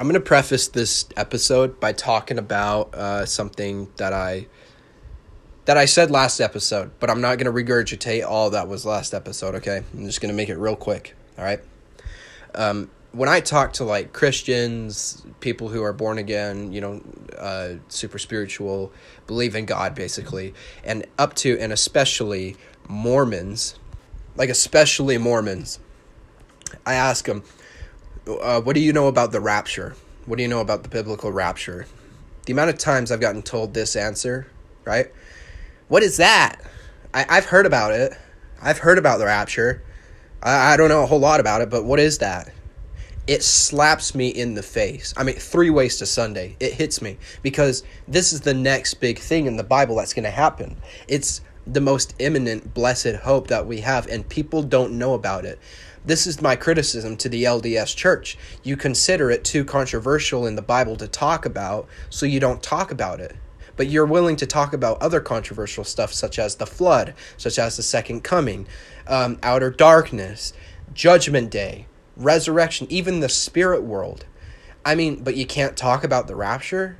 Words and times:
I'm 0.00 0.06
going 0.06 0.14
to 0.14 0.20
preface 0.20 0.68
this 0.68 1.06
episode 1.14 1.78
by 1.78 1.92
talking 1.92 2.38
about 2.38 2.94
uh, 2.94 3.26
something 3.26 3.92
that 3.98 4.14
I 4.14 4.46
that 5.66 5.76
I 5.76 5.84
said 5.84 6.10
last 6.10 6.40
episode, 6.40 6.92
but 6.98 7.10
I'm 7.10 7.20
not 7.20 7.36
going 7.36 7.44
to 7.44 7.52
regurgitate 7.52 8.26
all 8.26 8.48
that 8.48 8.66
was 8.66 8.86
last 8.86 9.12
episode, 9.12 9.56
okay? 9.56 9.82
I'm 9.92 10.06
just 10.06 10.22
going 10.22 10.32
to 10.32 10.34
make 10.34 10.48
it 10.48 10.56
real 10.56 10.74
quick, 10.74 11.14
all 11.36 11.44
right? 11.44 11.60
Um, 12.54 12.90
when 13.12 13.28
I 13.28 13.40
talk 13.40 13.74
to 13.74 13.84
like 13.84 14.14
Christians, 14.14 15.22
people 15.40 15.68
who 15.68 15.82
are 15.82 15.92
born 15.92 16.16
again, 16.16 16.72
you 16.72 16.80
know, 16.80 17.02
uh, 17.38 17.74
super 17.88 18.18
spiritual, 18.18 18.94
believe 19.26 19.54
in 19.54 19.66
God 19.66 19.94
basically, 19.94 20.54
and 20.82 21.04
up 21.18 21.34
to 21.34 21.58
and 21.58 21.74
especially 21.74 22.56
Mormons, 22.88 23.78
like 24.34 24.48
especially 24.48 25.18
Mormons, 25.18 25.78
I 26.86 26.94
ask 26.94 27.26
them, 27.26 27.42
uh, 28.38 28.60
what 28.60 28.74
do 28.74 28.80
you 28.80 28.92
know 28.92 29.08
about 29.08 29.32
the 29.32 29.40
rapture? 29.40 29.94
What 30.26 30.36
do 30.36 30.42
you 30.42 30.48
know 30.48 30.60
about 30.60 30.82
the 30.82 30.88
biblical 30.88 31.32
rapture? 31.32 31.86
The 32.46 32.52
amount 32.52 32.70
of 32.70 32.78
times 32.78 33.10
I've 33.10 33.20
gotten 33.20 33.42
told 33.42 33.74
this 33.74 33.96
answer, 33.96 34.46
right? 34.84 35.12
What 35.88 36.02
is 36.02 36.16
that? 36.18 36.60
I, 37.12 37.26
I've 37.28 37.46
heard 37.46 37.66
about 37.66 37.92
it. 37.92 38.12
I've 38.62 38.78
heard 38.78 38.98
about 38.98 39.18
the 39.18 39.26
rapture. 39.26 39.82
I, 40.42 40.74
I 40.74 40.76
don't 40.76 40.88
know 40.88 41.02
a 41.02 41.06
whole 41.06 41.20
lot 41.20 41.40
about 41.40 41.62
it, 41.62 41.70
but 41.70 41.84
what 41.84 41.98
is 41.98 42.18
that? 42.18 42.52
It 43.26 43.42
slaps 43.42 44.14
me 44.14 44.28
in 44.28 44.54
the 44.54 44.62
face. 44.62 45.14
I 45.16 45.22
mean, 45.22 45.36
three 45.36 45.70
ways 45.70 45.98
to 45.98 46.06
Sunday. 46.06 46.56
It 46.58 46.72
hits 46.72 47.00
me 47.00 47.18
because 47.42 47.82
this 48.08 48.32
is 48.32 48.40
the 48.40 48.54
next 48.54 48.94
big 48.94 49.18
thing 49.18 49.46
in 49.46 49.56
the 49.56 49.64
Bible 49.64 49.96
that's 49.96 50.14
going 50.14 50.24
to 50.24 50.30
happen. 50.30 50.76
It's 51.06 51.42
the 51.66 51.80
most 51.80 52.14
imminent 52.18 52.74
blessed 52.74 53.16
hope 53.16 53.48
that 53.48 53.66
we 53.66 53.80
have, 53.80 54.06
and 54.08 54.28
people 54.28 54.62
don't 54.62 54.98
know 54.98 55.14
about 55.14 55.44
it. 55.44 55.58
This 56.04 56.26
is 56.26 56.40
my 56.40 56.56
criticism 56.56 57.18
to 57.18 57.28
the 57.28 57.44
LDS 57.44 57.94
church. 57.94 58.38
You 58.62 58.76
consider 58.76 59.30
it 59.30 59.44
too 59.44 59.66
controversial 59.66 60.46
in 60.46 60.56
the 60.56 60.62
Bible 60.62 60.96
to 60.96 61.06
talk 61.06 61.44
about, 61.44 61.88
so 62.08 62.24
you 62.24 62.40
don't 62.40 62.62
talk 62.62 62.90
about 62.90 63.20
it. 63.20 63.36
But 63.76 63.88
you're 63.88 64.06
willing 64.06 64.36
to 64.36 64.46
talk 64.46 64.72
about 64.72 65.02
other 65.02 65.20
controversial 65.20 65.84
stuff, 65.84 66.12
such 66.12 66.38
as 66.38 66.56
the 66.56 66.66
flood, 66.66 67.14
such 67.36 67.58
as 67.58 67.76
the 67.76 67.82
second 67.82 68.24
coming, 68.24 68.66
um, 69.06 69.38
outer 69.42 69.70
darkness, 69.70 70.54
judgment 70.94 71.50
day, 71.50 71.86
resurrection, 72.16 72.86
even 72.88 73.20
the 73.20 73.28
spirit 73.28 73.82
world. 73.82 74.24
I 74.84 74.94
mean, 74.94 75.22
but 75.22 75.36
you 75.36 75.44
can't 75.44 75.76
talk 75.76 76.02
about 76.02 76.26
the 76.28 76.34
rapture? 76.36 76.96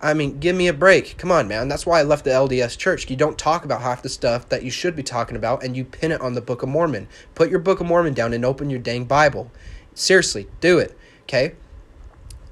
I 0.00 0.12
mean, 0.12 0.38
give 0.38 0.54
me 0.54 0.68
a 0.68 0.74
break. 0.74 1.16
Come 1.16 1.32
on, 1.32 1.48
man. 1.48 1.68
That's 1.68 1.86
why 1.86 2.00
I 2.00 2.02
left 2.02 2.24
the 2.24 2.30
LDS 2.30 2.76
church. 2.76 3.08
You 3.08 3.16
don't 3.16 3.38
talk 3.38 3.64
about 3.64 3.80
half 3.80 4.02
the 4.02 4.08
stuff 4.08 4.48
that 4.50 4.62
you 4.62 4.70
should 4.70 4.94
be 4.94 5.02
talking 5.02 5.36
about 5.36 5.64
and 5.64 5.76
you 5.76 5.84
pin 5.84 6.12
it 6.12 6.20
on 6.20 6.34
the 6.34 6.42
Book 6.42 6.62
of 6.62 6.68
Mormon. 6.68 7.08
Put 7.34 7.50
your 7.50 7.60
Book 7.60 7.80
of 7.80 7.86
Mormon 7.86 8.12
down 8.12 8.34
and 8.34 8.44
open 8.44 8.68
your 8.68 8.78
dang 8.78 9.04
Bible. 9.04 9.50
Seriously, 9.94 10.48
do 10.60 10.78
it. 10.78 10.96
Okay? 11.22 11.54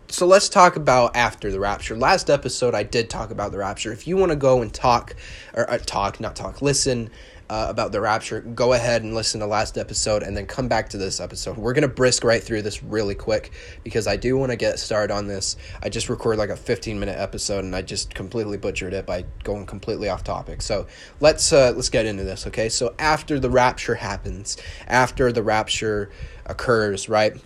So 0.08 0.26
let's 0.26 0.48
talk 0.48 0.76
about 0.76 1.14
after 1.16 1.50
the 1.50 1.60
rapture. 1.60 1.96
Last 1.96 2.30
episode, 2.30 2.74
I 2.74 2.82
did 2.82 3.10
talk 3.10 3.30
about 3.30 3.52
the 3.52 3.58
rapture. 3.58 3.92
If 3.92 4.06
you 4.06 4.16
want 4.16 4.30
to 4.30 4.36
go 4.36 4.62
and 4.62 4.72
talk, 4.72 5.14
or 5.54 5.68
uh, 5.70 5.78
talk, 5.78 6.20
not 6.20 6.36
talk, 6.36 6.62
listen 6.62 7.10
uh, 7.50 7.66
about 7.68 7.92
the 7.92 8.00
rapture, 8.00 8.40
go 8.40 8.72
ahead 8.72 9.02
and 9.02 9.14
listen 9.14 9.40
to 9.40 9.46
last 9.46 9.76
episode 9.76 10.22
and 10.22 10.36
then 10.36 10.46
come 10.46 10.68
back 10.68 10.88
to 10.90 10.98
this 10.98 11.20
episode. 11.20 11.56
We're 11.56 11.72
going 11.72 11.82
to 11.82 11.88
brisk 11.88 12.24
right 12.24 12.42
through 12.42 12.62
this 12.62 12.82
really 12.82 13.14
quick 13.14 13.52
because 13.82 14.06
I 14.06 14.16
do 14.16 14.36
want 14.36 14.50
to 14.50 14.56
get 14.56 14.78
started 14.78 15.12
on 15.12 15.26
this. 15.26 15.56
I 15.82 15.88
just 15.88 16.08
recorded 16.08 16.38
like 16.38 16.50
a 16.50 16.56
15 16.56 16.98
minute 16.98 17.18
episode 17.18 17.64
and 17.64 17.76
I 17.76 17.82
just 17.82 18.14
completely 18.14 18.56
butchered 18.56 18.92
it 18.92 19.06
by 19.06 19.24
going 19.42 19.66
completely 19.66 20.08
off 20.08 20.24
topic. 20.24 20.62
So 20.62 20.86
let's 21.20 21.52
uh, 21.52 21.72
let's 21.74 21.90
get 21.90 22.06
into 22.06 22.24
this, 22.24 22.46
okay? 22.46 22.68
So 22.68 22.94
after 22.98 23.38
the 23.38 23.50
rapture 23.50 23.96
happens, 23.96 24.56
after 24.86 25.30
the 25.32 25.42
rapture 25.42 26.10
occurs, 26.46 27.08
right? 27.08 27.36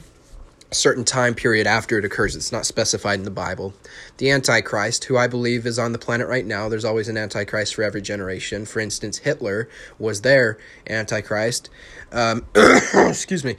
Certain 0.71 1.05
time 1.05 1.35
period 1.35 1.67
after 1.67 1.99
it 1.99 2.05
occurs. 2.05 2.37
It's 2.37 2.53
not 2.53 2.67
specified 2.67 3.19
in 3.19 3.25
the 3.25 3.31
Bible. 3.31 3.75
The 4.19 4.31
Antichrist, 4.31 5.05
who 5.05 5.17
I 5.17 5.27
believe 5.27 5.67
is 5.67 5.79
on 5.79 5.93
the 5.93 5.99
planet 5.99 6.29
right 6.29 6.45
now, 6.45 6.69
there's 6.69 6.85
always 6.85 7.09
an 7.09 7.17
Antichrist 7.17 7.75
for 7.75 7.83
every 7.83 8.03
generation. 8.03 8.67
For 8.67 8.81
instance, 8.81 9.19
Hitler 9.19 9.69
was 9.99 10.21
their 10.21 10.59
Antichrist. 10.89 11.71
Um, 12.13 12.45
excuse 12.55 13.45
me. 13.45 13.57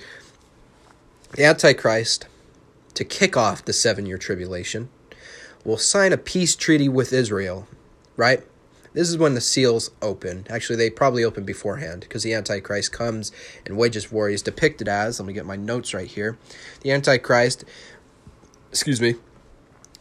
The 1.32 1.46
Antichrist, 1.46 2.28
to 2.94 3.04
kick 3.04 3.36
off 3.38 3.66
the 3.66 3.74
seven 3.74 4.06
year 4.06 4.18
tribulation, 4.18 4.90
will 5.64 5.78
sign 5.78 6.14
a 6.14 6.18
peace 6.18 6.56
treaty 6.56 6.90
with 6.90 7.14
Israel, 7.14 7.68
right? 8.18 8.44
This 8.94 9.10
is 9.10 9.18
when 9.18 9.36
the 9.36 9.42
seals 9.42 9.92
open. 10.02 10.48
Actually, 10.50 10.78
they 10.78 10.90
probably 10.90 11.24
open 11.24 11.44
beforehand 11.44 12.02
because 12.02 12.24
the 12.24 12.34
Antichrist 12.34 12.92
comes 12.92 13.32
and 13.66 13.78
wages 13.78 14.12
war. 14.12 14.30
He's 14.30 14.42
depicted 14.42 14.88
as, 14.88 15.20
let 15.20 15.28
me 15.28 15.34
get 15.34 15.46
my 15.46 15.56
notes 15.56 15.94
right 15.94 16.08
here. 16.08 16.38
The 16.82 16.92
Antichrist, 16.92 17.66
excuse 18.70 19.00
me, 19.00 19.16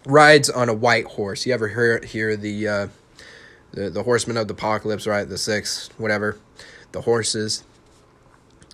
rides 0.07 0.49
on 0.49 0.69
a 0.69 0.75
white 0.75 1.05
horse. 1.05 1.45
You 1.45 1.53
ever 1.53 1.69
hear, 1.69 2.01
hear 2.03 2.37
the, 2.37 2.69
uh, 2.69 2.89
the, 3.73 3.91
the 3.91 4.03
horsemen 4.03 4.37
of 4.37 4.49
the 4.49 4.55
apocalypse, 4.55 5.07
right? 5.07 5.29
The 5.29 5.39
six, 5.39 5.91
whatever, 5.99 6.39
the 6.93 7.03
horses. 7.03 7.65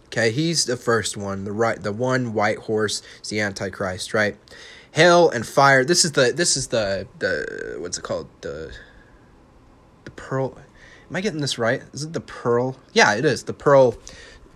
Okay, 0.07 0.31
he's 0.31 0.65
the 0.65 0.77
first 0.77 1.17
one. 1.17 1.43
The 1.43 1.51
right, 1.51 1.83
the 1.83 1.93
one 1.93 2.35
white 2.35 2.59
horse 2.59 3.03
is 3.21 3.31
the 3.31 3.41
Antichrist, 3.41 4.15
right? 4.15 4.37
Hell 4.93 5.29
and 5.29 5.45
fire. 5.45 5.85
This 5.85 6.05
is 6.05 6.13
the 6.13 6.33
this 6.33 6.57
is 6.57 6.69
the 6.69 7.09
the 7.19 7.79
what's 7.81 7.99
it 7.99 8.03
called 8.03 8.29
the 8.43 8.73
the 8.73 8.84
pearl. 10.25 10.57
Am 11.11 11.17
I 11.17 11.21
getting 11.21 11.41
this 11.41 11.59
right? 11.59 11.83
Is 11.93 12.05
it 12.05 12.13
the 12.13 12.21
pearl? 12.21 12.77
Yeah, 12.93 13.15
it 13.15 13.25
is 13.25 13.45
the 13.45 13.53
pearl. 13.53 13.97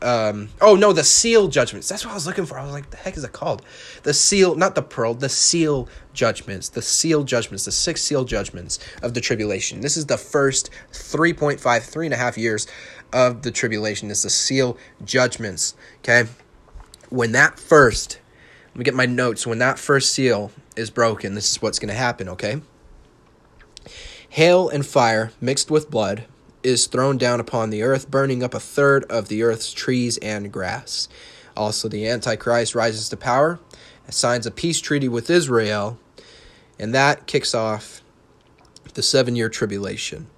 Um, 0.01 0.49
oh 0.61 0.77
no, 0.77 0.93
the 0.93 1.05
seal 1.05 1.49
judgments. 1.49 1.89
That's 1.89 2.05
what 2.05 2.12
I 2.12 2.15
was 2.15 2.27
looking 2.27 2.47
for. 2.47 2.59
I 2.59 2.62
was 2.62 2.73
like, 2.73 2.91
the 2.91 2.97
heck 2.97 3.17
is 3.17 3.25
it 3.25 3.33
called? 3.33 3.62
The 4.05 4.15
seal, 4.15 4.55
not 4.55 4.75
the 4.75 4.83
pearl, 4.83 5.12
the 5.15 5.29
seal 5.29 5.89
judgments. 6.15 6.69
The 6.69 6.83
seal 6.83 7.25
judgments, 7.25 7.65
the 7.65 7.73
six 7.73 8.01
seal 8.01 8.25
judgments 8.25 8.79
of 9.03 9.15
the 9.15 9.21
tribulation. 9.21 9.81
This 9.81 9.97
is 9.97 10.06
the 10.06 10.17
first 10.17 10.71
3.5, 10.93 11.83
three 11.83 12.06
and 12.06 12.15
a 12.15 12.19
half 12.19 12.39
years 12.39 12.67
of 13.12 13.43
the 13.43 13.50
tribulation. 13.50 14.11
It's 14.11 14.23
the 14.23 14.31
seal 14.31 14.79
judgments. 15.05 15.75
Okay. 15.99 16.25
When 17.11 17.33
that 17.33 17.59
first, 17.59 18.21
let 18.71 18.79
me 18.79 18.85
get 18.85 18.95
my 18.95 19.06
notes. 19.06 19.47
When 19.47 19.59
that 19.59 19.79
first 19.79 20.12
seal 20.12 20.53
is 20.77 20.91
broken, 20.91 21.35
this 21.35 21.50
is 21.50 21.61
what's 21.61 21.79
going 21.79 21.89
to 21.89 21.95
happen. 21.95 22.29
Okay. 22.31 22.61
Hail 24.38 24.69
and 24.69 24.87
fire 24.87 25.32
mixed 25.41 25.69
with 25.69 25.91
blood 25.91 26.22
is 26.62 26.87
thrown 26.87 27.19
down 27.19 27.41
upon 27.41 27.71
the 27.71 27.82
earth, 27.82 28.09
burning 28.09 28.44
up 28.44 28.54
a 28.54 28.60
third 28.60 29.03
of 29.10 29.26
the 29.26 29.43
earth's 29.43 29.72
trees 29.72 30.16
and 30.19 30.53
grass. 30.53 31.09
Also, 31.56 31.88
the 31.88 32.06
Antichrist 32.06 32.72
rises 32.72 33.09
to 33.09 33.16
power, 33.16 33.59
signs 34.09 34.47
a 34.47 34.53
peace 34.53 34.81
treaty 34.81 35.09
with 35.09 35.28
Israel, 35.28 35.99
and 36.78 36.94
that 36.94 37.26
kicks 37.26 37.53
off 37.53 38.00
the 38.94 39.03
seven 39.03 39.34
year 39.34 39.49
tribulation. 39.49 40.28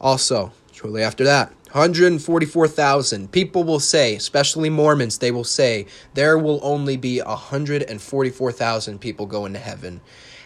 Also, 0.00 0.52
shortly 0.70 1.02
after 1.02 1.24
that, 1.24 1.52
144,000 1.72 3.32
people 3.32 3.64
will 3.64 3.80
say, 3.80 4.14
especially 4.14 4.70
Mormons, 4.70 5.18
they 5.18 5.32
will 5.32 5.42
say, 5.42 5.86
there 6.14 6.38
will 6.38 6.60
only 6.62 6.96
be 6.96 7.20
144,000 7.20 9.00
people 9.00 9.26
going 9.26 9.52
to 9.52 9.58
heaven. 9.58 10.00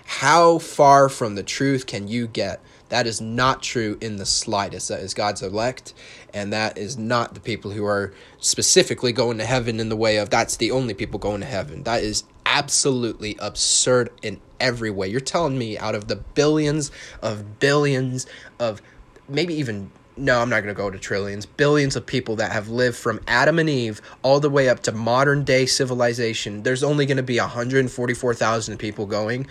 How 0.06 0.58
far 0.58 1.10
from 1.10 1.34
the 1.34 1.42
truth 1.42 1.86
can 1.86 2.08
you 2.08 2.26
get? 2.26 2.60
That 2.90 3.06
is 3.06 3.20
not 3.20 3.62
true 3.62 3.96
in 4.00 4.16
the 4.16 4.26
slightest. 4.26 4.88
That 4.88 5.00
is 5.00 5.14
God's 5.14 5.42
elect, 5.42 5.94
and 6.34 6.52
that 6.52 6.76
is 6.76 6.98
not 6.98 7.34
the 7.34 7.40
people 7.40 7.70
who 7.70 7.84
are 7.86 8.12
specifically 8.38 9.12
going 9.12 9.38
to 9.38 9.44
heaven 9.44 9.80
in 9.80 9.88
the 9.88 9.96
way 9.96 10.18
of 10.18 10.30
that's 10.30 10.56
the 10.56 10.70
only 10.70 10.94
people 10.94 11.18
going 11.18 11.40
to 11.40 11.46
heaven. 11.46 11.84
That 11.84 12.02
is 12.02 12.24
absolutely 12.44 13.36
absurd 13.38 14.10
in 14.22 14.40
every 14.58 14.90
way. 14.90 15.08
You're 15.08 15.20
telling 15.20 15.56
me 15.56 15.78
out 15.78 15.94
of 15.94 16.08
the 16.08 16.16
billions 16.16 16.90
of 17.22 17.60
billions 17.60 18.26
of 18.58 18.82
maybe 19.28 19.54
even 19.54 19.90
no, 20.16 20.40
I'm 20.42 20.50
not 20.50 20.62
going 20.62 20.74
to 20.74 20.78
go 20.78 20.90
to 20.90 20.98
trillions, 20.98 21.46
billions 21.46 21.96
of 21.96 22.04
people 22.04 22.36
that 22.36 22.52
have 22.52 22.68
lived 22.68 22.96
from 22.96 23.20
Adam 23.26 23.58
and 23.58 23.70
Eve 23.70 24.02
all 24.22 24.38
the 24.38 24.50
way 24.50 24.68
up 24.68 24.80
to 24.80 24.92
modern 24.92 25.44
day 25.44 25.64
civilization. 25.64 26.62
There's 26.62 26.82
only 26.82 27.06
going 27.06 27.16
to 27.16 27.22
be 27.22 27.38
144,000 27.38 28.76
people 28.76 29.06
going. 29.06 29.47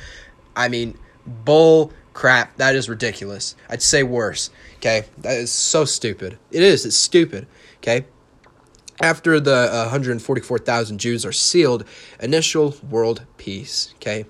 I 0.56 0.68
mean, 0.68 0.98
bull 1.25 1.92
crap. 2.19 2.57
That 2.57 2.75
is 2.75 2.89
ridiculous. 2.89 3.56
I'd 3.69 3.81
say 3.81 4.04
worse. 4.04 4.50
Okay, 4.75 5.06
that 5.19 5.38
is 5.38 5.54
so 5.54 5.86
stupid. 5.86 6.38
It 6.51 6.62
is. 6.62 6.86
It's 6.86 6.98
stupid. 6.98 7.48
Okay. 7.77 8.06
After 9.01 9.39
the 9.39 9.74
uh, 9.74 9.83
144,000 9.83 11.00
Jews 11.00 11.25
are 11.25 11.31
sealed, 11.31 11.86
initial 12.19 12.75
world 12.89 13.25
peace. 13.38 13.94
Okay. 13.95 14.25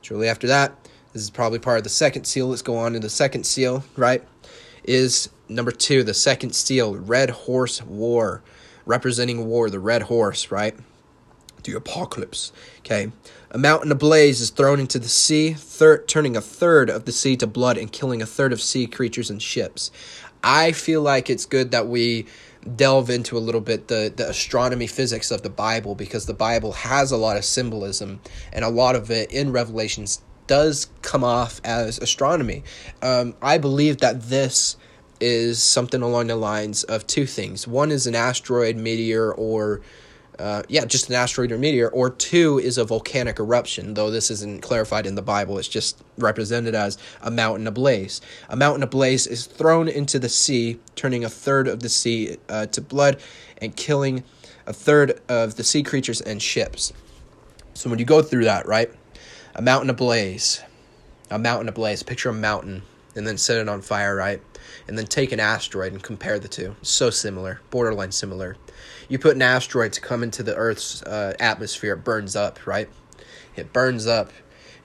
Shortly 0.00 0.30
after 0.30 0.46
that, 0.46 0.88
this 1.12 1.20
is 1.20 1.28
probably 1.28 1.58
part 1.58 1.76
of 1.76 1.84
the 1.84 1.90
second 1.90 2.24
seal. 2.24 2.48
Let's 2.48 2.62
go 2.62 2.78
on 2.78 2.94
to 2.94 3.00
the 3.00 3.10
second 3.10 3.44
seal, 3.44 3.84
right? 3.98 4.24
Is 4.84 5.28
number 5.46 5.72
two, 5.72 6.02
the 6.04 6.14
second 6.14 6.54
seal, 6.54 6.96
Red 6.96 7.28
Horse 7.28 7.82
War, 7.82 8.42
representing 8.86 9.46
war, 9.46 9.68
the 9.68 9.80
Red 9.80 10.02
Horse, 10.02 10.50
right? 10.50 10.74
The 11.64 11.74
apocalypse. 11.74 12.50
Okay. 12.78 13.12
A 13.50 13.58
mountain 13.58 13.92
ablaze 13.92 14.40
is 14.40 14.50
thrown 14.50 14.80
into 14.80 14.98
the 14.98 15.08
sea, 15.08 15.52
thir- 15.52 16.02
turning 16.02 16.36
a 16.36 16.40
third 16.40 16.90
of 16.90 17.04
the 17.04 17.12
sea 17.12 17.36
to 17.36 17.46
blood 17.46 17.78
and 17.78 17.92
killing 17.92 18.20
a 18.20 18.26
third 18.26 18.52
of 18.52 18.60
sea 18.60 18.86
creatures 18.86 19.30
and 19.30 19.40
ships. 19.40 19.90
I 20.42 20.72
feel 20.72 21.00
like 21.00 21.30
it's 21.30 21.46
good 21.46 21.70
that 21.70 21.86
we 21.86 22.26
delve 22.74 23.10
into 23.10 23.36
a 23.36 23.40
little 23.40 23.60
bit 23.60 23.88
the, 23.88 24.12
the 24.14 24.28
astronomy 24.28 24.88
physics 24.88 25.30
of 25.30 25.42
the 25.42 25.50
Bible 25.50 25.94
because 25.94 26.26
the 26.26 26.34
Bible 26.34 26.72
has 26.72 27.12
a 27.12 27.16
lot 27.16 27.36
of 27.36 27.44
symbolism 27.44 28.20
and 28.52 28.64
a 28.64 28.68
lot 28.68 28.96
of 28.96 29.10
it 29.10 29.30
in 29.30 29.52
Revelations 29.52 30.22
does 30.46 30.88
come 31.02 31.24
off 31.24 31.60
as 31.64 31.98
astronomy. 31.98 32.64
Um, 33.02 33.34
I 33.42 33.58
believe 33.58 33.98
that 33.98 34.22
this 34.22 34.76
is 35.20 35.62
something 35.62 36.02
along 36.02 36.26
the 36.26 36.36
lines 36.36 36.84
of 36.84 37.06
two 37.06 37.26
things. 37.26 37.66
One 37.66 37.90
is 37.90 38.06
an 38.06 38.14
asteroid, 38.14 38.76
meteor, 38.76 39.32
or 39.32 39.80
uh, 40.38 40.62
yeah, 40.68 40.84
just 40.84 41.08
an 41.08 41.14
asteroid 41.14 41.50
or 41.52 41.58
meteor, 41.58 41.88
or 41.88 42.10
two 42.10 42.58
is 42.58 42.78
a 42.78 42.84
volcanic 42.84 43.38
eruption, 43.38 43.94
though 43.94 44.10
this 44.10 44.30
isn't 44.30 44.62
clarified 44.62 45.06
in 45.06 45.14
the 45.14 45.22
Bible. 45.22 45.58
It's 45.58 45.68
just 45.68 46.02
represented 46.18 46.74
as 46.74 46.98
a 47.22 47.30
mountain 47.30 47.66
ablaze. 47.66 48.20
A 48.48 48.56
mountain 48.56 48.82
ablaze 48.82 49.26
is 49.26 49.46
thrown 49.46 49.88
into 49.88 50.18
the 50.18 50.28
sea, 50.28 50.78
turning 50.94 51.24
a 51.24 51.28
third 51.28 51.68
of 51.68 51.80
the 51.80 51.88
sea 51.88 52.36
uh, 52.48 52.66
to 52.66 52.80
blood 52.80 53.20
and 53.62 53.74
killing 53.76 54.24
a 54.66 54.72
third 54.72 55.20
of 55.28 55.56
the 55.56 55.64
sea 55.64 55.82
creatures 55.82 56.20
and 56.20 56.42
ships. 56.42 56.92
So 57.74 57.88
when 57.88 57.98
you 57.98 58.04
go 58.04 58.22
through 58.22 58.44
that, 58.44 58.66
right? 58.66 58.90
A 59.54 59.62
mountain 59.62 59.90
ablaze, 59.90 60.62
a 61.30 61.38
mountain 61.38 61.68
ablaze, 61.68 62.02
picture 62.02 62.28
a 62.28 62.34
mountain 62.34 62.82
and 63.14 63.26
then 63.26 63.38
set 63.38 63.58
it 63.58 63.68
on 63.68 63.80
fire, 63.80 64.14
right? 64.14 64.42
And 64.86 64.98
then 64.98 65.06
take 65.06 65.32
an 65.32 65.40
asteroid 65.40 65.92
and 65.92 66.02
compare 66.02 66.38
the 66.38 66.48
two. 66.48 66.76
So 66.82 67.10
similar, 67.10 67.60
borderline 67.70 68.12
similar 68.12 68.56
you 69.08 69.18
put 69.18 69.36
an 69.36 69.42
asteroid 69.42 69.92
to 69.94 70.00
come 70.00 70.22
into 70.22 70.42
the 70.42 70.54
Earth's 70.54 71.02
uh, 71.02 71.34
atmosphere, 71.38 71.94
it 71.94 72.04
burns 72.04 72.36
up, 72.36 72.66
right? 72.66 72.88
It 73.54 73.72
burns 73.72 74.06
up 74.06 74.32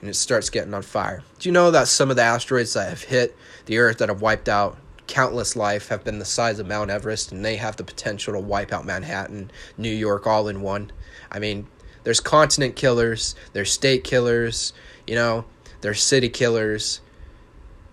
and 0.00 0.10
it 0.10 0.14
starts 0.14 0.50
getting 0.50 0.74
on 0.74 0.82
fire. 0.82 1.22
Do 1.38 1.48
you 1.48 1.52
know 1.52 1.70
that 1.70 1.88
some 1.88 2.10
of 2.10 2.16
the 2.16 2.22
asteroids 2.22 2.74
that 2.74 2.88
have 2.88 3.02
hit 3.02 3.36
the 3.66 3.78
Earth 3.78 3.98
that 3.98 4.08
have 4.08 4.20
wiped 4.20 4.48
out 4.48 4.76
countless 5.06 5.56
life 5.56 5.88
have 5.88 6.04
been 6.04 6.18
the 6.18 6.24
size 6.24 6.58
of 6.58 6.66
Mount 6.66 6.90
Everest 6.90 7.32
and 7.32 7.44
they 7.44 7.56
have 7.56 7.76
the 7.76 7.84
potential 7.84 8.32
to 8.32 8.40
wipe 8.40 8.72
out 8.72 8.86
Manhattan, 8.86 9.50
New 9.76 9.90
York 9.90 10.26
all 10.26 10.48
in 10.48 10.60
one? 10.62 10.90
I 11.30 11.38
mean, 11.38 11.66
there's 12.04 12.20
continent 12.20 12.76
killers, 12.76 13.34
there's 13.52 13.70
state 13.70 14.04
killers, 14.04 14.72
you 15.06 15.14
know, 15.14 15.44
there's 15.80 16.02
city 16.02 16.28
killers, 16.28 17.00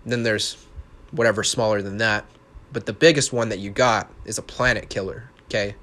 then 0.04 0.22
there's 0.22 0.66
whatever 1.10 1.42
smaller 1.42 1.82
than 1.82 1.98
that. 1.98 2.24
But 2.72 2.86
the 2.86 2.92
biggest 2.92 3.32
one 3.32 3.48
that 3.48 3.58
you 3.58 3.70
got 3.70 4.10
is 4.24 4.38
a 4.38 4.42
planet 4.42 4.88
killer, 4.88 5.30
okay? 5.46 5.74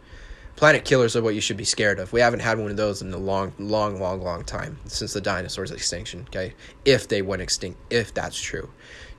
Planet 0.58 0.84
killers 0.84 1.16
are 1.16 1.22
what 1.22 1.36
you 1.36 1.40
should 1.40 1.56
be 1.56 1.64
scared 1.64 2.00
of. 2.00 2.12
We 2.12 2.20
haven't 2.20 2.42
had 2.42 2.58
one 2.58 2.72
of 2.72 2.78
those 2.78 3.02
in 3.02 3.14
a 3.14 3.18
long, 3.18 3.54
long, 3.58 4.02
long, 4.02 4.22
long 4.22 4.44
time 4.44 4.80
since 4.86 5.14
the 5.14 5.22
dinosaurs' 5.22 5.72
extinction. 5.72 6.26
Okay, 6.28 6.54
if 6.84 7.08
they 7.08 7.22
went 7.22 7.42
extinct, 7.42 7.80
if 7.90 8.14
that's 8.14 8.42
true. 8.42 8.70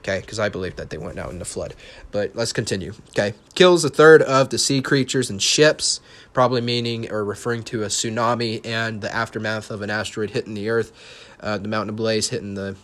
Okay, 0.00 0.20
because 0.20 0.38
I 0.38 0.49
believe 0.49 0.76
that 0.76 0.90
they 0.90 0.99
went 0.99 1.19
out 1.19 1.31
in 1.31 1.38
the 1.38 1.44
flood. 1.44 1.75
But 2.11 2.32
let's 2.35 2.52
continue. 2.52 2.93
Okay, 3.11 3.35
kills 3.55 3.85
a 3.85 3.88
third 3.88 4.20
of 4.23 4.50
the 4.50 4.58
sea 4.58 4.82
creatures 4.82 5.31
and 5.31 5.40
ships, 5.43 6.00
probably 6.32 6.61
meaning 6.61 7.11
or 7.11 7.25
referring 7.25 7.62
to 7.64 7.84
a 7.84 7.87
tsunami 7.87 8.64
and 8.67 9.00
the 9.00 9.12
aftermath 9.14 9.70
of 9.70 9.81
an 9.81 9.91
asteroid 9.91 10.31
hitting 10.31 10.55
the 10.55 10.69
Earth, 10.69 10.93
uh, 11.41 11.56
the 11.56 11.69
mountain 11.69 11.96
blaze 11.96 12.29
hitting 12.29 12.55
the 12.55 12.76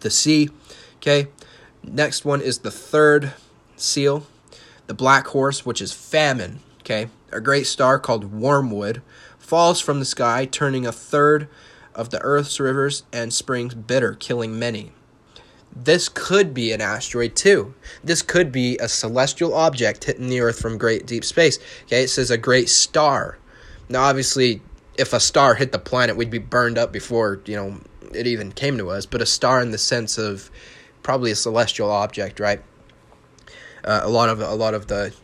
the 0.00 0.10
sea. 0.10 0.50
Okay, 0.96 1.28
next 1.84 2.24
one 2.24 2.40
is 2.40 2.58
the 2.58 2.72
third 2.72 3.32
seal, 3.76 4.26
the 4.88 4.94
black 4.94 5.28
horse, 5.28 5.64
which 5.64 5.80
is 5.80 5.92
famine. 5.92 6.58
Okay, 6.80 7.08
a 7.32 7.40
great 7.40 7.66
star 7.66 7.98
called 7.98 8.32
Wormwood 8.32 9.02
falls 9.38 9.80
from 9.80 9.98
the 9.98 10.04
sky, 10.04 10.44
turning 10.44 10.86
a 10.86 10.92
third 10.92 11.48
of 11.94 12.10
the 12.10 12.20
Earth's 12.20 12.60
rivers 12.60 13.02
and 13.12 13.32
springs 13.32 13.74
bitter, 13.74 14.14
killing 14.14 14.58
many. 14.58 14.92
This 15.74 16.08
could 16.08 16.54
be 16.54 16.72
an 16.72 16.80
asteroid 16.80 17.36
too. 17.36 17.74
This 18.02 18.22
could 18.22 18.50
be 18.50 18.76
a 18.78 18.88
celestial 18.88 19.54
object 19.54 20.04
hitting 20.04 20.28
the 20.28 20.40
Earth 20.40 20.60
from 20.60 20.78
great 20.78 21.06
deep 21.06 21.24
space. 21.24 21.58
Okay, 21.84 22.04
it 22.04 22.08
says 22.08 22.30
a 22.30 22.38
great 22.38 22.68
star. 22.68 23.38
Now, 23.88 24.02
obviously, 24.02 24.62
if 24.96 25.12
a 25.12 25.20
star 25.20 25.54
hit 25.54 25.72
the 25.72 25.78
planet, 25.78 26.16
we'd 26.16 26.30
be 26.30 26.38
burned 26.38 26.78
up 26.78 26.92
before 26.92 27.40
you 27.46 27.56
know 27.56 27.80
it 28.14 28.26
even 28.26 28.52
came 28.52 28.78
to 28.78 28.90
us. 28.90 29.06
But 29.06 29.22
a 29.22 29.26
star 29.26 29.60
in 29.60 29.70
the 29.70 29.78
sense 29.78 30.18
of 30.18 30.50
probably 31.02 31.30
a 31.30 31.36
celestial 31.36 31.90
object, 31.90 32.40
right? 32.40 32.62
Uh, 33.84 34.00
a 34.02 34.08
lot 34.08 34.28
of 34.28 34.40
a 34.40 34.54
lot 34.54 34.74
of 34.74 34.88
the 34.88 35.14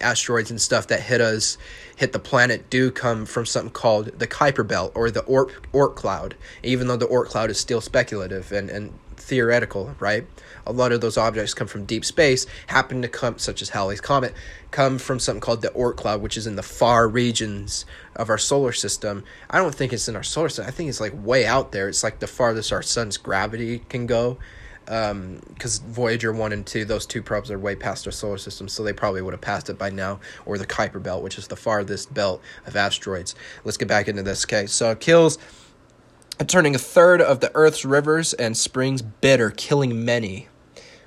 asteroids 0.00 0.50
and 0.50 0.60
stuff 0.60 0.86
that 0.88 1.00
hit 1.00 1.20
us, 1.20 1.58
hit 1.96 2.12
the 2.12 2.18
planet, 2.18 2.70
do 2.70 2.90
come 2.90 3.26
from 3.26 3.46
something 3.46 3.72
called 3.72 4.06
the 4.18 4.26
Kuiper 4.26 4.66
Belt 4.66 4.92
or 4.94 5.10
the 5.10 5.22
Oort, 5.22 5.50
Oort 5.72 5.94
cloud, 5.94 6.34
even 6.62 6.88
though 6.88 6.96
the 6.96 7.06
Oort 7.06 7.26
cloud 7.26 7.50
is 7.50 7.58
still 7.58 7.80
speculative 7.80 8.52
and, 8.52 8.70
and 8.70 8.92
theoretical, 9.16 9.94
right? 10.00 10.26
A 10.66 10.72
lot 10.72 10.92
of 10.92 11.00
those 11.00 11.16
objects 11.16 11.54
come 11.54 11.66
from 11.66 11.84
deep 11.84 12.04
space, 12.04 12.46
happen 12.66 13.02
to 13.02 13.08
come, 13.08 13.38
such 13.38 13.62
as 13.62 13.70
Halley's 13.70 14.00
Comet, 14.00 14.34
come 14.70 14.98
from 14.98 15.18
something 15.18 15.40
called 15.40 15.62
the 15.62 15.68
Oort 15.68 15.96
cloud, 15.96 16.20
which 16.20 16.36
is 16.36 16.46
in 16.46 16.56
the 16.56 16.62
far 16.62 17.08
regions 17.08 17.86
of 18.16 18.28
our 18.28 18.38
solar 18.38 18.72
system. 18.72 19.24
I 19.48 19.58
don't 19.58 19.74
think 19.74 19.92
it's 19.92 20.08
in 20.08 20.16
our 20.16 20.22
solar 20.22 20.48
system. 20.48 20.66
I 20.66 20.70
think 20.70 20.88
it's 20.88 21.00
like 21.00 21.12
way 21.14 21.46
out 21.46 21.72
there. 21.72 21.88
It's 21.88 22.02
like 22.02 22.18
the 22.18 22.26
farthest 22.26 22.72
our 22.72 22.82
sun's 22.82 23.16
gravity 23.16 23.80
can 23.88 24.06
go 24.06 24.38
because 24.90 25.80
um, 25.80 25.86
Voyager 25.86 26.32
1 26.32 26.52
and 26.52 26.66
2, 26.66 26.84
those 26.84 27.06
two 27.06 27.22
probes 27.22 27.48
are 27.48 27.58
way 27.60 27.76
past 27.76 28.08
our 28.08 28.12
solar 28.12 28.38
system, 28.38 28.66
so 28.66 28.82
they 28.82 28.92
probably 28.92 29.22
would 29.22 29.32
have 29.32 29.40
passed 29.40 29.70
it 29.70 29.78
by 29.78 29.88
now, 29.88 30.18
or 30.44 30.58
the 30.58 30.66
Kuiper 30.66 31.00
Belt, 31.00 31.22
which 31.22 31.38
is 31.38 31.46
the 31.46 31.54
farthest 31.54 32.12
belt 32.12 32.42
of 32.66 32.74
asteroids. 32.74 33.36
Let's 33.62 33.76
get 33.76 33.86
back 33.86 34.08
into 34.08 34.24
this. 34.24 34.44
Okay, 34.44 34.66
so 34.66 34.90
it 34.90 34.98
kills, 34.98 35.38
turning 36.48 36.74
a 36.74 36.78
third 36.78 37.22
of 37.22 37.38
the 37.38 37.52
Earth's 37.54 37.84
rivers 37.84 38.32
and 38.32 38.56
springs 38.56 39.00
bitter, 39.00 39.50
killing 39.50 40.04
many. 40.04 40.48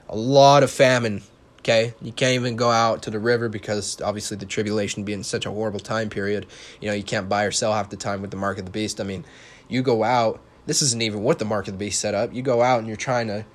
A 0.08 0.16
lot 0.16 0.64
of 0.64 0.72
famine. 0.72 1.22
Okay, 1.60 1.94
you 2.02 2.14
can't 2.14 2.36
even 2.36 2.56
go 2.56 2.72
out 2.72 3.04
to 3.04 3.10
the 3.10 3.20
river 3.20 3.50
because 3.50 4.02
obviously 4.02 4.38
the 4.38 4.46
tribulation 4.46 5.04
being 5.04 5.24
such 5.24 5.46
a 5.46 5.52
horrible 5.52 5.82
time 5.82 6.10
period. 6.10 6.46
You 6.80 6.88
know, 6.88 6.96
you 6.96 7.04
can't 7.04 7.28
buy 7.28 7.44
or 7.44 7.52
sell 7.52 7.74
half 7.74 7.90
the 7.90 7.98
time 7.98 8.22
with 8.22 8.32
the 8.32 8.38
mark 8.38 8.60
of 8.60 8.64
the 8.66 8.72
beast. 8.72 9.02
I 9.02 9.04
mean, 9.04 9.26
you 9.68 9.82
go 9.82 10.06
out. 10.06 10.40
This 10.68 10.82
isn't 10.82 11.02
even 11.02 11.22
what 11.22 11.40
the 11.40 11.46
mark 11.46 11.68
of 11.68 11.74
the 11.74 11.78
beast 11.78 12.00
set 12.00 12.14
up. 12.14 12.34
You 12.34 12.42
go 12.42 12.62
out 12.62 12.80
and 12.80 12.88
you're 12.88 12.96
trying 12.96 13.28
to 13.28 13.46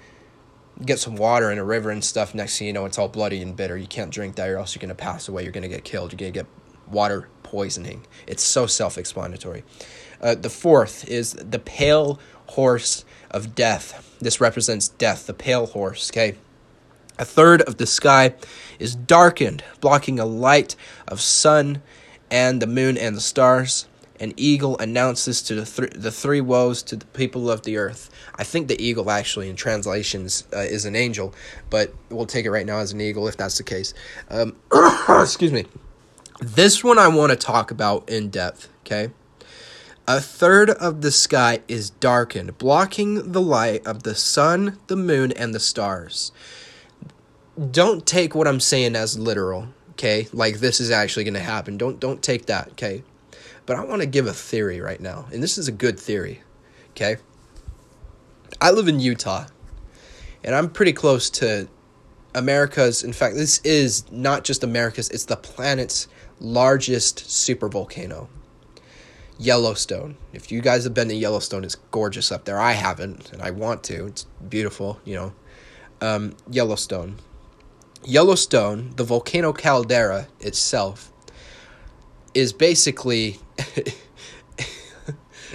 get 0.85 0.99
some 0.99 1.17
water 1.17 1.51
in 1.51 1.59
a 1.59 1.65
river 1.65 1.91
and 1.91 2.05
stuff. 2.05 2.35
Next 2.35 2.59
thing 2.59 2.67
you 2.67 2.73
know, 2.73 2.85
it's 2.85 2.99
all 2.99 3.09
bloody 3.09 3.43
and 3.43 3.57
bitter. 3.57 3.77
You 3.77 3.87
can't 3.87 4.11
drink 4.11 4.37
that, 4.37 4.49
or 4.49 4.59
else 4.59 4.75
you're 4.75 4.81
gonna 4.81 4.95
pass 4.95 5.29
away. 5.29 5.43
You're 5.43 5.53
gonna 5.53 5.69
get 5.69 5.85
killed. 5.85 6.13
You're 6.13 6.19
gonna 6.19 6.31
get 6.31 6.47
water 6.89 7.29
poisoning. 7.43 8.07
It's 8.27 8.43
so 8.43 8.67
self-explanatory. 8.67 9.65
Uh, 10.21 10.35
the 10.35 10.51
fourth 10.51 11.09
is 11.09 11.33
the 11.33 11.59
pale 11.59 12.19
horse 12.49 13.05
of 13.31 13.55
death. 13.55 14.17
This 14.21 14.41
represents 14.41 14.89
death. 14.89 15.27
The 15.27 15.35
pale 15.35 15.67
horse. 15.67 16.11
Okay. 16.11 16.37
A 17.19 17.25
third 17.25 17.63
of 17.63 17.79
the 17.79 17.87
sky 17.87 18.35
is 18.79 18.95
darkened, 18.95 19.65
blocking 19.81 20.21
a 20.21 20.25
light 20.25 20.77
of 21.09 21.21
sun 21.21 21.83
and 22.31 22.63
the 22.63 22.67
moon 22.67 22.97
and 22.97 23.17
the 23.17 23.21
stars 23.21 23.87
an 24.21 24.33
eagle 24.37 24.77
announces 24.79 25.43
to 25.43 25.55
the, 25.55 25.65
th- 25.65 25.93
the 25.95 26.11
three 26.11 26.41
woes 26.41 26.83
to 26.85 26.97
the 26.97 27.07
people 27.07 27.51
of 27.51 27.63
the 27.63 27.77
earth. 27.77 28.11
I 28.35 28.45
think 28.45 28.69
the 28.69 28.81
eagle 28.83 29.11
actually 29.11 29.49
in 29.49 29.57
translations 29.57 30.45
uh, 30.53 30.59
is 30.59 30.85
an 30.85 30.97
angel, 30.97 31.35
but 31.71 31.95
we'll 32.11 32.27
take 32.27 32.45
it 32.45 32.51
right 32.51 32.67
now 32.67 32.79
as 32.79 32.93
an 32.93 33.01
eagle 33.01 33.29
if 33.29 33.37
that's 33.37 33.59
the 33.59 33.65
case. 33.65 33.95
Um, 34.31 34.57
excuse 35.09 35.53
me. 35.53 35.67
This 36.41 36.85
one 36.85 36.99
I 36.99 37.09
want 37.09 37.31
to 37.31 37.37
talk 37.37 37.71
about 37.71 38.09
in 38.09 38.31
depth, 38.31 38.69
okay? 38.87 39.11
A 40.07 40.21
third 40.21 40.71
of 40.71 41.03
the 41.03 41.11
sky 41.11 41.61
is 41.69 41.91
darkened, 41.91 42.57
blocking 42.59 43.33
the 43.33 43.41
light 43.43 43.87
of 43.87 44.05
the 44.05 44.15
sun, 44.15 44.79
the 44.87 44.97
moon, 44.97 45.33
and 45.33 45.55
the 45.55 45.61
stars. 45.61 46.33
Don't 47.71 48.07
take 48.07 48.35
what 48.35 48.47
I'm 48.47 48.61
saying 48.61 48.95
as 48.95 49.19
literal, 49.19 49.69
okay? 49.91 50.29
Like 50.33 50.61
this 50.61 50.81
is 50.81 50.91
actually 50.91 51.25
going 51.25 51.35
to 51.35 51.41
happen. 51.41 51.77
Don't 51.77 52.01
don't 52.01 52.23
take 52.23 52.47
that, 52.47 52.69
okay? 52.69 53.03
But 53.69 53.77
I 53.77 53.85
want 53.85 54.01
to 54.01 54.07
give 54.07 54.27
a 54.27 54.33
theory 54.33 54.81
right 54.81 54.99
now, 54.99 55.27
and 55.31 55.43
this 55.43 55.59
is 55.59 55.69
a 55.69 55.73
good 55.73 56.01
theory. 56.01 56.41
Okay? 56.93 57.19
I 58.63 58.71
live 58.71 58.89
in 58.89 58.99
Utah, 58.99 59.45
and 60.43 60.55
I'm 60.55 60.71
pretty 60.71 60.95
close 60.95 61.29
to 61.29 61.69
America's, 62.35 63.05
in 63.05 63.13
fact, 63.13 63.35
this 63.35 63.59
is 63.65 64.11
not 64.11 64.45
just 64.45 64.65
America's, 64.65 65.11
it's 65.11 65.27
the 65.27 65.37
planet's 65.37 66.09
largest 66.41 67.19
supervolcano. 67.19 68.29
Yellowstone. 69.39 70.17
If 70.33 70.51
you 70.51 70.63
guys 70.63 70.85
have 70.85 70.95
been 70.95 71.09
to 71.09 71.15
Yellowstone, 71.15 71.63
it's 71.63 71.75
gorgeous 71.75 72.33
up 72.33 72.47
there. 72.47 72.59
I 72.59 72.73
haven't, 72.73 73.31
and 73.35 73.43
I 73.43 73.51
want 73.51 73.85
to. 73.85 74.07
It's 74.07 74.25
beautiful, 74.49 74.99
you 75.05 75.15
know. 75.15 75.33
Um, 76.01 76.37
Yellowstone. 76.51 77.17
Yellowstone, 78.03 78.95
the 78.97 79.05
volcano 79.05 79.53
caldera 79.53 80.29
itself, 80.41 81.13
is 82.39 82.53
basically 82.53 83.41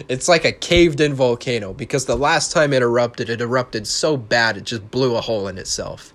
it's 0.10 0.28
like 0.28 0.44
a 0.44 0.52
caved 0.52 1.00
in 1.00 1.14
volcano 1.14 1.74
because 1.74 2.06
the 2.06 2.18
last 2.18 2.52
time 2.52 2.74
it 2.74 2.82
erupted, 2.82 3.30
it 3.30 3.40
erupted 3.40 3.88
so 3.88 4.18
bad 4.18 4.58
it 4.58 4.66
just 4.66 4.92
blew 4.92 5.16
a 5.16 5.22
hole 5.22 5.48
in 5.48 5.58
itself. 5.58 6.14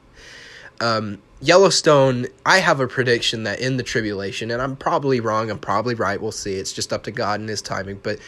Um, 0.81 1.23
Yellowstone, 1.41 2.27
I 2.45 2.59
have 2.59 2.81
a 2.81 2.87
prediction 2.87 3.45
that 3.45 3.61
in 3.61 3.79
the 3.79 3.83
tribulation, 3.83 4.51
and 4.51 4.61
I'm 4.61 4.77
probably 4.77 5.21
wrong, 5.21 5.51
I'm 5.51 5.59
probably 5.59 5.95
right, 5.95 6.21
we'll 6.21 6.33
see. 6.33 6.55
It's 6.55 6.73
just 6.73 6.93
up 6.93 7.05
to 7.05 7.11
God 7.11 7.41
and 7.41 7.49
His 7.49 7.63
timing. 7.63 8.01
But 8.03 8.19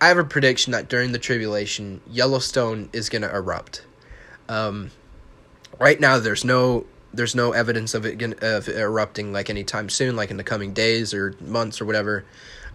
I 0.00 0.08
have 0.08 0.18
a 0.18 0.24
prediction 0.24 0.72
that 0.72 0.88
during 0.88 1.12
the 1.12 1.18
tribulation, 1.18 2.00
Yellowstone 2.10 2.88
is 2.92 3.08
going 3.08 3.22
to 3.22 3.32
erupt. 3.32 3.84
Um, 4.48 4.90
right 5.78 6.00
now, 6.00 6.18
there's 6.18 6.44
no 6.44 6.86
there's 7.12 7.34
no 7.34 7.52
evidence 7.52 7.94
of 7.94 8.04
it 8.04 8.42
of 8.42 8.68
erupting 8.68 9.32
like 9.32 9.50
anytime 9.50 9.88
soon, 9.88 10.16
like 10.16 10.30
in 10.30 10.36
the 10.36 10.44
coming 10.44 10.72
days 10.72 11.14
or 11.14 11.34
months 11.40 11.80
or 11.80 11.84
whatever. 11.84 12.24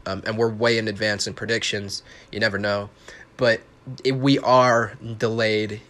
Um, 0.05 0.21
and 0.25 0.37
we're 0.37 0.49
way 0.49 0.77
in 0.77 0.87
advance 0.87 1.27
in 1.27 1.33
predictions. 1.33 2.03
You 2.31 2.39
never 2.39 2.57
know, 2.57 2.89
but 3.37 3.61
it, 4.03 4.13
we 4.13 4.39
are 4.39 4.97
delayed 5.17 5.81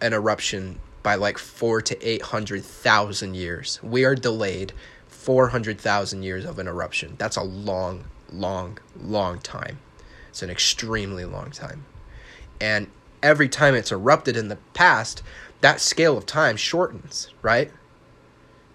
an 0.00 0.12
eruption 0.12 0.80
by 1.02 1.16
like 1.16 1.38
four 1.38 1.82
to 1.82 2.08
eight 2.08 2.22
hundred 2.22 2.64
thousand 2.64 3.34
years. 3.34 3.80
We 3.82 4.04
are 4.04 4.14
delayed 4.14 4.72
four 5.08 5.48
hundred 5.48 5.80
thousand 5.80 6.22
years 6.22 6.44
of 6.44 6.58
an 6.58 6.68
eruption. 6.68 7.16
That's 7.18 7.36
a 7.36 7.42
long, 7.42 8.04
long, 8.32 8.78
long 8.98 9.40
time. 9.40 9.78
It's 10.30 10.42
an 10.42 10.50
extremely 10.50 11.24
long 11.24 11.50
time, 11.50 11.84
and 12.60 12.86
every 13.22 13.48
time 13.48 13.74
it's 13.74 13.92
erupted 13.92 14.36
in 14.36 14.48
the 14.48 14.56
past, 14.72 15.22
that 15.60 15.80
scale 15.80 16.16
of 16.16 16.24
time 16.24 16.56
shortens, 16.56 17.28
right? 17.42 17.70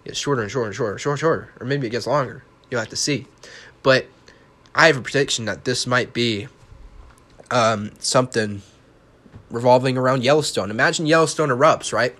It's 0.06 0.18
shorter 0.18 0.42
and 0.42 0.50
shorter 0.50 0.68
and 0.68 0.74
shorter, 0.74 0.98
shorter, 0.98 1.16
shorter, 1.16 1.50
or 1.60 1.66
maybe 1.66 1.86
it 1.86 1.90
gets 1.90 2.06
longer. 2.06 2.44
You'll 2.70 2.80
have 2.80 2.88
to 2.90 2.96
see. 2.96 3.26
But 3.82 4.06
I 4.74 4.86
have 4.88 4.96
a 4.96 5.02
prediction 5.02 5.44
that 5.46 5.64
this 5.64 5.86
might 5.86 6.12
be 6.12 6.48
um, 7.50 7.92
something 7.98 8.62
revolving 9.50 9.96
around 9.96 10.24
Yellowstone. 10.24 10.70
Imagine 10.70 11.06
Yellowstone 11.06 11.48
erupts, 11.48 11.92
right? 11.92 12.14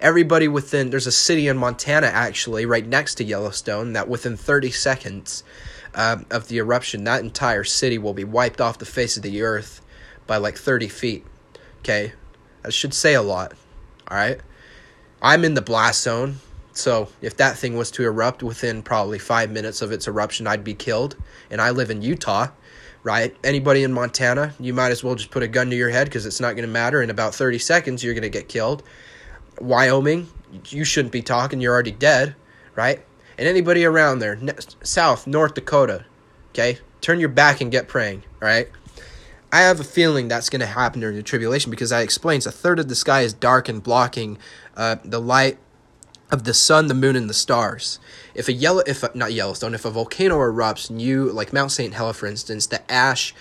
Everybody 0.00 0.48
within, 0.48 0.90
there's 0.90 1.06
a 1.06 1.12
city 1.12 1.48
in 1.48 1.58
Montana 1.58 2.06
actually, 2.06 2.64
right 2.64 2.86
next 2.86 3.16
to 3.16 3.24
Yellowstone, 3.24 3.92
that 3.92 4.08
within 4.08 4.36
30 4.36 4.70
seconds 4.70 5.44
um, 5.94 6.24
of 6.30 6.48
the 6.48 6.58
eruption, 6.58 7.04
that 7.04 7.22
entire 7.22 7.64
city 7.64 7.98
will 7.98 8.14
be 8.14 8.24
wiped 8.24 8.60
off 8.60 8.78
the 8.78 8.86
face 8.86 9.16
of 9.16 9.22
the 9.22 9.42
earth 9.42 9.82
by 10.26 10.36
like 10.38 10.56
30 10.56 10.88
feet. 10.88 11.26
Okay? 11.80 12.12
That 12.62 12.72
should 12.72 12.94
say 12.94 13.14
a 13.14 13.22
lot. 13.22 13.52
All 14.08 14.16
right? 14.16 14.40
I'm 15.20 15.44
in 15.44 15.54
the 15.54 15.62
blast 15.62 16.02
zone. 16.02 16.36
So 16.80 17.08
if 17.20 17.36
that 17.36 17.56
thing 17.58 17.76
was 17.76 17.90
to 17.92 18.04
erupt 18.04 18.42
within 18.42 18.82
probably 18.82 19.18
five 19.18 19.50
minutes 19.50 19.82
of 19.82 19.92
its 19.92 20.08
eruption, 20.08 20.46
I'd 20.46 20.64
be 20.64 20.74
killed. 20.74 21.16
And 21.50 21.60
I 21.60 21.70
live 21.70 21.90
in 21.90 22.02
Utah, 22.02 22.48
right? 23.02 23.36
Anybody 23.44 23.84
in 23.84 23.92
Montana, 23.92 24.54
you 24.58 24.72
might 24.72 24.90
as 24.90 25.04
well 25.04 25.14
just 25.14 25.30
put 25.30 25.42
a 25.42 25.48
gun 25.48 25.70
to 25.70 25.76
your 25.76 25.90
head 25.90 26.06
because 26.06 26.26
it's 26.26 26.40
not 26.40 26.54
going 26.54 26.66
to 26.66 26.72
matter. 26.72 27.02
In 27.02 27.10
about 27.10 27.34
30 27.34 27.58
seconds, 27.58 28.02
you're 28.02 28.14
going 28.14 28.22
to 28.22 28.30
get 28.30 28.48
killed. 28.48 28.82
Wyoming, 29.60 30.28
you 30.68 30.84
shouldn't 30.84 31.12
be 31.12 31.22
talking. 31.22 31.60
You're 31.60 31.74
already 31.74 31.92
dead, 31.92 32.34
right? 32.74 33.00
And 33.36 33.46
anybody 33.46 33.84
around 33.84 34.20
there, 34.20 34.38
South, 34.82 35.26
North 35.26 35.54
Dakota, 35.54 36.04
okay? 36.50 36.78
Turn 37.00 37.20
your 37.20 37.28
back 37.28 37.60
and 37.60 37.70
get 37.70 37.88
praying, 37.88 38.24
right? 38.40 38.68
I 39.52 39.62
have 39.62 39.80
a 39.80 39.84
feeling 39.84 40.28
that's 40.28 40.48
going 40.48 40.60
to 40.60 40.66
happen 40.66 41.00
during 41.00 41.16
the 41.16 41.22
tribulation 41.22 41.70
because 41.70 41.92
I 41.92 42.02
explained 42.02 42.46
a 42.46 42.52
third 42.52 42.78
of 42.78 42.88
the 42.88 42.94
sky 42.94 43.22
is 43.22 43.34
dark 43.34 43.68
and 43.68 43.82
blocking 43.82 44.38
uh, 44.76 44.96
the 45.04 45.20
light 45.20 45.58
of 46.30 46.44
the 46.44 46.54
sun, 46.54 46.86
the 46.86 46.94
moon, 46.94 47.16
and 47.16 47.28
the 47.28 47.34
stars. 47.34 47.98
If 48.34 48.48
a 48.48 48.52
yellow, 48.52 48.82
if 48.86 49.02
a, 49.02 49.10
not 49.14 49.32
Yellowstone, 49.32 49.74
if 49.74 49.84
a 49.84 49.90
volcano 49.90 50.36
erupts, 50.38 50.90
new 50.90 51.30
like 51.30 51.52
Mount 51.52 51.72
Saint 51.72 51.94
Helena, 51.94 52.14
for 52.14 52.26
instance, 52.26 52.66
the 52.66 52.90
ash 52.90 53.34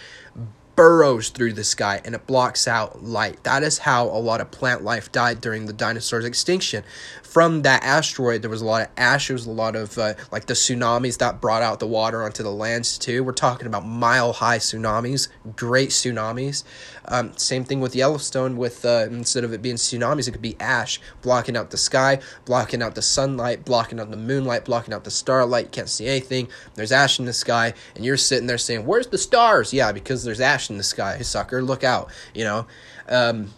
burrows 0.75 1.27
through 1.27 1.51
the 1.51 1.63
sky 1.65 1.99
and 2.05 2.15
it 2.15 2.25
blocks 2.25 2.65
out 2.65 3.03
light. 3.03 3.43
That 3.43 3.63
is 3.63 3.79
how 3.79 4.05
a 4.05 4.15
lot 4.17 4.39
of 4.39 4.49
plant 4.49 4.81
life 4.81 5.11
died 5.11 5.41
during 5.41 5.65
the 5.65 5.73
dinosaurs' 5.73 6.23
extinction. 6.23 6.85
From 7.29 7.61
that 7.61 7.83
asteroid, 7.83 8.41
there 8.41 8.49
was 8.49 8.63
a 8.63 8.65
lot 8.65 8.81
of 8.81 8.87
ash. 8.97 9.27
There 9.27 9.35
was 9.35 9.45
a 9.45 9.51
lot 9.51 9.75
of 9.75 9.95
uh, 9.99 10.15
like 10.31 10.47
the 10.47 10.55
tsunamis 10.55 11.19
that 11.19 11.39
brought 11.39 11.61
out 11.61 11.79
the 11.79 11.85
water 11.85 12.23
onto 12.23 12.41
the 12.41 12.51
lands 12.51 12.97
too. 12.97 13.23
We're 13.23 13.33
talking 13.33 13.67
about 13.67 13.85
mile 13.85 14.33
high 14.33 14.57
tsunamis, 14.57 15.27
great 15.55 15.89
tsunamis. 15.89 16.63
Um, 17.05 17.37
same 17.37 17.65
thing 17.65 17.81
with 17.81 17.95
Yellowstone. 17.95 18.57
With 18.57 18.83
uh, 18.83 19.05
instead 19.11 19.43
of 19.43 19.53
it 19.53 19.61
being 19.61 19.75
tsunamis, 19.75 20.27
it 20.27 20.31
could 20.31 20.41
be 20.41 20.55
ash 20.59 20.99
blocking 21.21 21.55
out 21.55 21.69
the 21.69 21.77
sky, 21.77 22.19
blocking 22.45 22.81
out 22.81 22.95
the 22.95 23.03
sunlight, 23.03 23.63
blocking 23.63 23.99
out 23.99 24.09
the 24.09 24.17
moonlight, 24.17 24.65
blocking 24.65 24.91
out 24.91 25.03
the 25.03 25.11
starlight. 25.11 25.65
You 25.65 25.71
can't 25.71 25.89
see 25.89 26.07
anything. 26.07 26.47
There's 26.73 26.91
ash 26.91 27.19
in 27.19 27.25
the 27.25 27.33
sky, 27.33 27.75
and 27.95 28.03
you're 28.03 28.17
sitting 28.17 28.47
there 28.47 28.57
saying, 28.57 28.87
"Where's 28.87 29.05
the 29.05 29.19
stars?" 29.19 29.71
Yeah, 29.71 29.91
because 29.91 30.23
there's 30.23 30.41
ash 30.41 30.71
in 30.71 30.77
the 30.77 30.83
sky, 30.83 31.19
sucker. 31.19 31.61
Look 31.61 31.83
out, 31.83 32.09
you 32.33 32.43
know. 32.43 32.65
Um, 33.07 33.53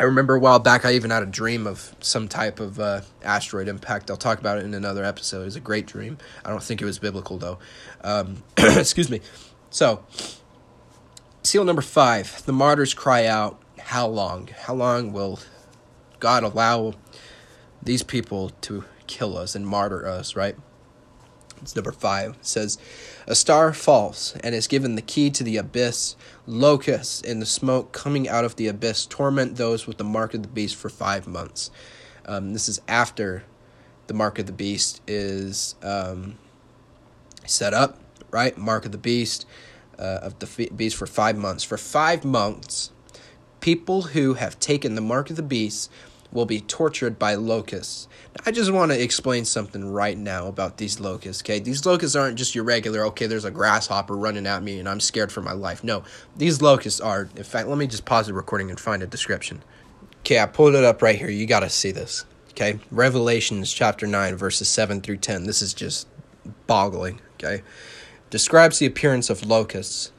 I 0.00 0.04
remember 0.04 0.34
a 0.34 0.40
while 0.40 0.58
back, 0.58 0.86
I 0.86 0.94
even 0.94 1.10
had 1.10 1.22
a 1.22 1.26
dream 1.26 1.66
of 1.66 1.94
some 2.00 2.26
type 2.26 2.58
of 2.58 2.80
uh, 2.80 3.02
asteroid 3.22 3.68
impact. 3.68 4.10
I'll 4.10 4.16
talk 4.16 4.40
about 4.40 4.56
it 4.56 4.64
in 4.64 4.72
another 4.72 5.04
episode. 5.04 5.42
It 5.42 5.44
was 5.44 5.56
a 5.56 5.60
great 5.60 5.86
dream. 5.86 6.16
I 6.42 6.48
don't 6.48 6.62
think 6.62 6.80
it 6.80 6.86
was 6.86 6.98
biblical, 6.98 7.36
though. 7.36 7.58
Um, 8.00 8.42
excuse 8.56 9.10
me. 9.10 9.20
So, 9.68 10.02
seal 11.42 11.64
number 11.64 11.82
five 11.82 12.42
the 12.46 12.52
martyrs 12.54 12.94
cry 12.94 13.26
out, 13.26 13.60
How 13.78 14.06
long? 14.06 14.48
How 14.62 14.72
long 14.72 15.12
will 15.12 15.38
God 16.18 16.44
allow 16.44 16.94
these 17.82 18.02
people 18.02 18.52
to 18.62 18.84
kill 19.06 19.36
us 19.36 19.54
and 19.54 19.66
martyr 19.66 20.06
us, 20.06 20.34
right? 20.34 20.56
It's 21.62 21.76
number 21.76 21.92
five. 21.92 22.30
It 22.36 22.46
says, 22.46 22.78
A 23.26 23.34
star 23.34 23.72
falls 23.72 24.36
and 24.42 24.54
is 24.54 24.66
given 24.66 24.94
the 24.94 25.02
key 25.02 25.30
to 25.30 25.44
the 25.44 25.56
abyss. 25.56 26.16
Locusts 26.46 27.20
in 27.20 27.40
the 27.40 27.46
smoke 27.46 27.92
coming 27.92 28.28
out 28.28 28.44
of 28.44 28.56
the 28.56 28.68
abyss 28.68 29.06
torment 29.06 29.56
those 29.56 29.86
with 29.86 29.98
the 29.98 30.04
mark 30.04 30.34
of 30.34 30.42
the 30.42 30.48
beast 30.48 30.76
for 30.76 30.88
five 30.88 31.26
months. 31.26 31.70
Um, 32.26 32.52
this 32.52 32.68
is 32.68 32.80
after 32.88 33.44
the 34.06 34.14
mark 34.14 34.38
of 34.38 34.46
the 34.46 34.52
beast 34.52 35.00
is 35.06 35.76
um, 35.82 36.38
set 37.46 37.74
up, 37.74 37.98
right? 38.30 38.56
Mark 38.56 38.84
of 38.84 38.92
the 38.92 38.98
beast 38.98 39.46
uh, 39.98 40.20
of 40.22 40.38
the 40.38 40.70
beast 40.74 40.96
for 40.96 41.06
five 41.06 41.36
months. 41.36 41.62
For 41.62 41.76
five 41.76 42.24
months, 42.24 42.90
people 43.60 44.02
who 44.02 44.34
have 44.34 44.58
taken 44.58 44.94
the 44.94 45.00
mark 45.00 45.30
of 45.30 45.36
the 45.36 45.42
beast 45.42 45.90
will 46.32 46.46
be 46.46 46.60
tortured 46.60 47.18
by 47.18 47.34
locusts. 47.34 48.08
I 48.46 48.50
just 48.50 48.72
want 48.72 48.92
to 48.92 49.02
explain 49.02 49.44
something 49.44 49.90
right 49.90 50.16
now 50.16 50.46
about 50.46 50.76
these 50.76 51.00
locusts, 51.00 51.42
okay? 51.42 51.58
These 51.58 51.84
locusts 51.84 52.14
aren't 52.14 52.38
just 52.38 52.54
your 52.54 52.64
regular, 52.64 53.04
okay, 53.06 53.26
there's 53.26 53.44
a 53.44 53.50
grasshopper 53.50 54.16
running 54.16 54.46
at 54.46 54.62
me 54.62 54.78
and 54.78 54.88
I'm 54.88 55.00
scared 55.00 55.32
for 55.32 55.42
my 55.42 55.52
life. 55.52 55.82
No, 55.82 56.04
these 56.36 56.62
locusts 56.62 57.00
are, 57.00 57.28
in 57.34 57.42
fact, 57.42 57.68
let 57.68 57.78
me 57.78 57.86
just 57.86 58.04
pause 58.04 58.28
the 58.28 58.34
recording 58.34 58.70
and 58.70 58.78
find 58.78 59.02
a 59.02 59.06
description. 59.06 59.62
Okay, 60.20 60.38
I 60.38 60.46
pulled 60.46 60.74
it 60.74 60.84
up 60.84 61.02
right 61.02 61.16
here. 61.16 61.30
You 61.30 61.46
got 61.46 61.60
to 61.60 61.70
see 61.70 61.90
this, 61.90 62.24
okay? 62.50 62.78
Revelations 62.90 63.72
chapter 63.72 64.06
9, 64.06 64.36
verses 64.36 64.68
7 64.68 65.00
through 65.00 65.16
10. 65.16 65.44
This 65.44 65.62
is 65.62 65.74
just 65.74 66.06
boggling, 66.66 67.20
okay? 67.34 67.62
Describes 68.28 68.78
the 68.78 68.86
appearance 68.86 69.30
of 69.30 69.44
locusts. 69.44 70.12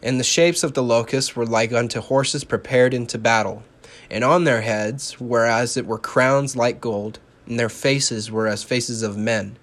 And 0.00 0.20
the 0.20 0.24
shapes 0.24 0.62
of 0.62 0.74
the 0.74 0.82
locusts 0.82 1.34
were 1.34 1.46
like 1.46 1.72
unto 1.72 2.00
horses 2.00 2.44
prepared 2.44 2.94
into 2.94 3.18
battle 3.18 3.64
and 4.10 4.24
on 4.24 4.44
their 4.44 4.62
heads 4.62 5.20
whereas 5.20 5.76
it 5.76 5.86
were 5.86 5.98
crowns 5.98 6.56
like 6.56 6.80
gold, 6.80 7.18
and 7.46 7.58
their 7.58 7.68
faces 7.68 8.30
were 8.30 8.46
as 8.46 8.62
faces 8.62 9.02
of 9.02 9.16
men, 9.16 9.56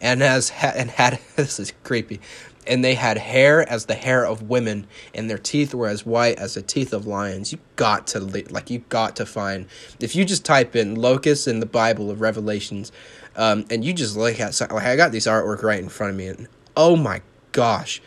and 0.00 0.22
as 0.22 0.50
ha- 0.50 0.72
and 0.74 0.90
had 0.90 1.18
this 1.36 1.58
is 1.58 1.72
creepy, 1.84 2.20
and 2.66 2.84
they 2.84 2.94
had 2.94 3.18
hair 3.18 3.68
as 3.68 3.86
the 3.86 3.94
hair 3.94 4.24
of 4.24 4.42
women, 4.42 4.86
and 5.14 5.30
their 5.30 5.38
teeth 5.38 5.74
were 5.74 5.88
as 5.88 6.04
white 6.04 6.38
as 6.38 6.54
the 6.54 6.62
teeth 6.62 6.92
of 6.92 7.06
lions. 7.06 7.52
You 7.52 7.58
got 7.76 8.06
to 8.08 8.20
like 8.20 8.70
you 8.70 8.80
got 8.88 9.16
to 9.16 9.26
find 9.26 9.66
if 10.00 10.14
you 10.14 10.24
just 10.24 10.44
type 10.44 10.76
in 10.76 10.94
locusts 10.94 11.46
in 11.46 11.60
the 11.60 11.66
Bible 11.66 12.10
of 12.10 12.20
Revelations, 12.20 12.92
um, 13.36 13.64
and 13.70 13.84
you 13.84 13.92
just 13.92 14.16
look 14.16 14.40
at 14.40 14.60
like 14.60 14.72
I 14.72 14.96
got 14.96 15.12
these 15.12 15.26
artwork 15.26 15.62
right 15.62 15.80
in 15.80 15.88
front 15.88 16.10
of 16.10 16.16
me, 16.16 16.28
and 16.28 16.48
oh 16.76 16.96
my 16.96 17.22
gosh, 17.52 18.02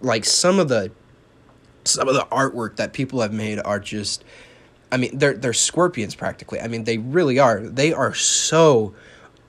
like 0.00 0.24
some 0.24 0.58
of 0.58 0.68
the 0.68 0.90
some 1.84 2.08
of 2.08 2.14
the 2.14 2.26
artwork 2.30 2.76
that 2.76 2.92
people 2.92 3.20
have 3.20 3.32
made 3.32 3.58
are 3.58 3.80
just 3.80 4.24
I 4.92 4.98
mean, 4.98 5.18
they're 5.18 5.34
they're 5.34 5.52
scorpions 5.52 6.14
practically. 6.14 6.60
I 6.60 6.68
mean, 6.68 6.84
they 6.84 6.98
really 6.98 7.38
are. 7.38 7.60
They 7.60 7.92
are 7.92 8.14
so 8.14 8.94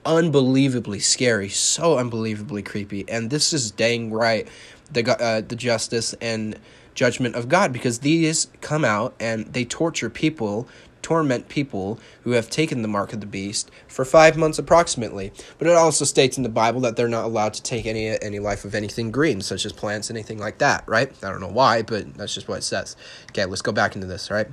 unbelievably 0.06 1.00
scary, 1.00 1.50
so 1.50 1.98
unbelievably 2.00 2.64
creepy, 2.64 3.06
and 3.08 3.30
this 3.30 3.54
is 3.54 3.70
dang 3.70 4.12
right 4.12 4.48
the 4.92 5.22
uh, 5.22 5.42
the 5.42 5.56
justice 5.56 6.14
and 6.22 6.60
judgment 6.94 7.36
of 7.36 7.50
God 7.50 7.74
because 7.74 8.00
these 8.00 8.48
come 8.62 8.86
out 8.86 9.16
and 9.20 9.46
they 9.48 9.66
torture 9.66 10.10
people, 10.10 10.68
torment 11.02 11.50
people 11.50 12.00
who 12.22 12.32
have 12.32 12.50
taken 12.50 12.82
the 12.82 12.88
mark 12.88 13.14
of 13.14 13.20
the 13.20 13.26
beast 13.26 13.72
for 13.88 14.06
five 14.06 14.38
months 14.38 14.60
approximately. 14.60 15.32
But 15.58 15.68
it 15.68 15.76
also 15.76 16.06
states 16.06 16.38
in 16.38 16.44
the 16.44 16.50
Bible 16.50 16.82
that 16.82 16.96
they're 16.96 17.08
not 17.08 17.26
allowed 17.26 17.54
to 17.56 17.64
take 17.64 17.86
any 17.86 18.10
any 18.22 18.40
life 18.40 18.66
of 18.66 18.76
anything 18.76 19.12
green, 19.12 19.42
such 19.42 19.66
as 19.66 19.74
plants, 19.74 20.10
anything 20.10 20.38
like 20.38 20.60
that. 20.60 20.84
Right? 20.88 21.12
I 21.24 21.30
don't 21.30 21.42
know 21.42 21.48
why, 21.48 21.82
but 21.82 22.14
that's 22.16 22.34
just 22.34 22.48
what 22.48 22.60
it 22.60 22.64
says. 22.64 22.96
Okay, 23.32 23.46
let's 23.46 23.62
go 23.62 23.72
back 23.72 23.96
into 23.96 24.08
this. 24.08 24.30
Right. 24.32 24.48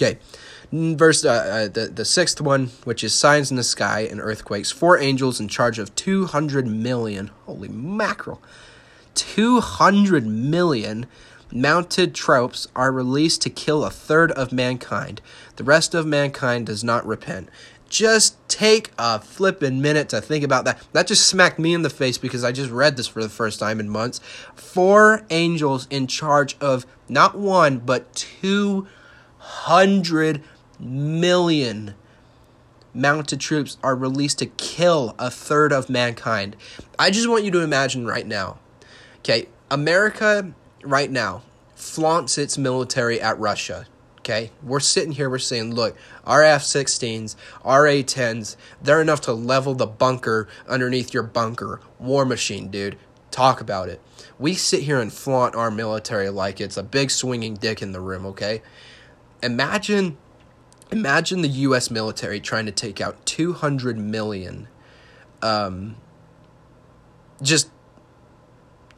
Okay. 0.00 0.18
Verse 0.70 1.24
uh, 1.24 1.30
uh, 1.30 1.68
the 1.68 1.86
the 1.86 2.04
sixth 2.04 2.42
one, 2.42 2.66
which 2.84 3.02
is 3.02 3.14
signs 3.14 3.50
in 3.50 3.56
the 3.56 3.64
sky 3.64 4.00
and 4.00 4.20
earthquakes. 4.20 4.70
Four 4.70 4.98
angels 4.98 5.40
in 5.40 5.48
charge 5.48 5.78
of 5.78 5.94
two 5.94 6.26
hundred 6.26 6.66
million. 6.66 7.30
Holy 7.46 7.68
mackerel! 7.68 8.42
Two 9.14 9.60
hundred 9.60 10.26
million 10.26 11.06
mounted 11.50 12.14
troops 12.14 12.68
are 12.76 12.92
released 12.92 13.40
to 13.42 13.50
kill 13.50 13.82
a 13.82 13.90
third 13.90 14.30
of 14.32 14.52
mankind. 14.52 15.22
The 15.56 15.64
rest 15.64 15.94
of 15.94 16.06
mankind 16.06 16.66
does 16.66 16.84
not 16.84 17.06
repent. 17.06 17.48
Just 17.88 18.36
take 18.46 18.90
a 18.98 19.18
flippin' 19.18 19.80
minute 19.80 20.10
to 20.10 20.20
think 20.20 20.44
about 20.44 20.66
that. 20.66 20.86
That 20.92 21.06
just 21.06 21.26
smacked 21.26 21.58
me 21.58 21.72
in 21.72 21.80
the 21.80 21.88
face 21.88 22.18
because 22.18 22.44
I 22.44 22.52
just 22.52 22.70
read 22.70 22.98
this 22.98 23.06
for 23.06 23.22
the 23.22 23.30
first 23.30 23.58
time 23.58 23.80
in 23.80 23.88
months. 23.88 24.20
Four 24.54 25.22
angels 25.30 25.86
in 25.88 26.06
charge 26.06 26.58
of 26.60 26.84
not 27.08 27.38
one, 27.38 27.78
but 27.78 28.14
two 28.14 28.86
hundred 29.48 30.42
million 30.78 31.94
mounted 32.92 33.40
troops 33.40 33.78
are 33.82 33.96
released 33.96 34.38
to 34.38 34.46
kill 34.46 35.14
a 35.18 35.30
third 35.30 35.72
of 35.72 35.88
mankind. 35.88 36.56
I 36.98 37.10
just 37.10 37.28
want 37.28 37.44
you 37.44 37.50
to 37.52 37.60
imagine 37.60 38.06
right 38.06 38.26
now. 38.26 38.58
Okay, 39.18 39.46
America 39.70 40.52
right 40.82 41.10
now 41.10 41.42
flaunts 41.74 42.38
its 42.38 42.58
military 42.58 43.20
at 43.20 43.38
Russia. 43.38 43.86
Okay, 44.18 44.50
we're 44.62 44.80
sitting 44.80 45.12
here, 45.12 45.30
we're 45.30 45.38
saying, 45.38 45.74
look, 45.74 45.96
our 46.24 46.42
F 46.42 46.62
16s, 46.62 47.34
our 47.64 47.86
A 47.86 48.02
10s, 48.02 48.56
they're 48.82 49.00
enough 49.00 49.22
to 49.22 49.32
level 49.32 49.74
the 49.74 49.86
bunker 49.86 50.48
underneath 50.68 51.14
your 51.14 51.22
bunker. 51.22 51.80
War 51.98 52.26
machine, 52.26 52.68
dude. 52.68 52.98
Talk 53.30 53.60
about 53.62 53.88
it. 53.88 54.02
We 54.38 54.54
sit 54.54 54.82
here 54.82 55.00
and 55.00 55.12
flaunt 55.12 55.54
our 55.54 55.70
military 55.70 56.28
like 56.28 56.60
it's 56.60 56.76
a 56.76 56.82
big 56.82 57.10
swinging 57.10 57.54
dick 57.54 57.80
in 57.80 57.92
the 57.92 58.00
room, 58.00 58.26
okay? 58.26 58.62
Imagine 59.42 60.16
imagine 60.90 61.42
the 61.42 61.48
US 61.48 61.90
military 61.90 62.40
trying 62.40 62.66
to 62.66 62.72
take 62.72 63.00
out 63.00 63.24
200 63.26 63.98
million 63.98 64.68
um 65.42 65.96
just 67.42 67.70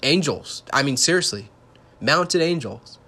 angels. 0.03 0.63
I 0.73 0.83
mean 0.83 0.97
seriously. 0.97 1.51
Mounted 2.01 2.41
angels. 2.41 2.99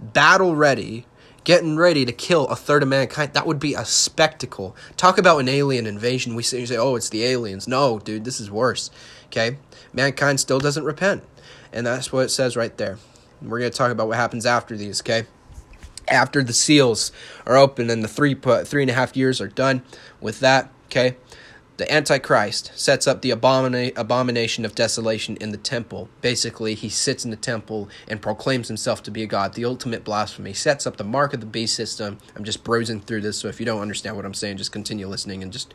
Battle 0.00 0.56
ready 0.56 1.06
getting 1.44 1.76
ready 1.76 2.04
to 2.04 2.12
kill 2.12 2.46
a 2.48 2.56
third 2.56 2.82
of 2.82 2.88
mankind. 2.88 3.32
That 3.32 3.46
would 3.46 3.58
be 3.58 3.74
a 3.74 3.84
spectacle. 3.84 4.76
Talk 4.96 5.18
about 5.18 5.38
an 5.38 5.48
alien 5.48 5.86
invasion. 5.86 6.34
We 6.34 6.42
say, 6.42 6.76
oh, 6.76 6.96
it's 6.96 7.08
the 7.08 7.24
aliens. 7.24 7.66
No, 7.66 7.98
dude, 7.98 8.24
this 8.24 8.40
is 8.40 8.50
worse. 8.50 8.90
Okay? 9.26 9.56
Mankind 9.92 10.40
still 10.40 10.58
doesn't 10.58 10.84
repent. 10.84 11.24
And 11.72 11.86
that's 11.86 12.12
what 12.12 12.26
it 12.26 12.28
says 12.30 12.56
right 12.56 12.76
there. 12.76 12.98
We're 13.40 13.58
going 13.58 13.70
to 13.70 13.76
talk 13.76 13.90
about 13.90 14.08
what 14.08 14.16
happens 14.16 14.44
after 14.44 14.76
these, 14.76 15.00
okay? 15.00 15.26
After 16.10 16.42
the 16.42 16.52
seals 16.52 17.12
are 17.46 17.56
open 17.56 17.88
and 17.88 18.02
the 18.02 18.08
three 18.08 18.34
three 18.34 18.82
and 18.82 18.90
a 18.90 18.94
half 18.94 19.16
years 19.16 19.40
are 19.40 19.48
done 19.48 19.82
with 20.20 20.40
that, 20.40 20.70
okay? 20.86 21.16
The 21.80 21.90
Antichrist 21.90 22.72
sets 22.74 23.06
up 23.06 23.22
the 23.22 23.30
abomina- 23.30 23.96
abomination 23.96 24.66
of 24.66 24.74
desolation 24.74 25.36
in 25.36 25.50
the 25.50 25.56
temple. 25.56 26.10
Basically, 26.20 26.74
he 26.74 26.90
sits 26.90 27.24
in 27.24 27.30
the 27.30 27.38
temple 27.38 27.88
and 28.06 28.20
proclaims 28.20 28.68
himself 28.68 29.02
to 29.04 29.10
be 29.10 29.22
a 29.22 29.26
god, 29.26 29.54
the 29.54 29.64
ultimate 29.64 30.04
blasphemy. 30.04 30.52
Sets 30.52 30.86
up 30.86 30.98
the 30.98 31.04
mark 31.04 31.32
of 31.32 31.40
the 31.40 31.46
beast 31.46 31.74
system. 31.74 32.18
I'm 32.36 32.44
just 32.44 32.64
browsing 32.64 33.00
through 33.00 33.22
this, 33.22 33.38
so 33.38 33.48
if 33.48 33.60
you 33.60 33.64
don't 33.64 33.80
understand 33.80 34.16
what 34.16 34.26
I'm 34.26 34.34
saying, 34.34 34.58
just 34.58 34.72
continue 34.72 35.06
listening 35.06 35.42
and 35.42 35.50
just 35.50 35.72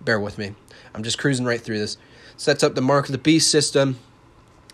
bear 0.00 0.18
with 0.18 0.38
me. 0.38 0.56
I'm 0.92 1.04
just 1.04 1.18
cruising 1.18 1.46
right 1.46 1.60
through 1.60 1.78
this. 1.78 1.98
Sets 2.36 2.64
up 2.64 2.74
the 2.74 2.82
mark 2.82 3.04
of 3.04 3.12
the 3.12 3.18
beast 3.18 3.48
system. 3.48 4.00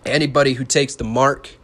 Anybody 0.06 0.54
who 0.54 0.64
takes 0.64 0.94
the 0.94 1.04
mark 1.04 1.58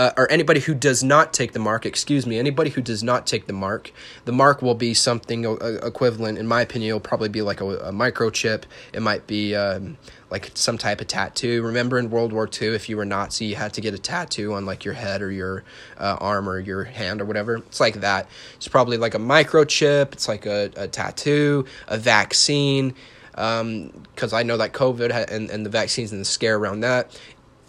uh, 0.00 0.14
or 0.16 0.32
anybody 0.32 0.60
who 0.60 0.72
does 0.72 1.04
not 1.04 1.30
take 1.34 1.52
the 1.52 1.58
mark, 1.58 1.84
excuse 1.84 2.26
me, 2.26 2.38
anybody 2.38 2.70
who 2.70 2.80
does 2.80 3.02
not 3.02 3.26
take 3.26 3.46
the 3.46 3.52
mark, 3.52 3.92
the 4.24 4.32
mark 4.32 4.62
will 4.62 4.74
be 4.74 4.94
something 4.94 5.44
uh, 5.44 5.56
equivalent, 5.82 6.38
in 6.38 6.46
my 6.46 6.62
opinion, 6.62 6.88
it'll 6.88 7.00
probably 7.00 7.28
be 7.28 7.42
like 7.42 7.60
a, 7.60 7.66
a 7.66 7.92
microchip. 7.92 8.62
It 8.94 9.02
might 9.02 9.26
be 9.26 9.54
um, 9.54 9.98
like 10.30 10.52
some 10.54 10.78
type 10.78 11.02
of 11.02 11.06
tattoo. 11.06 11.62
Remember 11.62 11.98
in 11.98 12.08
World 12.08 12.32
War 12.32 12.48
II, 12.50 12.68
if 12.68 12.88
you 12.88 12.96
were 12.96 13.04
Nazi, 13.04 13.44
you 13.44 13.56
had 13.56 13.74
to 13.74 13.82
get 13.82 13.92
a 13.92 13.98
tattoo 13.98 14.54
on 14.54 14.64
like 14.64 14.86
your 14.86 14.94
head 14.94 15.20
or 15.20 15.30
your 15.30 15.64
uh, 15.98 16.16
arm 16.18 16.48
or 16.48 16.58
your 16.58 16.84
hand 16.84 17.20
or 17.20 17.26
whatever. 17.26 17.56
It's 17.56 17.78
like 17.78 17.96
that. 17.96 18.26
It's 18.56 18.68
probably 18.68 18.96
like 18.96 19.14
a 19.14 19.18
microchip. 19.18 20.14
It's 20.14 20.28
like 20.28 20.46
a, 20.46 20.70
a 20.76 20.88
tattoo, 20.88 21.66
a 21.88 21.98
vaccine 21.98 22.94
because 23.32 24.32
um, 24.32 24.34
I 24.34 24.42
know 24.42 24.56
that 24.56 24.72
COVID 24.72 25.28
and, 25.30 25.50
and 25.50 25.64
the 25.64 25.70
vaccines 25.70 26.10
and 26.10 26.20
the 26.20 26.24
scare 26.24 26.56
around 26.56 26.80
that 26.80 27.16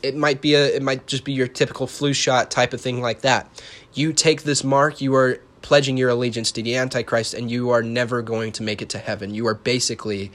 it 0.03 0.15
might 0.15 0.41
be 0.41 0.55
a 0.55 0.65
it 0.75 0.81
might 0.81 1.08
just 1.08 1.24
be 1.24 1.34
your 1.34 1.48
typical 1.48 1.88
flu 1.88 2.13
shot 2.13 2.51
type 2.51 2.74
of 2.74 2.81
thing 2.81 3.01
like 3.01 3.22
that. 3.22 3.63
You 3.93 4.13
take 4.13 4.43
this 4.43 4.63
mark, 4.63 5.01
you 5.01 5.13
are 5.15 5.39
pledging 5.62 5.98
your 5.98 6.10
allegiance 6.10 6.51
to 6.53 6.63
the 6.63 6.75
antichrist 6.75 7.34
and 7.34 7.51
you 7.51 7.70
are 7.70 7.84
never 7.84 8.22
going 8.22 8.51
to 8.53 8.63
make 8.63 8.81
it 8.81 8.89
to 8.89 8.98
heaven. 8.98 9.34
You 9.34 9.48
are 9.48 9.53
basically 9.53 10.31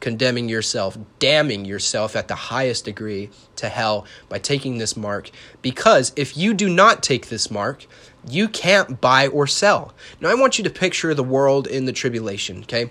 condemning 0.00 0.48
yourself, 0.48 0.98
damning 1.18 1.64
yourself 1.64 2.16
at 2.16 2.28
the 2.28 2.34
highest 2.34 2.84
degree 2.84 3.30
to 3.56 3.68
hell 3.68 4.06
by 4.28 4.38
taking 4.38 4.78
this 4.78 4.96
mark 4.96 5.30
because 5.62 6.12
if 6.16 6.36
you 6.36 6.52
do 6.52 6.68
not 6.68 7.02
take 7.02 7.28
this 7.28 7.50
mark, 7.50 7.86
you 8.28 8.48
can't 8.48 9.00
buy 9.00 9.28
or 9.28 9.46
sell. 9.46 9.94
Now 10.20 10.30
I 10.30 10.34
want 10.34 10.58
you 10.58 10.64
to 10.64 10.70
picture 10.70 11.14
the 11.14 11.22
world 11.22 11.66
in 11.66 11.84
the 11.84 11.92
tribulation, 11.92 12.62
okay? 12.64 12.90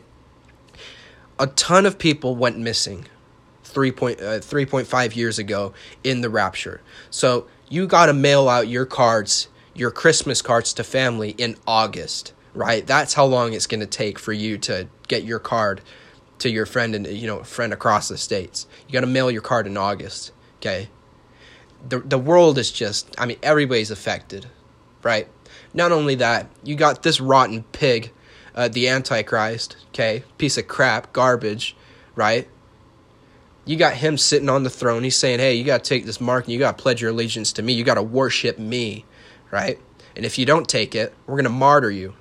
A 1.38 1.48
ton 1.48 1.86
of 1.86 2.00
people 2.00 2.36
went 2.36 2.58
missing 2.58 3.08
3. 3.74 3.92
Point, 3.92 4.22
uh, 4.22 4.40
3.5 4.40 5.16
years 5.16 5.40
ago 5.40 5.74
in 6.04 6.22
the 6.22 6.30
rapture. 6.30 6.82
So 7.10 7.48
you 7.70 7.88
got 7.88 8.06
to 8.06 8.14
mail 8.14 8.48
out 8.50 8.68
your 8.68 8.86
cards, 8.86 9.48
your 9.74 9.92
Christmas 9.92 10.42
cards 10.42 10.74
to 10.74 10.84
family 10.84 11.32
in 11.32 11.58
August, 11.66 12.34
right? 12.54 12.86
That's 12.86 13.14
how 13.16 13.26
long 13.26 13.54
it's 13.54 13.68
going 13.68 13.80
to 13.80 13.88
take 13.88 14.20
for 14.20 14.34
you 14.34 14.58
to 14.60 14.88
get 15.08 15.24
your 15.24 15.40
card 15.40 15.82
to 16.40 16.50
your 16.50 16.66
friend 16.66 16.94
and 16.94 17.08
you 17.08 17.28
know 17.28 17.44
friend 17.44 17.74
across 17.74 18.10
the 18.10 18.18
states. 18.18 18.68
You 18.88 18.94
got 18.94 19.02
to 19.02 19.08
mail 19.08 19.32
your 19.32 19.42
card 19.42 19.66
in 19.66 19.78
August, 19.78 20.32
okay? 20.58 20.90
The 21.88 22.00
the 22.00 22.18
world 22.18 22.58
is 22.58 22.72
just 22.72 23.14
I 23.18 23.26
mean 23.26 23.38
everybody's 23.42 23.92
affected, 23.92 24.48
right? 25.02 25.28
Not 25.74 25.92
only 25.92 26.16
that, 26.16 26.50
you 26.64 26.76
got 26.76 27.04
this 27.04 27.20
rotten 27.20 27.64
pig, 27.72 28.12
uh, 28.56 28.68
the 28.68 28.88
Antichrist, 28.88 29.78
okay? 29.90 30.24
Piece 30.38 30.58
of 30.58 30.68
crap, 30.68 31.14
garbage, 31.14 31.76
right? 32.16 32.48
You 33.66 33.78
got 33.78 33.94
him 33.94 34.18
sitting 34.18 34.50
on 34.50 34.64
the 34.64 34.70
throne. 34.70 35.04
He's 35.04 35.16
saying, 35.16 35.40
hey, 35.40 35.56
you 35.56 35.64
got 35.64 35.84
to 35.84 35.90
take 35.90 36.06
this 36.06 36.20
mark 36.20 36.46
and 36.46 36.54
you 36.54 36.60
got 36.60 36.78
to 36.78 36.82
pledge 36.82 37.02
your 37.02 37.12
allegiance 37.12 37.54
to 37.54 37.62
me. 37.62 37.74
You 37.74 37.84
got 37.84 37.96
to 37.96 38.04
worship 38.04 38.60
me, 38.60 39.06
right? 39.52 39.80
And 40.16 40.26
if 40.26 40.38
you 40.38 40.46
don't 40.46 40.68
take 40.68 40.96
it, 40.96 41.14
we're 41.26 41.36
going 41.36 41.46
to 41.46 41.50
martyr 41.50 41.92
you. 41.92 42.14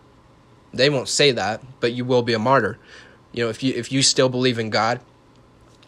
They 0.73 0.89
won't 0.89 1.09
say 1.09 1.33
that, 1.33 1.63
but 1.81 1.93
you 1.93 2.05
will 2.05 2.23
be 2.23 2.33
a 2.33 2.39
martyr. 2.39 2.79
You 3.33 3.45
know, 3.45 3.51
if 3.51 3.63
you 3.63 3.75
if 3.75 3.93
you 3.93 4.03
still 4.03 4.29
believe 4.29 4.59
in 4.59 4.71
God, 4.71 5.01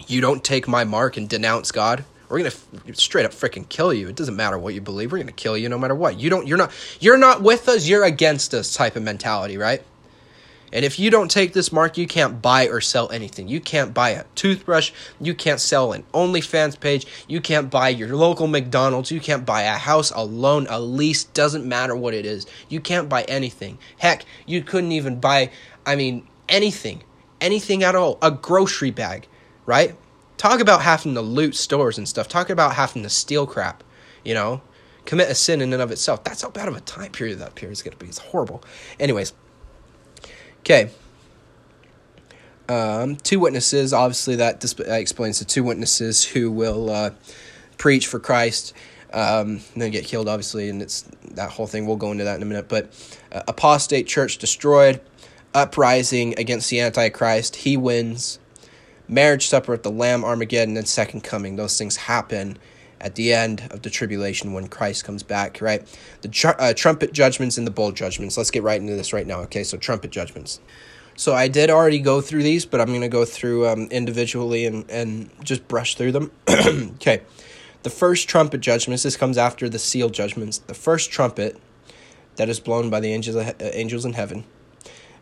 you 0.06 0.20
don't 0.20 0.44
take 0.44 0.68
my 0.68 0.84
mark 0.84 1.16
and 1.16 1.28
denounce 1.28 1.72
God, 1.72 2.04
we're 2.28 2.38
going 2.38 2.50
to 2.50 2.94
straight 2.94 3.24
up 3.24 3.32
freaking 3.32 3.68
kill 3.68 3.94
you. 3.94 4.08
It 4.08 4.16
doesn't 4.16 4.36
matter 4.36 4.58
what 4.58 4.74
you 4.74 4.80
believe. 4.80 5.12
We're 5.12 5.18
going 5.18 5.26
to 5.28 5.32
kill 5.32 5.56
you 5.56 5.68
no 5.68 5.78
matter 5.78 5.94
what. 5.94 6.18
You 6.18 6.30
don't 6.30 6.46
you're 6.46 6.58
not 6.58 6.72
you're 7.00 7.16
not 7.16 7.42
with 7.42 7.68
us, 7.68 7.86
you're 7.86 8.04
against 8.04 8.52
us 8.54 8.74
type 8.74 8.96
of 8.96 9.02
mentality, 9.02 9.56
right? 9.56 9.82
And 10.74 10.84
if 10.84 10.98
you 10.98 11.08
don't 11.08 11.30
take 11.30 11.52
this 11.52 11.70
mark, 11.72 11.96
you 11.96 12.08
can't 12.08 12.42
buy 12.42 12.66
or 12.66 12.80
sell 12.80 13.08
anything. 13.12 13.46
You 13.46 13.60
can't 13.60 13.94
buy 13.94 14.10
a 14.10 14.24
toothbrush. 14.34 14.90
You 15.20 15.32
can't 15.32 15.60
sell 15.60 15.92
an 15.92 16.02
OnlyFans 16.12 16.78
page. 16.78 17.06
You 17.28 17.40
can't 17.40 17.70
buy 17.70 17.90
your 17.90 18.16
local 18.16 18.48
McDonald's. 18.48 19.12
You 19.12 19.20
can't 19.20 19.46
buy 19.46 19.62
a 19.62 19.76
house, 19.78 20.10
a 20.10 20.24
loan, 20.24 20.66
a 20.68 20.80
lease. 20.80 21.22
Doesn't 21.22 21.64
matter 21.64 21.94
what 21.94 22.12
it 22.12 22.26
is. 22.26 22.46
You 22.68 22.80
can't 22.80 23.08
buy 23.08 23.22
anything. 23.22 23.78
Heck, 23.98 24.24
you 24.46 24.62
couldn't 24.62 24.90
even 24.90 25.20
buy, 25.20 25.52
I 25.86 25.94
mean, 25.94 26.26
anything. 26.48 27.04
Anything 27.40 27.84
at 27.84 27.94
all. 27.94 28.18
A 28.20 28.32
grocery 28.32 28.90
bag, 28.90 29.28
right? 29.66 29.94
Talk 30.38 30.58
about 30.58 30.82
having 30.82 31.14
to 31.14 31.20
loot 31.20 31.54
stores 31.54 31.98
and 31.98 32.08
stuff. 32.08 32.26
Talk 32.26 32.50
about 32.50 32.74
having 32.74 33.04
to 33.04 33.08
steal 33.08 33.46
crap, 33.46 33.84
you 34.24 34.34
know? 34.34 34.60
Commit 35.04 35.30
a 35.30 35.34
sin 35.36 35.60
in 35.60 35.72
and 35.72 35.82
of 35.82 35.92
itself. 35.92 36.24
That's 36.24 36.42
how 36.42 36.50
bad 36.50 36.66
of 36.66 36.76
a 36.76 36.80
time 36.80 37.12
period 37.12 37.38
that 37.38 37.54
period 37.54 37.74
is 37.74 37.82
going 37.82 37.96
to 37.96 38.02
be. 38.02 38.08
It's 38.08 38.18
horrible. 38.18 38.64
Anyways, 38.98 39.34
Okay. 40.64 40.88
Um, 42.70 43.16
two 43.16 43.38
witnesses, 43.38 43.92
obviously, 43.92 44.36
that, 44.36 44.60
disp- 44.60 44.80
explains 44.80 45.38
the 45.38 45.44
two 45.44 45.62
witnesses 45.62 46.24
who 46.24 46.50
will 46.50 46.88
uh, 46.88 47.10
preach 47.76 48.06
for 48.06 48.18
Christ. 48.18 48.72
Um, 49.12 49.60
and 49.74 49.82
then 49.82 49.90
get 49.90 50.06
killed, 50.06 50.26
obviously, 50.26 50.70
and 50.70 50.80
it's 50.80 51.02
that 51.32 51.50
whole 51.50 51.66
thing. 51.66 51.86
We'll 51.86 51.96
go 51.96 52.10
into 52.12 52.24
that 52.24 52.36
in 52.36 52.42
a 52.42 52.46
minute. 52.46 52.68
But 52.68 52.88
uh, 53.30 53.42
apostate 53.46 54.06
church 54.06 54.38
destroyed, 54.38 55.02
uprising 55.52 56.34
against 56.38 56.70
the 56.70 56.80
Antichrist. 56.80 57.56
He 57.56 57.76
wins. 57.76 58.38
Marriage 59.06 59.46
supper 59.46 59.74
at 59.74 59.82
the 59.82 59.90
Lamb, 59.90 60.24
Armageddon, 60.24 60.78
and 60.78 60.88
second 60.88 61.22
coming. 61.22 61.56
Those 61.56 61.76
things 61.76 61.96
happen 61.96 62.56
at 63.00 63.14
the 63.14 63.32
end 63.32 63.66
of 63.70 63.82
the 63.82 63.90
tribulation 63.90 64.52
when 64.52 64.68
Christ 64.68 65.04
comes 65.04 65.22
back, 65.22 65.60
right? 65.60 65.86
The 66.22 66.28
tr- 66.28 66.58
uh, 66.58 66.74
trumpet 66.74 67.12
judgments 67.12 67.58
and 67.58 67.66
the 67.66 67.70
bowl 67.70 67.92
judgments. 67.92 68.36
Let's 68.36 68.50
get 68.50 68.62
right 68.62 68.80
into 68.80 68.94
this 68.94 69.12
right 69.12 69.26
now, 69.26 69.40
okay? 69.40 69.64
So, 69.64 69.76
trumpet 69.76 70.10
judgments. 70.10 70.60
So, 71.16 71.34
I 71.34 71.48
did 71.48 71.70
already 71.70 71.98
go 71.98 72.20
through 72.20 72.42
these, 72.42 72.64
but 72.64 72.80
I'm 72.80 72.88
going 72.88 73.00
to 73.02 73.08
go 73.08 73.24
through 73.24 73.68
um, 73.68 73.88
individually 73.90 74.66
and, 74.66 74.88
and 74.90 75.30
just 75.42 75.68
brush 75.68 75.96
through 75.96 76.12
them. 76.12 76.30
okay. 76.48 77.22
The 77.82 77.90
first 77.90 78.28
trumpet 78.28 78.60
judgments, 78.62 79.02
this 79.02 79.16
comes 79.16 79.36
after 79.36 79.68
the 79.68 79.78
seal 79.78 80.08
judgments. 80.08 80.58
The 80.58 80.74
first 80.74 81.10
trumpet 81.10 81.60
that 82.36 82.48
is 82.48 82.58
blown 82.58 82.90
by 82.90 83.00
the 83.00 83.12
angels, 83.12 83.36
uh, 83.36 83.52
angels 83.60 84.04
in 84.04 84.14
heaven. 84.14 84.44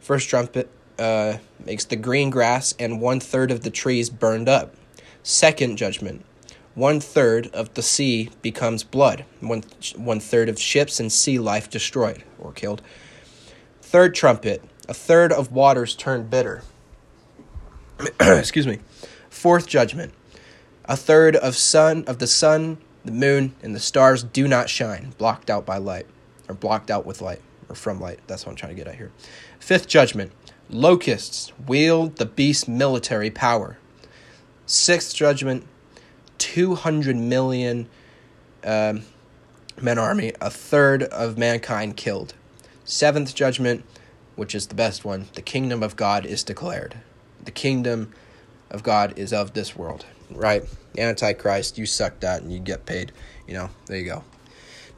First 0.00 0.28
trumpet 0.28 0.70
uh, 0.98 1.38
makes 1.64 1.85
the 1.85 1.96
green 1.96 2.30
grass 2.30 2.74
and 2.78 3.00
one 3.00 3.20
third 3.20 3.50
of 3.50 3.62
the 3.62 3.70
trees 3.70 4.11
burned 4.11 4.48
up. 4.48 4.74
Second 5.22 5.76
judgment 5.76 6.24
one 6.74 7.00
third 7.00 7.48
of 7.48 7.74
the 7.74 7.82
sea 7.82 8.30
becomes 8.40 8.82
blood, 8.82 9.24
one, 9.40 9.62
one 9.96 10.20
third 10.20 10.48
of 10.48 10.58
ships 10.58 10.98
and 10.98 11.12
sea 11.12 11.38
life 11.38 11.68
destroyed 11.68 12.22
or 12.38 12.52
killed. 12.52 12.82
Third 13.80 14.14
trumpet, 14.14 14.62
a 14.88 14.94
third 14.94 15.32
of 15.32 15.52
waters 15.52 15.94
turned 15.94 16.30
bitter. 16.30 16.62
Excuse 18.20 18.66
me. 18.66 18.78
Fourth 19.28 19.66
judgment, 19.66 20.14
a 20.85 20.96
third 20.96 21.37
of 21.37 21.56
sun 21.56 22.04
of 22.06 22.18
the 22.18 22.26
sun, 22.26 22.78
the 23.04 23.12
moon, 23.12 23.54
and 23.62 23.74
the 23.74 23.80
stars 23.80 24.22
do 24.22 24.48
not 24.48 24.68
shine, 24.68 25.14
blocked 25.18 25.50
out 25.50 25.66
by 25.66 25.78
light, 25.78 26.06
or 26.48 26.54
blocked 26.54 26.90
out 26.90 27.04
with 27.04 27.20
light, 27.20 27.40
or 27.68 27.74
from 27.74 28.00
light. 28.00 28.20
That's 28.26 28.46
what 28.46 28.52
I'm 28.52 28.56
trying 28.56 28.72
to 28.72 28.76
get 28.76 28.88
at 28.88 28.96
here. 28.96 29.11
Fifth 29.58 29.88
judgment, 29.88 30.32
Locusts 30.70 31.52
wield 31.66 32.16
the 32.16 32.24
beast's 32.24 32.66
military 32.66 33.30
power. 33.30 33.76
Sixth 34.64 35.14
judgment, 35.14 35.66
200 36.42 37.14
million 37.14 37.88
um, 38.64 39.02
men 39.81 39.96
army, 39.96 40.33
a 40.40 40.50
third 40.50 41.05
of 41.05 41.38
mankind 41.38 41.96
killed. 41.96 42.35
Seventh 42.85 43.33
judgment, 43.33 43.85
which 44.35 44.52
is 44.52 44.66
the 44.66 44.74
best 44.74 45.05
one, 45.05 45.28
the 45.35 45.40
kingdom 45.40 45.85
of 45.85 45.94
God 45.94 46.26
is 46.26 46.42
declared. 46.42 46.96
The 47.44 47.52
kingdom 47.52 48.12
of 48.72 48.83
God 48.83 49.16
is 49.16 49.33
of 49.33 49.55
this 49.55 49.76
world, 49.76 50.05
right? 50.33 50.64
Antichrist, 50.98 51.78
you 51.78 51.87
suck 51.87 52.18
that 52.18 52.42
and 52.42 52.52
you 52.52 52.59
get 52.59 52.87
paid. 52.87 53.12
You 53.46 53.55
know, 53.55 53.70
there 53.87 53.98
you 53.98 54.07
go. 54.07 54.24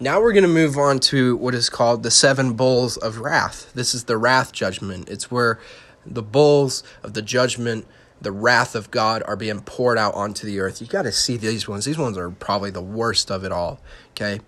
Now 0.01 0.23
we're 0.23 0.33
going 0.33 0.45
to 0.45 0.49
move 0.49 0.79
on 0.79 0.99
to 1.01 1.37
what 1.37 1.55
is 1.55 1.69
called 1.69 2.05
the 2.05 2.11
seven 2.11 2.55
bowls 2.55 2.97
of 2.97 3.19
wrath. 3.19 3.71
This 3.75 3.95
is 3.95 4.05
the 4.05 4.17
wrath 4.17 4.51
judgment. 4.53 5.11
It's 5.11 5.31
where 5.31 5.61
the 6.07 6.23
bowls 6.23 6.83
of 7.03 7.13
the 7.13 7.23
judgment, 7.23 7.87
the 8.25 8.33
wrath 8.33 8.75
of 8.75 8.91
God, 8.91 9.23
are 9.27 9.37
being 9.37 9.61
poured 9.61 9.99
out 9.99 10.15
onto 10.15 10.47
the 10.47 10.59
earth. 10.61 10.81
You 10.81 10.87
got 10.87 11.03
to 11.03 11.13
see 11.13 11.37
these 11.37 11.69
ones. 11.69 11.85
These 11.85 11.99
ones 11.99 12.19
are 12.19 12.31
probably 12.31 12.71
the 12.71 12.83
worst 12.83 13.31
of 13.31 13.45
it 13.45 13.53
all. 13.53 13.81
Okay. 14.11 14.41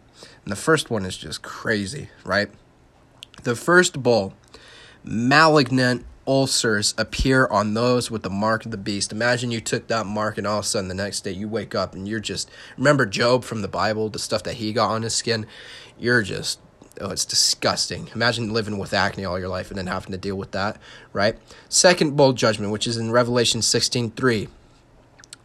And 0.45 0.53
the 0.53 0.57
first 0.57 0.91
one 0.91 1.05
is 1.05 1.17
just 1.17 1.43
crazy, 1.43 2.09
right? 2.25 2.49
The 3.43 3.55
first 3.55 4.03
bowl, 4.03 4.35
malignant 5.05 6.07
ulcers 6.27 6.95
appear 6.99 7.47
on 7.47 7.75
those 7.75 8.11
with 8.11 8.23
the 8.23 8.31
mark 8.31 8.65
of 8.65 8.71
the 8.71 8.77
beast. 8.77 9.13
Imagine 9.13 9.51
you 9.51 9.61
took 9.61 9.87
that 9.89 10.07
mark 10.07 10.39
and 10.39 10.47
all 10.47 10.59
of 10.59 10.65
a 10.65 10.69
sudden 10.69 10.89
the 10.89 10.95
next 10.95 11.21
day 11.21 11.31
you 11.31 11.49
wake 11.49 11.75
up 11.75 11.95
and 11.95 12.09
you're 12.09 12.21
just 12.21 12.51
remember 12.77 13.07
Job 13.07 13.45
from 13.45 13.63
the 13.63 13.69
Bible, 13.69 14.09
the 14.09 14.19
stuff 14.19 14.43
that 14.45 14.55
he 14.55 14.73
got 14.73 14.91
on 14.91 15.03
his 15.03 15.15
skin. 15.15 15.47
You're 15.99 16.23
just 16.23 16.61
oh, 17.01 17.11
it's 17.11 17.25
disgusting. 17.25 18.09
Imagine 18.15 18.53
living 18.53 18.79
with 18.79 18.95
acne 18.95 19.25
all 19.25 19.39
your 19.39 19.49
life 19.49 19.71
and 19.71 19.79
then 19.79 19.87
having 19.87 20.13
to 20.13 20.19
deal 20.19 20.37
with 20.37 20.53
that, 20.53 20.79
right? 21.13 21.37
Second 21.69 22.17
bold 22.17 22.37
judgment, 22.37 22.73
which 22.73 22.87
is 22.87 22.97
in 22.97 23.11
Revelation 23.11 23.63
16 23.63 24.11
3. 24.11 24.49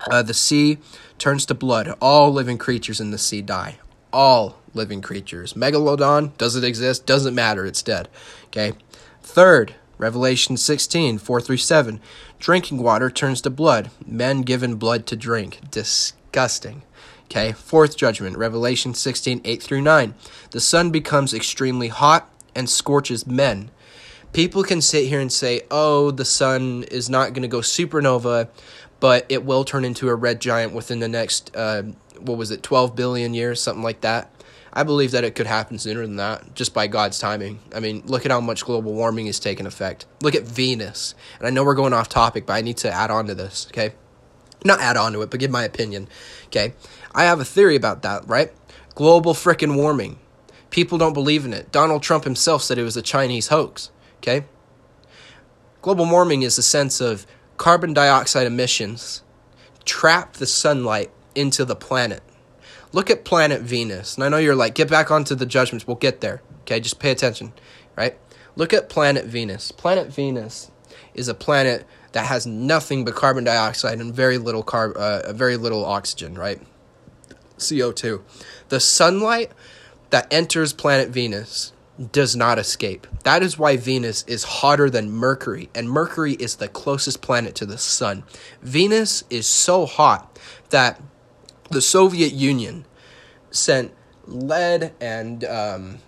Uh, 0.10 0.24
the 0.24 0.34
sea 0.34 0.80
turns 1.18 1.46
to 1.46 1.54
blood. 1.54 1.96
All 2.02 2.32
living 2.32 2.58
creatures 2.58 3.00
in 3.00 3.12
the 3.12 3.18
sea 3.18 3.42
die. 3.42 3.78
All 4.12 4.58
living 4.74 5.02
creatures. 5.02 5.54
Megalodon, 5.54 6.36
does 6.38 6.56
it 6.56 6.64
exist? 6.64 7.06
Doesn't 7.06 7.36
matter. 7.36 7.66
It's 7.66 7.84
dead. 7.84 8.10
Okay. 8.48 8.74
Third, 9.22 9.76
Revelation 9.98 10.58
16, 10.58 11.20
4 11.20 11.42
through 11.42 11.58
7. 11.58 12.02
Drinking 12.40 12.82
water 12.82 13.10
turns 13.12 13.42
to 13.42 13.50
blood. 13.50 13.92
Men 14.06 14.42
given 14.42 14.76
blood 14.76 15.06
to 15.08 15.16
drink. 15.16 15.60
Disgusting. 15.70 16.82
Okay, 17.32 17.54
fourth 17.54 17.96
judgment, 17.96 18.38
Revelation 18.38 18.94
16, 18.94 19.40
8 19.46 19.64
through 19.64 19.80
9. 19.80 20.16
The 20.50 20.60
sun 20.60 20.92
becomes 20.92 21.34
extremely 21.34 21.88
hot 21.88 22.30
and 22.54 22.70
scorches 22.70 23.26
men. 23.26 23.72
People 24.34 24.64
can 24.64 24.82
sit 24.82 25.08
here 25.08 25.22
and 25.22 25.32
say, 25.32 25.62
oh, 25.72 26.12
the 26.12 26.26
sun 26.26 26.84
is 26.92 27.10
not 27.10 27.32
going 27.32 27.44
to 27.44 27.48
go 27.48 27.60
supernova, 27.60 28.50
but 29.00 29.26
it 29.30 29.46
will 29.46 29.64
turn 29.64 29.86
into 29.86 30.10
a 30.10 30.16
red 30.16 30.42
giant 30.42 30.74
within 30.74 31.00
the 31.00 31.08
next, 31.08 31.56
uh, 31.56 31.84
what 32.20 32.38
was 32.38 32.52
it, 32.52 32.64
12 32.64 32.98
billion 32.98 33.34
years, 33.34 33.62
something 33.62 33.82
like 33.82 34.02
that. 34.02 34.30
I 34.74 34.84
believe 34.84 35.12
that 35.12 35.24
it 35.24 35.34
could 35.34 35.48
happen 35.48 35.80
sooner 35.80 36.02
than 36.02 36.18
that, 36.18 36.54
just 36.54 36.74
by 36.74 36.88
God's 36.88 37.18
timing. 37.18 37.62
I 37.74 37.80
mean, 37.80 38.04
look 38.08 38.26
at 38.26 38.32
how 38.32 38.42
much 38.42 38.66
global 38.66 38.94
warming 38.94 39.28
is 39.28 39.40
taking 39.40 39.66
effect. 39.66 40.06
Look 40.22 40.36
at 40.36 40.44
Venus. 40.44 41.16
And 41.40 41.48
I 41.48 41.50
know 41.50 41.64
we're 41.64 41.76
going 41.76 41.94
off 41.94 42.10
topic, 42.10 42.46
but 42.46 42.54
I 42.56 42.62
need 42.62 42.76
to 42.80 42.92
add 42.92 43.10
on 43.10 43.28
to 43.28 43.36
this, 43.36 43.68
okay? 43.72 43.94
Not 44.64 44.80
add 44.80 44.98
on 44.98 45.14
to 45.14 45.22
it, 45.22 45.32
but 45.32 45.40
give 45.40 45.50
my 45.50 45.64
opinion, 45.64 46.08
okay? 46.48 46.74
I 47.14 47.24
have 47.24 47.40
a 47.40 47.46
theory 47.46 47.76
about 47.76 48.02
that, 48.04 48.28
right? 48.28 48.52
Global 48.96 49.34
frickin' 49.34 49.76
warming. 49.76 50.20
People 50.70 50.98
don't 50.98 51.14
believe 51.14 51.46
in 51.46 51.54
it. 51.54 51.72
Donald 51.72 52.02
Trump 52.04 52.24
himself 52.24 52.64
said 52.64 52.78
it 52.78 52.84
was 52.84 52.98
a 52.98 53.02
Chinese 53.02 53.48
hoax, 53.48 53.92
okay? 54.18 54.46
Global 55.82 56.06
warming 56.06 56.44
is 56.44 56.56
the 56.56 56.62
sense 56.62 57.02
of 57.02 57.26
carbon 57.58 57.94
dioxide 57.94 58.48
emissions 58.48 59.24
trap 59.84 60.34
the 60.34 60.46
sunlight 60.46 61.12
into 61.36 61.66
the 61.66 61.76
planet 61.76 62.22
Look 62.94 63.10
at 63.10 63.24
planet 63.24 63.62
Venus. 63.62 64.16
And 64.16 64.24
I 64.24 64.30
know 64.30 64.38
you're 64.38 64.56
like, 64.56 64.76
get 64.76 64.90
back 64.90 65.12
onto 65.12 65.36
the 65.36 65.46
judgments. 65.46 65.88
We'll 65.88 65.96
get 65.96 66.22
there. 66.22 66.42
Okay, 66.62 66.80
just 66.80 67.00
pay 67.00 67.12
attention, 67.12 67.54
right? 67.96 68.18
Look 68.56 68.74
at 68.74 68.90
planet 68.90 69.26
Venus. 69.26 69.72
Planet 69.72 70.08
Venus 70.08 70.72
is 71.14 71.28
a 71.28 71.34
planet 71.34 71.86
that 72.12 72.26
has 72.26 72.46
nothing 72.46 73.06
but 73.06 73.16
carbon 73.16 73.46
dioxide 73.46 74.00
and 74.00 74.14
very 74.14 74.38
little 74.38 74.64
carb, 74.64 74.96
uh, 74.96 75.32
very 75.32 75.56
little 75.56 75.86
oxygen, 75.86 76.36
right? 76.36 76.62
CO2. 77.62 78.22
The 78.70 78.80
sunlight 78.80 79.52
that 80.10 80.32
enters 80.32 80.74
planet 80.74 81.10
Venus 81.10 81.74
does 82.12 82.36
not 82.36 82.58
escape. 82.58 83.08
That 83.24 83.44
is 83.44 83.58
why 83.58 83.78
Venus 83.78 84.24
is 84.28 84.44
hotter 84.44 84.90
than 84.90 85.12
Mercury, 85.12 85.70
and 85.76 85.90
Mercury 85.90 86.34
is 86.34 86.56
the 86.56 86.68
closest 86.68 87.22
planet 87.22 87.56
to 87.56 87.66
the 87.66 87.78
sun. 87.78 88.24
Venus 88.62 89.24
is 89.30 89.46
so 89.46 89.86
hot 89.86 90.40
that 90.70 91.02
the 91.70 91.82
Soviet 91.82 92.34
Union 92.34 92.86
sent 93.52 93.94
lead 94.26 94.94
and 95.00 95.44
um, 95.44 96.00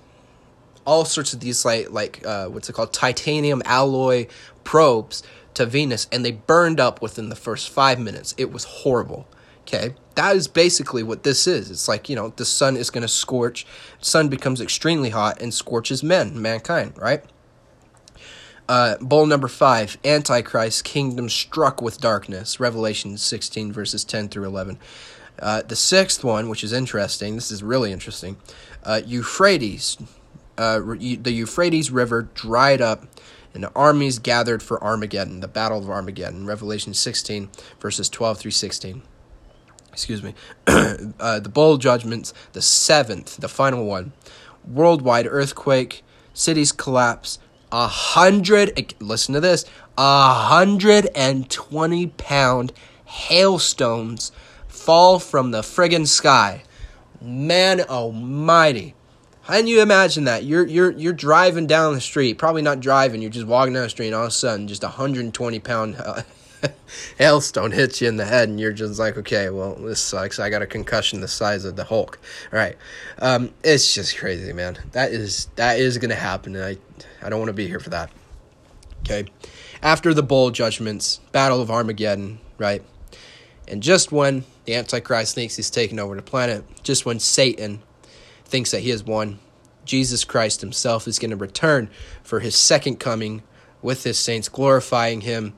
all 0.85 1.05
sorts 1.05 1.33
of 1.33 1.39
these 1.39 1.65
like 1.65 1.91
like 1.91 2.25
uh, 2.25 2.47
what's 2.47 2.69
it 2.69 2.73
called 2.73 2.93
titanium 2.93 3.61
alloy 3.65 4.27
probes 4.63 5.23
to 5.53 5.65
Venus, 5.65 6.07
and 6.11 6.25
they 6.25 6.31
burned 6.31 6.79
up 6.79 7.01
within 7.01 7.29
the 7.29 7.35
first 7.35 7.69
five 7.69 7.99
minutes. 7.99 8.33
It 8.37 8.51
was 8.51 8.63
horrible. 8.63 9.27
Okay, 9.63 9.95
that 10.15 10.35
is 10.35 10.47
basically 10.47 11.03
what 11.03 11.23
this 11.23 11.47
is. 11.47 11.71
It's 11.71 11.87
like 11.87 12.09
you 12.09 12.15
know 12.15 12.33
the 12.35 12.45
sun 12.45 12.77
is 12.77 12.89
going 12.89 13.01
to 13.01 13.07
scorch. 13.07 13.65
Sun 13.99 14.29
becomes 14.29 14.61
extremely 14.61 15.09
hot 15.09 15.41
and 15.41 15.53
scorches 15.53 16.03
men, 16.03 16.41
mankind. 16.41 16.93
Right. 16.97 17.23
Uh, 18.69 18.95
bowl 19.01 19.25
number 19.25 19.49
five, 19.49 19.97
Antichrist, 20.05 20.85
kingdom 20.85 21.27
struck 21.27 21.81
with 21.81 21.99
darkness. 21.99 22.59
Revelation 22.61 23.17
16, 23.17 23.73
verses 23.73 24.05
10 24.05 24.29
through 24.29 24.45
11. 24.45 24.79
Uh, 25.39 25.61
the 25.63 25.75
sixth 25.75 26.23
one, 26.23 26.47
which 26.47 26.63
is 26.63 26.71
interesting, 26.71 27.35
this 27.35 27.51
is 27.51 27.61
really 27.61 27.91
interesting. 27.91 28.37
Uh, 28.83 29.01
Euphrates, 29.05 29.97
uh, 30.57 30.79
the 30.79 31.31
Euphrates 31.31 31.91
River 31.91 32.29
dried 32.33 32.81
up, 32.81 33.05
and 33.53 33.63
the 33.63 33.71
armies 33.75 34.19
gathered 34.19 34.63
for 34.63 34.81
Armageddon, 34.83 35.41
the 35.41 35.47
Battle 35.47 35.79
of 35.79 35.89
Armageddon. 35.89 36.45
Revelation 36.45 36.93
16, 36.93 37.49
verses 37.79 38.09
12 38.09 38.39
through 38.39 38.51
16. 38.51 39.03
Excuse 39.93 40.23
me. 40.23 40.33
Uh, 41.19 41.39
the 41.39 41.49
bowl 41.49 41.77
judgments, 41.77 42.33
the 42.53 42.61
seventh, 42.61 43.37
the 43.37 43.47
final 43.47 43.85
one. 43.85 44.11
Worldwide 44.67 45.27
earthquake, 45.27 46.03
cities 46.33 46.71
collapse, 46.71 47.39
a 47.71 47.87
hundred, 47.87 48.93
listen 48.99 49.33
to 49.33 49.39
this, 49.39 49.65
a 49.97 50.33
hundred 50.33 51.07
and 51.15 51.49
twenty 51.49 52.07
pound 52.07 52.73
hailstones 53.05 54.31
fall 54.67 55.19
from 55.19 55.51
the 55.51 55.61
friggin' 55.61 56.07
sky. 56.07 56.63
Man 57.21 57.81
almighty. 57.81 58.95
Can 59.47 59.67
you 59.67 59.81
imagine 59.81 60.25
that? 60.25 60.43
You're 60.43 60.65
you're 60.67 60.91
you're 60.91 61.13
driving 61.13 61.67
down 61.67 61.93
the 61.93 62.01
street, 62.01 62.37
probably 62.37 62.61
not 62.61 62.79
driving, 62.79 63.21
you're 63.21 63.31
just 63.31 63.47
walking 63.47 63.73
down 63.73 63.83
the 63.83 63.89
street 63.89 64.07
and 64.07 64.15
all 64.15 64.23
of 64.23 64.29
a 64.29 64.31
sudden 64.31 64.67
just 64.67 64.83
a 64.83 64.87
120 64.87 65.59
pound 65.59 65.95
hailstone 67.19 67.73
hits 67.73 68.01
you 68.01 68.07
in 68.07 68.17
the 68.17 68.25
head 68.25 68.49
and 68.49 68.59
you're 68.59 68.73
just 68.73 68.99
like, 68.99 69.17
okay, 69.17 69.49
well, 69.49 69.75
this 69.75 69.99
sucks. 69.99 70.39
I 70.39 70.49
got 70.49 70.61
a 70.61 70.67
concussion 70.67 71.21
the 71.21 71.27
size 71.27 71.65
of 71.65 71.75
the 71.75 71.83
Hulk. 71.83 72.19
All 72.51 72.59
right. 72.59 72.77
Um, 73.19 73.53
it's 73.63 73.93
just 73.93 74.17
crazy, 74.17 74.53
man. 74.53 74.77
That 74.91 75.11
is 75.11 75.47
that 75.55 75.79
is 75.79 75.97
gonna 75.97 76.15
happen 76.15 76.55
and 76.55 76.65
I 76.65 76.77
I 77.25 77.29
don't 77.29 77.39
want 77.39 77.49
to 77.49 77.53
be 77.53 77.67
here 77.67 77.79
for 77.79 77.89
that. 77.91 78.11
Okay. 79.01 79.25
After 79.81 80.13
the 80.13 80.23
bowl 80.23 80.51
judgments, 80.51 81.19
Battle 81.31 81.61
of 81.61 81.69
Armageddon, 81.69 82.39
right? 82.57 82.83
And 83.67 83.83
just 83.83 84.11
when 84.11 84.45
the 84.65 84.75
Antichrist 84.75 85.35
thinks 85.35 85.55
he's 85.55 85.69
taken 85.69 85.99
over 85.99 86.15
the 86.15 86.21
planet, 86.21 86.63
just 86.83 87.05
when 87.05 87.19
Satan 87.19 87.81
thinks 88.45 88.71
that 88.71 88.81
he 88.81 88.89
has 88.89 89.03
won, 89.03 89.39
Jesus 89.85 90.23
Christ 90.23 90.61
himself 90.61 91.07
is 91.07 91.19
going 91.19 91.31
to 91.31 91.37
return 91.37 91.89
for 92.23 92.39
his 92.39 92.55
second 92.55 92.99
coming 92.99 93.43
with 93.81 94.03
his 94.03 94.17
saints, 94.17 94.47
glorifying 94.47 95.21
him 95.21 95.53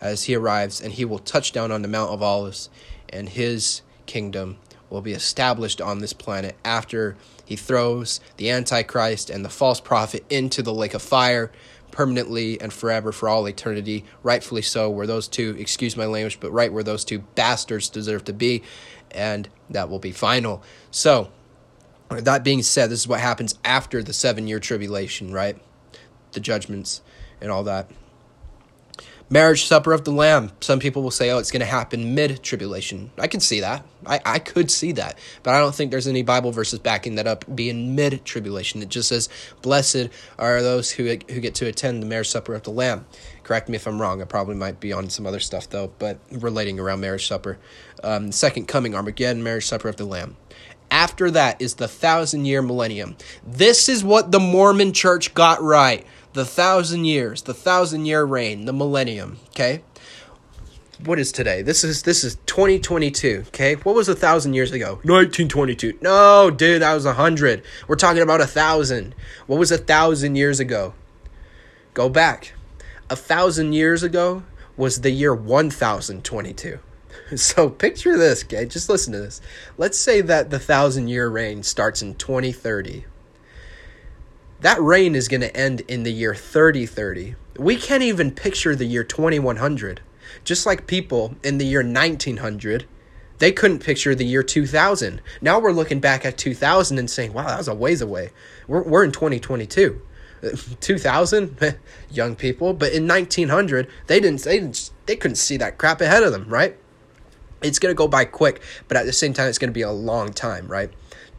as 0.00 0.24
he 0.24 0.34
arrives, 0.34 0.80
and 0.80 0.92
he 0.92 1.04
will 1.04 1.18
touch 1.18 1.52
down 1.52 1.70
on 1.70 1.82
the 1.82 1.88
Mount 1.88 2.10
of 2.10 2.22
Olives, 2.22 2.70
and 3.08 3.28
his 3.28 3.82
kingdom 4.06 4.58
will 4.88 5.00
be 5.00 5.12
established 5.12 5.80
on 5.80 6.00
this 6.00 6.12
planet 6.12 6.56
after 6.64 7.16
he 7.44 7.56
throws 7.56 8.20
the 8.36 8.50
Antichrist 8.50 9.30
and 9.30 9.44
the 9.44 9.48
false 9.48 9.80
prophet 9.80 10.24
into 10.30 10.62
the 10.62 10.74
lake 10.74 10.94
of 10.94 11.02
fire 11.02 11.50
permanently 11.90 12.60
and 12.60 12.72
forever 12.72 13.12
for 13.12 13.28
all 13.28 13.46
eternity, 13.46 14.04
rightfully 14.22 14.62
so, 14.62 14.88
where 14.88 15.06
those 15.06 15.28
two, 15.28 15.56
excuse 15.58 15.96
my 15.96 16.06
language, 16.06 16.38
but 16.40 16.50
right 16.52 16.72
where 16.72 16.82
those 16.82 17.04
two 17.04 17.20
bastards 17.34 17.88
deserve 17.88 18.24
to 18.24 18.32
be, 18.32 18.62
and 19.10 19.48
that 19.68 19.88
will 19.88 19.98
be 19.98 20.12
final. 20.12 20.62
So, 20.90 21.30
that 22.10 22.42
being 22.42 22.62
said, 22.62 22.90
this 22.90 23.00
is 23.00 23.08
what 23.08 23.20
happens 23.20 23.56
after 23.64 24.02
the 24.02 24.12
seven 24.12 24.46
year 24.46 24.60
tribulation, 24.60 25.32
right? 25.32 25.58
The 26.32 26.40
judgments 26.40 27.02
and 27.40 27.50
all 27.50 27.64
that. 27.64 27.90
Marriage 29.32 29.66
supper 29.66 29.92
of 29.92 30.02
the 30.02 30.10
Lamb. 30.10 30.50
Some 30.58 30.80
people 30.80 31.04
will 31.04 31.12
say, 31.12 31.30
oh, 31.30 31.38
it's 31.38 31.52
going 31.52 31.60
to 31.60 31.66
happen 31.66 32.16
mid 32.16 32.42
tribulation. 32.42 33.12
I 33.16 33.28
can 33.28 33.38
see 33.38 33.60
that. 33.60 33.84
I, 34.04 34.20
I 34.26 34.38
could 34.40 34.72
see 34.72 34.90
that. 34.92 35.16
But 35.44 35.54
I 35.54 35.60
don't 35.60 35.72
think 35.72 35.92
there's 35.92 36.08
any 36.08 36.24
Bible 36.24 36.50
verses 36.50 36.80
backing 36.80 37.14
that 37.14 37.28
up 37.28 37.44
being 37.54 37.94
mid 37.94 38.24
tribulation. 38.24 38.82
It 38.82 38.88
just 38.88 39.08
says, 39.08 39.28
blessed 39.62 40.08
are 40.36 40.60
those 40.62 40.90
who, 40.90 41.04
who 41.04 41.38
get 41.38 41.54
to 41.56 41.66
attend 41.66 42.02
the 42.02 42.06
marriage 42.06 42.28
supper 42.28 42.54
of 42.54 42.64
the 42.64 42.72
Lamb. 42.72 43.06
Correct 43.44 43.68
me 43.68 43.76
if 43.76 43.86
I'm 43.86 44.00
wrong. 44.00 44.20
I 44.20 44.24
probably 44.24 44.56
might 44.56 44.80
be 44.80 44.92
on 44.92 45.08
some 45.10 45.26
other 45.26 45.40
stuff, 45.40 45.70
though, 45.70 45.92
but 46.00 46.18
relating 46.32 46.80
around 46.80 46.98
marriage 46.98 47.28
supper. 47.28 47.58
Um, 48.02 48.32
second 48.32 48.66
coming, 48.66 48.96
Armageddon, 48.96 49.44
marriage 49.44 49.66
supper 49.66 49.88
of 49.88 49.94
the 49.94 50.06
Lamb. 50.06 50.36
After 50.90 51.30
that 51.30 51.62
is 51.62 51.74
the 51.74 51.86
thousand 51.86 52.46
year 52.46 52.62
millennium. 52.62 53.16
This 53.46 53.88
is 53.88 54.02
what 54.02 54.32
the 54.32 54.40
Mormon 54.40 54.92
church 54.92 55.34
got 55.34 55.62
right 55.62 56.04
the 56.32 56.44
thousand 56.44 57.04
years, 57.04 57.42
the 57.42 57.54
thousand 57.54 58.06
year 58.06 58.24
reign, 58.24 58.64
the 58.64 58.72
millennium. 58.72 59.38
Okay, 59.48 59.82
what 61.04 61.18
is 61.18 61.32
today? 61.32 61.62
This 61.62 61.84
is 61.84 62.02
this 62.02 62.24
is 62.24 62.36
2022. 62.46 63.44
Okay, 63.48 63.74
what 63.76 63.94
was 63.94 64.08
a 64.08 64.14
thousand 64.14 64.54
years 64.54 64.72
ago? 64.72 64.94
1922. 65.02 65.98
No, 66.00 66.50
dude, 66.50 66.82
that 66.82 66.94
was 66.94 67.06
a 67.06 67.14
hundred. 67.14 67.62
We're 67.88 67.96
talking 67.96 68.22
about 68.22 68.40
a 68.40 68.46
thousand. 68.46 69.14
What 69.46 69.58
was 69.58 69.72
a 69.72 69.78
thousand 69.78 70.36
years 70.36 70.60
ago? 70.60 70.94
Go 71.94 72.08
back. 72.08 72.52
A 73.08 73.16
thousand 73.16 73.72
years 73.72 74.02
ago 74.02 74.44
was 74.76 75.00
the 75.00 75.10
year 75.10 75.34
1022. 75.34 76.78
So 77.36 77.70
picture 77.70 78.16
this, 78.16 78.42
okay? 78.42 78.64
Just 78.64 78.88
listen 78.88 79.12
to 79.12 79.20
this. 79.20 79.40
Let's 79.78 79.96
say 79.98 80.20
that 80.20 80.50
the 80.50 80.58
thousand 80.58 81.06
year 81.06 81.28
reign 81.28 81.62
starts 81.62 82.02
in 82.02 82.16
2030 82.16 83.04
that 84.60 84.80
reign 84.80 85.14
is 85.14 85.28
going 85.28 85.40
to 85.40 85.56
end 85.56 85.80
in 85.82 86.02
the 86.02 86.12
year 86.12 86.34
3030. 86.34 87.34
We 87.58 87.76
can't 87.76 88.02
even 88.02 88.30
picture 88.30 88.76
the 88.76 88.84
year 88.84 89.04
2100. 89.04 90.00
Just 90.44 90.66
like 90.66 90.86
people 90.86 91.34
in 91.42 91.58
the 91.58 91.66
year 91.66 91.82
1900, 91.82 92.86
they 93.38 93.52
couldn't 93.52 93.80
picture 93.80 94.14
the 94.14 94.24
year 94.24 94.42
2000. 94.42 95.20
Now 95.40 95.58
we're 95.58 95.72
looking 95.72 96.00
back 96.00 96.24
at 96.24 96.36
2000 96.36 96.98
and 96.98 97.10
saying, 97.10 97.32
wow, 97.32 97.46
that 97.46 97.58
was 97.58 97.68
a 97.68 97.74
ways 97.74 98.02
away. 98.02 98.30
We're, 98.68 98.82
we're 98.82 99.04
in 99.04 99.12
2022. 99.12 100.02
2000 100.80 101.76
young 102.10 102.34
people 102.34 102.72
but 102.72 102.94
in 102.94 103.06
1900 103.06 103.86
they 104.06 104.20
didn't 104.20 104.42
they 104.42 104.58
didn't, 104.58 104.90
they 105.04 105.14
couldn't 105.14 105.36
see 105.36 105.58
that 105.58 105.76
crap 105.76 106.00
ahead 106.00 106.22
of 106.22 106.32
them 106.32 106.48
right 106.48 106.78
it's 107.62 107.78
going 107.78 107.90
to 107.90 107.94
go 107.94 108.08
by 108.08 108.24
quick 108.24 108.62
but 108.88 108.96
at 108.96 109.04
the 109.04 109.12
same 109.12 109.34
time 109.34 109.48
it's 109.48 109.58
going 109.58 109.68
to 109.68 109.74
be 109.74 109.82
a 109.82 109.90
long 109.90 110.32
time 110.32 110.66
right 110.66 110.90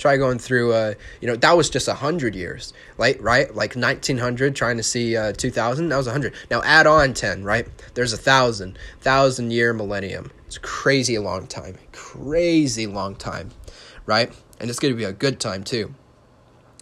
try 0.01 0.17
going 0.17 0.39
through 0.39 0.73
uh 0.73 0.93
you 1.21 1.27
know 1.27 1.35
that 1.35 1.55
was 1.55 1.69
just 1.69 1.87
a 1.87 1.93
hundred 1.93 2.35
years 2.35 2.73
right 2.97 3.21
right? 3.21 3.55
Like 3.55 3.75
1900 3.75 4.55
trying 4.55 4.77
to 4.77 4.83
see 4.83 5.15
uh 5.15 5.31
2000 5.33 5.89
that 5.89 5.97
was 5.97 6.07
a 6.07 6.11
hundred. 6.11 6.33
Now 6.49 6.61
add 6.63 6.87
on 6.87 7.13
10 7.13 7.43
right? 7.43 7.67
There's 7.93 8.13
a 8.13 8.17
thousand 8.17 8.77
thousand 8.99 9.51
year 9.51 9.73
millennium. 9.73 10.31
It's 10.47 10.57
crazy 10.57 11.17
long 11.17 11.47
time 11.47 11.77
crazy 11.91 12.87
long 12.87 13.15
time 13.15 13.51
right? 14.05 14.33
And 14.59 14.69
it's 14.69 14.79
going 14.79 14.93
to 14.93 14.97
be 14.97 15.03
a 15.03 15.13
good 15.13 15.39
time 15.39 15.63
too 15.63 15.93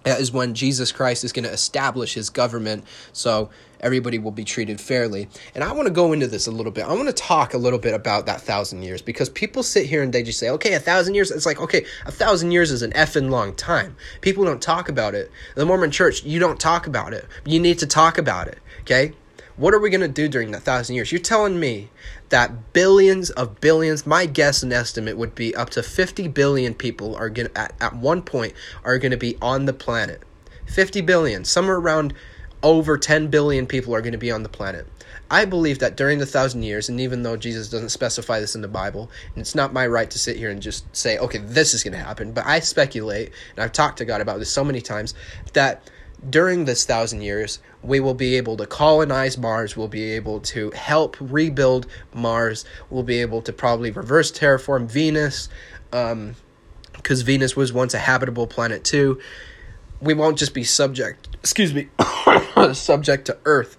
that 0.10 0.20
is 0.20 0.32
when 0.32 0.54
Jesus 0.54 0.92
Christ 0.92 1.24
is 1.24 1.32
going 1.32 1.46
to 1.46 1.52
establish 1.52 2.14
his 2.14 2.30
government 2.30 2.84
so 3.14 3.50
everybody 3.80 4.20
will 4.20 4.32
be 4.32 4.44
treated 4.44 4.82
fairly. 4.82 5.30
And 5.56 5.64
I 5.64 5.72
want 5.72 5.88
to 5.88 5.94
go 5.94 6.14
into 6.14 6.28
this 6.28 6.48
a 6.48 6.52
little 6.52 6.72
bit. 6.72 6.86
I 6.86 6.94
want 6.94 7.08
to 7.08 7.14
talk 7.14 7.54
a 7.54 7.58
little 7.58 7.80
bit 7.80 7.94
about 7.94 8.26
that 8.26 8.42
thousand 8.42 8.82
years 8.82 9.02
because 9.02 9.30
people 9.30 9.64
sit 9.64 9.86
here 9.86 10.04
and 10.04 10.12
they 10.12 10.24
just 10.24 10.40
say, 10.40 10.50
okay, 10.50 10.74
a 10.74 10.80
thousand 10.80 11.16
years. 11.16 11.32
It's 11.32 11.46
like, 11.46 11.62
okay, 11.62 11.86
a 12.06 12.12
thousand 12.12 12.52
years 12.52 12.72
is 12.72 12.82
an 12.82 12.92
effing 12.92 13.30
long 13.30 13.56
time. 13.56 13.96
People 14.22 14.44
don't 14.44 14.62
talk 14.62 14.90
about 14.90 15.16
it. 15.16 15.32
The 15.56 15.66
Mormon 15.66 15.92
church, 15.92 16.24
you 16.24 16.40
don't 16.40 16.60
talk 16.60 16.88
about 16.88 17.14
it. 17.14 17.26
You 17.46 17.60
need 17.60 17.80
to 17.80 17.88
talk 17.88 18.18
about 18.18 18.48
it, 18.48 18.60
okay? 18.82 19.14
What 19.60 19.74
are 19.74 19.80
we 19.80 19.90
going 19.90 20.00
to 20.00 20.08
do 20.08 20.30
during 20.30 20.52
that 20.52 20.62
thousand 20.62 20.96
years? 20.96 21.12
You're 21.12 21.20
telling 21.20 21.60
me 21.60 21.90
that 22.30 22.72
billions 22.72 23.30
of 23.32 23.60
billions, 23.60 24.08
my 24.08 24.26
guess 24.26 24.64
and 24.64 24.72
estimate 24.72 25.18
would 25.18 25.36
be 25.36 25.54
up 25.54 25.70
to 25.72 25.84
50 25.84 26.30
billion 26.30 26.74
people 26.74 27.14
are 27.18 27.28
going 27.28 27.50
at, 27.58 27.74
at 27.82 27.94
one 27.94 28.22
point, 28.22 28.54
are 28.86 28.98
going 28.98 29.12
to 29.12 29.18
be 29.18 29.38
on 29.42 29.66
the 29.66 29.74
planet. 29.74 30.24
50 30.68 31.02
billion, 31.02 31.44
somewhere 31.44 31.76
around 31.76 32.14
over 32.64 32.98
10 32.98 33.28
billion 33.28 33.68
people 33.68 33.94
are 33.94 34.00
going 34.00 34.14
to 34.14 34.18
be 34.18 34.32
on 34.32 34.44
the 34.44 34.50
planet. 34.50 34.88
I 35.30 35.44
believe 35.44 35.80
that 35.80 35.98
during 35.98 36.20
the 36.20 36.26
thousand 36.26 36.64
years, 36.64 36.88
and 36.88 36.98
even 37.02 37.24
though 37.24 37.36
Jesus 37.36 37.70
doesn't 37.70 37.90
specify 37.90 38.40
this 38.40 38.56
in 38.56 38.62
the 38.62 38.70
Bible, 38.70 39.12
and 39.36 39.42
it's 39.42 39.56
not 39.56 39.74
my 39.74 39.86
right 39.86 40.10
to 40.10 40.18
sit 40.18 40.38
here 40.38 40.52
and 40.52 40.62
just 40.62 40.86
say, 40.96 41.18
okay, 41.18 41.40
this 41.40 41.74
is 41.74 41.84
going 41.84 41.92
to 41.92 42.00
happen, 42.00 42.32
but 42.32 42.46
I 42.46 42.62
speculate, 42.62 43.34
and 43.58 43.64
I've 43.66 43.74
talked 43.74 43.98
to 43.98 44.06
God 44.06 44.22
about 44.22 44.40
this 44.40 44.50
so 44.50 44.64
many 44.64 44.80
times, 44.80 45.16
that 45.52 45.84
during 46.28 46.66
this 46.66 46.86
thousand 46.86 47.22
years, 47.22 47.60
we 47.82 48.00
will 48.00 48.14
be 48.14 48.36
able 48.36 48.58
to 48.58 48.66
colonize 48.66 49.38
Mars. 49.38 49.78
We'll 49.78 49.88
be 49.88 50.12
able 50.12 50.40
to 50.42 50.72
help 50.72 51.16
rebuild 51.20 51.88
Mars. 52.14 52.66
We'll 52.90 53.04
be 53.04 53.22
able 53.22 53.42
to 53.44 53.54
probably 53.54 53.92
reverse 53.92 54.32
terraform 54.32 54.88
Venus, 54.88 55.50
because 55.92 56.12
um, 56.12 56.36
Venus 57.04 57.56
was 57.56 57.72
once 57.72 57.94
a 57.94 58.00
habitable 58.00 58.48
planet 58.48 58.84
too. 58.84 59.20
We 60.02 60.14
won't 60.14 60.38
just 60.38 60.54
be 60.54 60.64
subject, 60.64 61.28
excuse 61.40 61.74
me, 61.74 61.90
subject 62.74 63.26
to 63.26 63.38
Earth. 63.46 63.78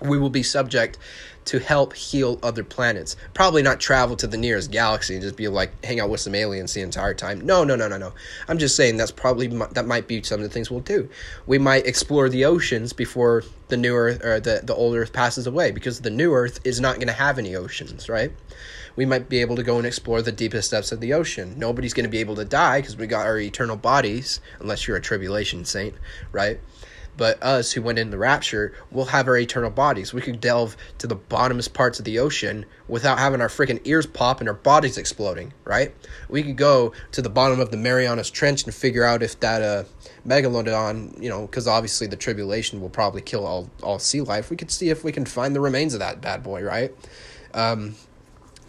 We 0.00 0.18
will 0.18 0.30
be 0.30 0.42
subject 0.42 0.98
to 1.46 1.58
help 1.58 1.94
heal 1.94 2.38
other 2.42 2.64
planets. 2.64 3.16
Probably 3.34 3.62
not 3.62 3.80
travel 3.80 4.16
to 4.16 4.26
the 4.26 4.36
nearest 4.36 4.70
galaxy 4.70 5.14
and 5.14 5.22
just 5.22 5.36
be 5.36 5.48
like 5.48 5.84
hang 5.84 6.00
out 6.00 6.10
with 6.10 6.20
some 6.20 6.34
aliens 6.34 6.72
the 6.72 6.80
entire 6.80 7.14
time. 7.14 7.44
No, 7.44 7.64
no, 7.64 7.76
no, 7.76 7.88
no, 7.88 7.98
no. 7.98 8.12
I'm 8.48 8.58
just 8.58 8.76
saying 8.76 8.96
that's 8.96 9.10
probably 9.10 9.46
that 9.46 9.86
might 9.86 10.08
be 10.08 10.22
some 10.22 10.40
of 10.40 10.44
the 10.44 10.52
things 10.52 10.70
we'll 10.70 10.80
do. 10.80 11.08
We 11.46 11.58
might 11.58 11.86
explore 11.86 12.28
the 12.28 12.44
oceans 12.44 12.92
before 12.92 13.42
the 13.68 13.76
new 13.76 13.94
Earth 13.94 14.24
or 14.24 14.40
the 14.40 14.60
the 14.62 14.74
old 14.74 14.96
Earth 14.96 15.12
passes 15.12 15.46
away 15.46 15.70
because 15.70 16.00
the 16.00 16.10
new 16.10 16.32
Earth 16.32 16.60
is 16.64 16.80
not 16.80 16.96
going 16.96 17.08
to 17.08 17.14
have 17.14 17.38
any 17.38 17.54
oceans, 17.56 18.08
right? 18.08 18.32
We 18.96 19.06
might 19.06 19.28
be 19.28 19.40
able 19.40 19.56
to 19.56 19.62
go 19.62 19.76
and 19.78 19.86
explore 19.86 20.22
the 20.22 20.32
deepest 20.32 20.70
depths 20.70 20.92
of 20.92 21.00
the 21.00 21.14
ocean. 21.14 21.54
Nobody's 21.58 21.94
going 21.94 22.04
to 22.04 22.10
be 22.10 22.18
able 22.18 22.36
to 22.36 22.44
die 22.44 22.80
because 22.80 22.96
we 22.96 23.08
got 23.08 23.26
our 23.26 23.38
eternal 23.38 23.76
bodies, 23.76 24.40
unless 24.60 24.86
you're 24.86 24.96
a 24.96 25.00
tribulation 25.00 25.64
saint, 25.64 25.94
right? 26.30 26.60
But 27.16 27.42
us 27.42 27.72
who 27.72 27.82
went 27.82 27.98
in 27.98 28.10
the 28.10 28.18
rapture 28.18 28.74
will 28.90 29.06
have 29.06 29.28
our 29.28 29.36
eternal 29.36 29.70
bodies. 29.70 30.12
We 30.12 30.20
could 30.20 30.40
delve 30.40 30.76
to 30.98 31.06
the 31.06 31.16
bottomest 31.16 31.72
parts 31.72 31.98
of 31.98 32.04
the 32.04 32.18
ocean 32.18 32.66
without 32.88 33.18
having 33.18 33.40
our 33.40 33.48
freaking 33.48 33.80
ears 33.84 34.06
pop 34.06 34.40
and 34.40 34.48
our 34.48 34.54
bodies 34.54 34.98
exploding, 34.98 35.52
right? 35.64 35.94
We 36.28 36.42
could 36.42 36.56
go 36.56 36.92
to 37.12 37.22
the 37.22 37.30
bottom 37.30 37.60
of 37.60 37.70
the 37.70 37.76
Marianas 37.76 38.30
Trench 38.30 38.64
and 38.64 38.74
figure 38.74 39.04
out 39.04 39.22
if 39.22 39.38
that 39.40 39.62
uh, 39.62 39.84
megalodon, 40.26 41.22
you 41.22 41.28
know, 41.28 41.42
because 41.42 41.68
obviously 41.68 42.06
the 42.06 42.16
tribulation 42.16 42.80
will 42.80 42.90
probably 42.90 43.22
kill 43.22 43.46
all, 43.46 43.70
all 43.82 43.98
sea 43.98 44.20
life. 44.20 44.50
We 44.50 44.56
could 44.56 44.70
see 44.70 44.90
if 44.90 45.04
we 45.04 45.12
can 45.12 45.24
find 45.24 45.54
the 45.54 45.60
remains 45.60 45.94
of 45.94 46.00
that 46.00 46.20
bad 46.20 46.42
boy, 46.42 46.62
right? 46.62 46.92
Um, 47.52 47.94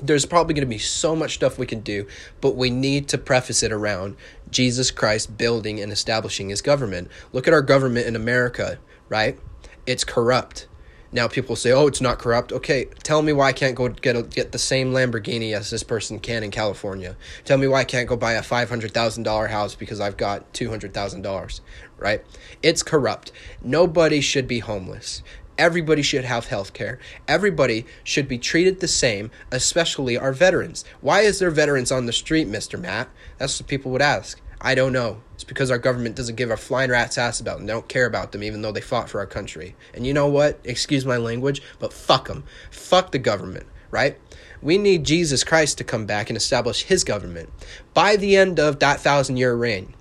there's 0.02 0.26
probably 0.26 0.54
going 0.54 0.68
to 0.68 0.70
be 0.70 0.78
so 0.78 1.16
much 1.16 1.36
stuff 1.36 1.58
we 1.58 1.66
can 1.66 1.80
do, 1.80 2.08
but 2.42 2.56
we 2.56 2.70
need 2.70 3.08
to 3.10 3.18
preface 3.18 3.64
it 3.64 3.72
around 3.72 4.18
Jesus 4.52 4.92
Christ 4.92 5.38
building 5.38 5.80
and 5.80 5.92
establishing 5.92 6.50
his 6.50 6.62
government. 6.62 7.10
Look 7.34 7.48
at 7.48 7.54
our 7.54 7.62
government 7.62 8.08
in 8.08 8.16
America, 8.16 8.80
right? 9.10 9.40
It's 9.86 10.04
corrupt. 10.04 10.68
Now 11.12 11.30
people 11.30 11.56
say, 11.56 11.72
"Oh, 11.72 11.88
it's 11.88 12.02
not 12.02 12.20
corrupt." 12.20 12.52
Okay, 12.52 12.88
tell 13.04 13.22
me 13.22 13.32
why 13.32 13.48
I 13.48 13.54
can't 13.54 13.76
go 13.76 13.88
get 13.88 14.18
a, 14.18 14.24
get 14.24 14.52
the 14.52 14.60
same 14.60 14.92
Lamborghini 14.92 15.56
as 15.56 15.70
this 15.70 15.84
person 15.84 16.20
can 16.20 16.44
in 16.44 16.52
California. 16.52 17.16
Tell 17.46 17.58
me 17.58 17.68
why 17.68 17.82
I 17.82 17.84
can't 17.86 18.10
go 18.10 18.18
buy 18.18 18.34
a 18.34 18.44
five 18.44 18.70
hundred 18.70 18.94
thousand 18.94 19.24
dollar 19.24 19.48
house 19.48 19.76
because 19.76 20.02
I've 20.02 20.18
got 20.18 20.54
two 20.54 20.70
hundred 20.70 20.94
thousand 20.94 21.22
dollars. 21.22 21.62
Right? 21.98 22.22
It's 22.62 22.84
corrupt. 22.84 23.32
Nobody 23.62 24.20
should 24.20 24.48
be 24.48 24.60
homeless. 24.60 25.24
Everybody 25.58 26.02
should 26.02 26.26
have 26.26 26.48
health 26.48 26.74
care. 26.74 27.00
Everybody 27.28 27.86
should 28.04 28.28
be 28.28 28.38
treated 28.38 28.80
the 28.80 28.88
same, 28.88 29.32
especially 29.52 30.18
our 30.18 30.34
veterans. 30.34 30.84
Why 31.00 31.22
is 31.22 31.40
there 31.40 31.50
veterans 31.50 31.92
on 31.92 32.06
the 32.06 32.14
street, 32.14 32.48
Mr. 32.48 32.80
Matt? 32.80 33.08
That's 33.38 33.60
what 33.60 33.70
people 33.70 33.92
would 33.92 34.02
ask. 34.02 34.42
I 34.60 34.76
don't 34.76 34.94
know. 34.94 35.22
It's 35.36 35.44
because 35.44 35.72
our 35.72 35.78
government 35.78 36.16
doesn't 36.16 36.36
give 36.36 36.50
a 36.50 36.58
flying 36.58 36.90
rat's 36.90 37.18
ass 37.18 37.40
about 37.40 37.58
them. 37.58 37.68
Don't 37.68 37.88
care 37.88 38.06
about 38.06 38.32
them, 38.32 38.44
even 38.44 38.62
though 38.62 38.72
they 38.72 38.82
fought 38.82 39.10
for 39.10 39.20
our 39.20 39.26
country. 39.26 39.76
And 39.94 40.06
you 40.06 40.14
know 40.14 40.28
what? 40.28 40.60
Excuse 40.64 41.06
my 41.06 41.18
language, 41.18 41.62
but 41.80 41.94
fuck 41.94 42.28
them. 42.28 42.44
Fuck 42.72 43.12
the 43.12 43.20
government, 43.20 43.68
right? 43.92 44.18
We 44.62 44.78
need 44.78 45.04
Jesus 45.04 45.44
Christ 45.44 45.78
to 45.78 45.84
come 45.84 46.06
back 46.06 46.30
and 46.30 46.36
establish 46.36 46.84
his 46.84 47.04
government. 47.04 47.50
By 47.94 48.16
the 48.16 48.36
end 48.36 48.60
of 48.60 48.80
that 48.80 49.00
thousand 49.00 49.38
year 49.38 49.56
reign, 49.56 49.94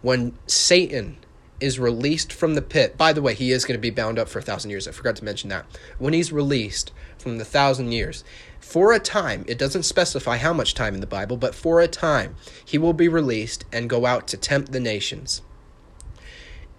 when 0.00 0.38
Satan 0.46 1.18
is 1.64 1.78
released 1.78 2.30
from 2.30 2.54
the 2.54 2.62
pit, 2.62 2.98
by 2.98 3.14
the 3.14 3.22
way, 3.22 3.32
he 3.32 3.50
is 3.50 3.64
going 3.64 3.78
to 3.78 3.80
be 3.80 3.88
bound 3.88 4.18
up 4.18 4.28
for 4.28 4.38
a 4.38 4.42
thousand 4.42 4.70
years. 4.70 4.86
I 4.86 4.92
forgot 4.92 5.16
to 5.16 5.24
mention 5.24 5.48
that. 5.48 5.64
When 5.98 6.12
he's 6.12 6.30
released 6.30 6.92
from 7.16 7.38
the 7.38 7.44
thousand 7.44 7.92
years, 7.92 8.22
for 8.60 8.92
a 8.92 9.00
time, 9.00 9.46
it 9.48 9.56
doesn't 9.58 9.84
specify 9.84 10.36
how 10.36 10.52
much 10.52 10.74
time 10.74 10.94
in 10.94 11.00
the 11.00 11.06
Bible, 11.06 11.38
but 11.38 11.54
for 11.54 11.80
a 11.80 11.88
time, 11.88 12.36
he 12.62 12.76
will 12.76 12.92
be 12.92 13.08
released 13.08 13.64
and 13.72 13.88
go 13.88 14.04
out 14.04 14.28
to 14.28 14.36
tempt 14.36 14.72
the 14.72 14.80
nations. 14.80 15.40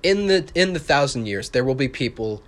In 0.03 0.27
the 0.27 0.47
in 0.53 0.73
the 0.73 0.79
thousand 0.79 1.25
years, 1.25 1.49
there 1.49 1.65
will 1.65 1.73
be 1.73 1.87
people 1.87 2.43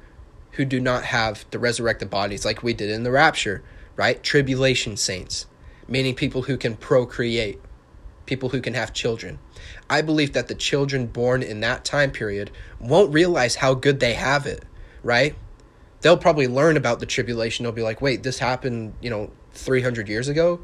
who 0.52 0.65
do 0.65 0.80
not 0.80 1.06
have 1.06 1.43
the 1.50 1.58
resurrected 1.58 2.12
bodies 2.12 2.45
like 2.45 2.62
we 2.62 2.73
did 2.73 2.91
in 2.91 3.02
the 3.02 3.12
rapture, 3.12 3.63
right? 3.95 4.21
Tribulation 4.21 4.95
saints, 4.95 5.47
meaning 5.88 6.13
people 6.13 6.43
who 6.43 6.56
can 6.56 6.76
procreate, 6.76 7.60
people 8.28 8.50
who 8.50 8.62
can 8.62 8.76
have 8.76 8.94
children. 8.94 9.40
I 9.90 10.04
believe 10.04 10.34
that 10.34 10.48
the 10.48 10.56
children 10.56 11.08
born 11.08 11.42
in 11.42 11.62
that 11.62 11.84
time 11.84 12.12
period 12.12 12.52
won't 12.80 13.12
realize 13.12 13.56
how 13.56 13.74
good 13.74 14.00
they 14.00 14.13
have 14.13 14.46
it, 14.46 14.63
right? 15.02 15.36
they'll 16.02 16.18
probably 16.18 16.48
learn 16.48 16.78
about 16.78 17.00
the 17.00 17.06
tribulation. 17.06 17.63
They'll 17.63 17.72
be 17.72 17.82
like, 17.82 18.02
wait, 18.02 18.24
this 18.24 18.40
happened, 18.40 18.94
you 19.02 19.10
know, 19.10 19.32
300 19.54 20.08
years 20.08 20.28
ago? 20.28 20.60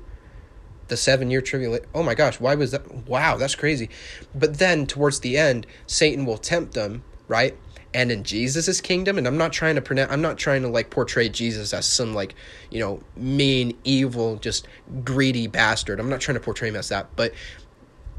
The 0.88 0.98
seven 0.98 1.32
year 1.32 1.42
tribulation. 1.42 1.88
Oh 1.94 2.04
my 2.04 2.14
gosh, 2.14 2.40
why 2.40 2.56
was 2.56 2.72
that? 2.72 3.08
Wow, 3.08 3.38
that's 3.38 3.56
crazy. 3.56 3.90
But 4.36 4.60
then 4.60 4.86
towards 4.86 5.22
the 5.22 5.38
end, 5.38 5.66
Satan 5.88 6.26
will 6.26 6.38
tempt 6.38 6.74
them, 6.74 7.04
right? 7.28 7.58
And 7.94 8.12
in 8.12 8.24
Jesus's 8.24 8.82
kingdom, 8.82 9.18
and 9.18 9.28
I'm 9.28 9.38
not 9.38 9.54
trying 9.54 9.76
to 9.76 9.82
pronounce, 9.82 10.12
I'm 10.12 10.22
not 10.22 10.38
trying 10.38 10.64
to 10.64 10.68
like 10.68 10.90
portray 10.90 11.30
Jesus 11.30 11.74
as 11.74 11.86
some 11.86 12.14
like, 12.14 12.34
you 12.72 12.80
know, 12.80 13.02
mean, 13.16 13.78
evil, 13.84 14.38
just 14.38 14.68
greedy 15.04 15.48
bastard. 15.48 16.00
I'm 16.00 16.10
not 16.10 16.20
trying 16.20 16.36
to 16.36 16.42
portray 16.42 16.70
him 16.70 16.76
as 16.76 16.90
that. 16.90 17.16
But 17.16 17.34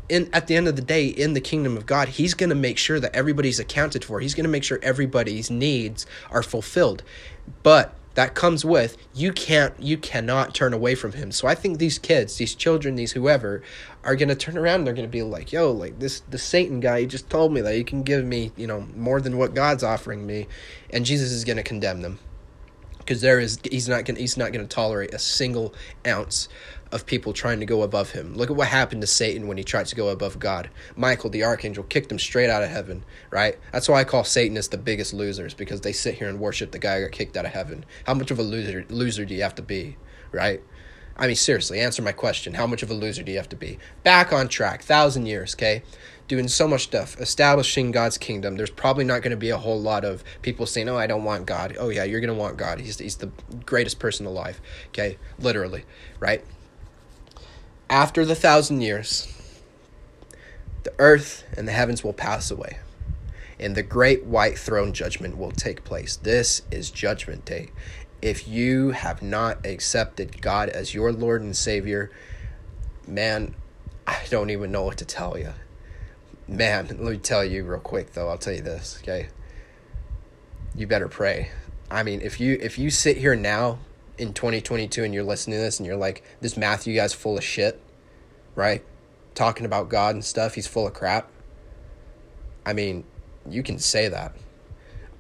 in 0.09 0.29
at 0.33 0.47
the 0.47 0.57
end 0.57 0.69
of 0.69 0.77
the 0.77 0.83
day 0.83 1.07
in 1.07 1.33
the 1.33 1.41
kingdom 1.41 1.77
of 1.77 1.87
God, 1.87 2.09
he's 2.09 2.35
going 2.35 2.51
to 2.51 2.57
make 2.57 2.79
sure 2.79 3.01
that 3.01 3.15
everybody's 3.15 3.59
accounted 3.59 4.05
for. 4.05 4.21
He's 4.21 4.35
going 4.35 4.45
to 4.45 4.51
make 4.51 4.65
sure 4.65 4.79
everybody's 4.83 5.51
needs 5.51 6.07
are 6.31 6.43
fulfilled. 6.43 7.03
But 7.63 7.95
that 8.15 8.35
comes 8.35 8.65
with 8.65 8.97
you 9.13 9.33
can't 9.33 9.75
you 9.81 9.97
cannot 9.97 10.55
turn 10.55 10.73
away 10.73 10.95
from 10.95 11.13
him. 11.13 11.33
So 11.33 11.49
I 11.49 11.55
think 11.55 11.79
these 11.79 11.99
kids, 11.99 12.37
these 12.37 12.55
children, 12.55 12.95
these 12.95 13.13
whoever 13.13 13.63
are 14.05 14.17
going 14.17 14.29
to 14.29 14.35
turn 14.35 14.57
around 14.57 14.81
and 14.81 14.87
they're 14.87 14.95
going 14.95 15.09
to 15.09 15.13
be 15.13 15.23
like, 15.23 15.53
"Yo, 15.53 15.71
like 15.73 15.99
this 15.99 16.21
the 16.29 16.39
Satan 16.39 16.81
guy, 16.81 17.01
he 17.01 17.07
just 17.07 17.31
told 17.31 17.53
me 17.53 17.61
that 17.63 17.75
he 17.75 17.85
can 17.85 18.03
give 18.03 18.25
me, 18.25 18.53
you 18.57 18.67
know, 18.67 18.87
more 18.97 19.21
than 19.21 19.39
what 19.39 19.55
God's 19.55 19.83
offering 19.83 20.27
me." 20.27 20.47
And 20.91 21.05
Jesus 21.05 21.33
is 21.33 21.45
going 21.45 21.57
to 21.57 21.63
condemn 21.63 22.03
them 22.03 22.19
because 23.05 23.21
there 23.21 23.39
is 23.39 23.59
he's 23.71 23.89
not 23.89 24.05
going 24.05 24.17
to, 24.17 24.21
he's 24.21 24.37
not 24.37 24.53
going 24.53 24.67
to 24.67 24.75
tolerate 24.75 25.13
a 25.13 25.19
single 25.19 25.75
ounce 26.07 26.49
of 26.93 27.07
people 27.07 27.33
trying 27.33 27.61
to 27.61 27.67
go 27.67 27.83
above 27.83 28.13
him. 28.13 28.35
Look 28.35 28.51
at 28.51 28.57
what 28.57 28.69
happened 28.69 29.01
to 29.01 29.07
Satan 29.07 29.47
when 29.47 29.57
he 29.57 29.65
tried 29.65 29.87
to 29.87 29.97
go 29.97 30.09
above 30.09 30.39
God. 30.39 30.71
Michael 30.97 31.31
the 31.31 31.45
archangel 31.45 31.85
kicked 31.85 32.11
him 32.11 32.19
straight 32.19 32.51
out 32.51 32.63
of 32.63 32.71
heaven, 32.71 33.05
right? 33.31 33.59
That's 33.73 33.89
why 33.89 34.01
I 34.01 34.05
call 34.05 34.25
Satanists 34.25 34.71
the 34.71 34.79
biggest 34.79 35.13
losers 35.13 35.55
because 35.55 35.81
they 35.81 35.93
sit 35.93 36.15
here 36.15 36.29
and 36.29 36.39
worship 36.39 36.71
the 36.71 36.79
guy 36.79 36.99
who 36.99 37.07
got 37.07 37.13
kicked 37.13 37.37
out 37.37 37.47
of 37.47 37.53
heaven. 37.53 37.85
How 38.07 38.15
much 38.15 38.31
of 38.31 38.39
a 38.39 38.43
loser 38.43 38.87
loser 38.89 39.25
do 39.25 39.35
you 39.35 39.43
have 39.43 39.55
to 39.57 39.63
be, 39.63 39.97
right? 40.33 40.63
I 41.17 41.27
mean 41.27 41.37
seriously, 41.37 41.81
answer 41.81 42.03
my 42.03 42.13
question. 42.13 42.55
How 42.55 42.67
much 42.67 42.83
of 42.83 42.91
a 42.91 42.95
loser 42.95 43.23
do 43.23 43.31
you 43.31 43.39
have 43.39 43.49
to 43.51 43.57
be? 43.57 43.79
Back 44.03 44.33
on 44.33 44.49
track, 44.49 44.83
thousand 44.83 45.27
years, 45.27 45.55
okay? 45.55 45.83
Doing 46.27 46.49
so 46.49 46.67
much 46.67 46.83
stuff, 46.83 47.21
establishing 47.21 47.93
God's 47.93 48.19
kingdom. 48.19 48.57
There's 48.57 48.71
probably 48.71 49.05
not 49.05 49.23
going 49.23 49.31
to 49.31 49.37
be 49.37 49.51
a 49.51 49.59
whole 49.59 49.81
lot 49.81 50.05
of 50.05 50.25
people 50.43 50.67
saying, 50.67 50.89
"Oh, 50.89 50.97
I 50.97 51.07
don't 51.07 51.23
want 51.23 51.47
God." 51.47 51.77
Oh 51.79 51.91
yeah, 51.91 52.05
you're 52.05 52.21
going 52.21 52.35
to 52.35 52.41
want 52.41 52.57
God. 52.57 52.81
He's 52.81 52.99
he's 52.99 53.17
the 53.17 53.31
greatest 53.67 53.99
person 53.99 54.27
alive. 54.27 54.61
Okay, 54.89 55.19
literally, 55.39 55.85
right? 56.19 56.43
After 57.91 58.25
the 58.25 58.35
thousand 58.35 58.81
years, 58.81 59.29
the 60.83 60.95
earth 60.99 61.45
and 61.57 61.69
the 61.69 61.73
heavens 61.73 62.03
will 62.03 62.15
pass 62.15 62.51
away, 62.51 62.79
and 63.61 63.77
the 63.77 63.83
great 63.83 64.25
white 64.25 64.59
throne 64.59 64.95
judgment 64.95 65.37
will 65.37 65.53
take 65.53 65.85
place. 65.85 66.17
This 66.17 66.63
is 66.71 66.91
Judgment 66.91 67.45
Day. 67.45 67.71
If 68.25 68.49
you 68.49 68.93
have 68.93 69.21
not 69.21 69.67
accepted 69.67 70.41
God 70.41 70.71
as 70.71 70.95
your 70.95 71.13
Lord 71.13 71.43
and 71.43 71.55
Savior, 71.55 72.11
man, 73.07 73.55
I 74.07 74.23
don't 74.31 74.49
even 74.49 74.73
know 74.73 74.83
what 74.83 74.97
to 74.97 75.05
tell 75.05 75.37
you. 75.37 75.53
Man, 76.49 76.87
let 76.87 77.01
me 77.01 77.19
tell 77.19 77.45
you 77.45 77.65
real 77.65 77.81
quick 77.81 78.15
though. 78.15 78.31
I'll 78.31 78.39
tell 78.39 78.55
you 78.55 78.63
this, 78.63 78.99
okay? 79.03 79.29
You 80.75 80.87
better 80.87 81.07
pray. 81.07 81.51
I 81.91 82.03
mean, 82.03 82.23
if 82.23 82.41
you 82.41 82.57
if 82.63 82.79
you 82.79 82.89
sit 82.89 83.19
here 83.19 83.37
now 83.37 83.79
in 84.17 84.33
2022 84.33 85.05
and 85.05 85.13
you're 85.13 85.23
listening 85.23 85.59
to 85.59 85.63
this 85.63 85.79
and 85.79 85.87
you're 85.87 85.95
like, 85.95 86.25
this 86.41 86.57
Matthew 86.57 86.95
guy's 86.95 87.13
full 87.13 87.37
of 87.37 87.45
shit, 87.45 87.79
right? 88.55 88.83
Talking 89.35 89.67
about 89.67 89.91
God 89.91 90.15
and 90.15 90.25
stuff, 90.25 90.55
he's 90.55 90.67
full 90.67 90.87
of 90.87 90.95
crap. 90.95 91.31
I 92.65 92.73
mean, 92.73 93.05
you 93.47 93.63
can 93.63 93.79
say 93.79 94.09
that. 94.09 94.35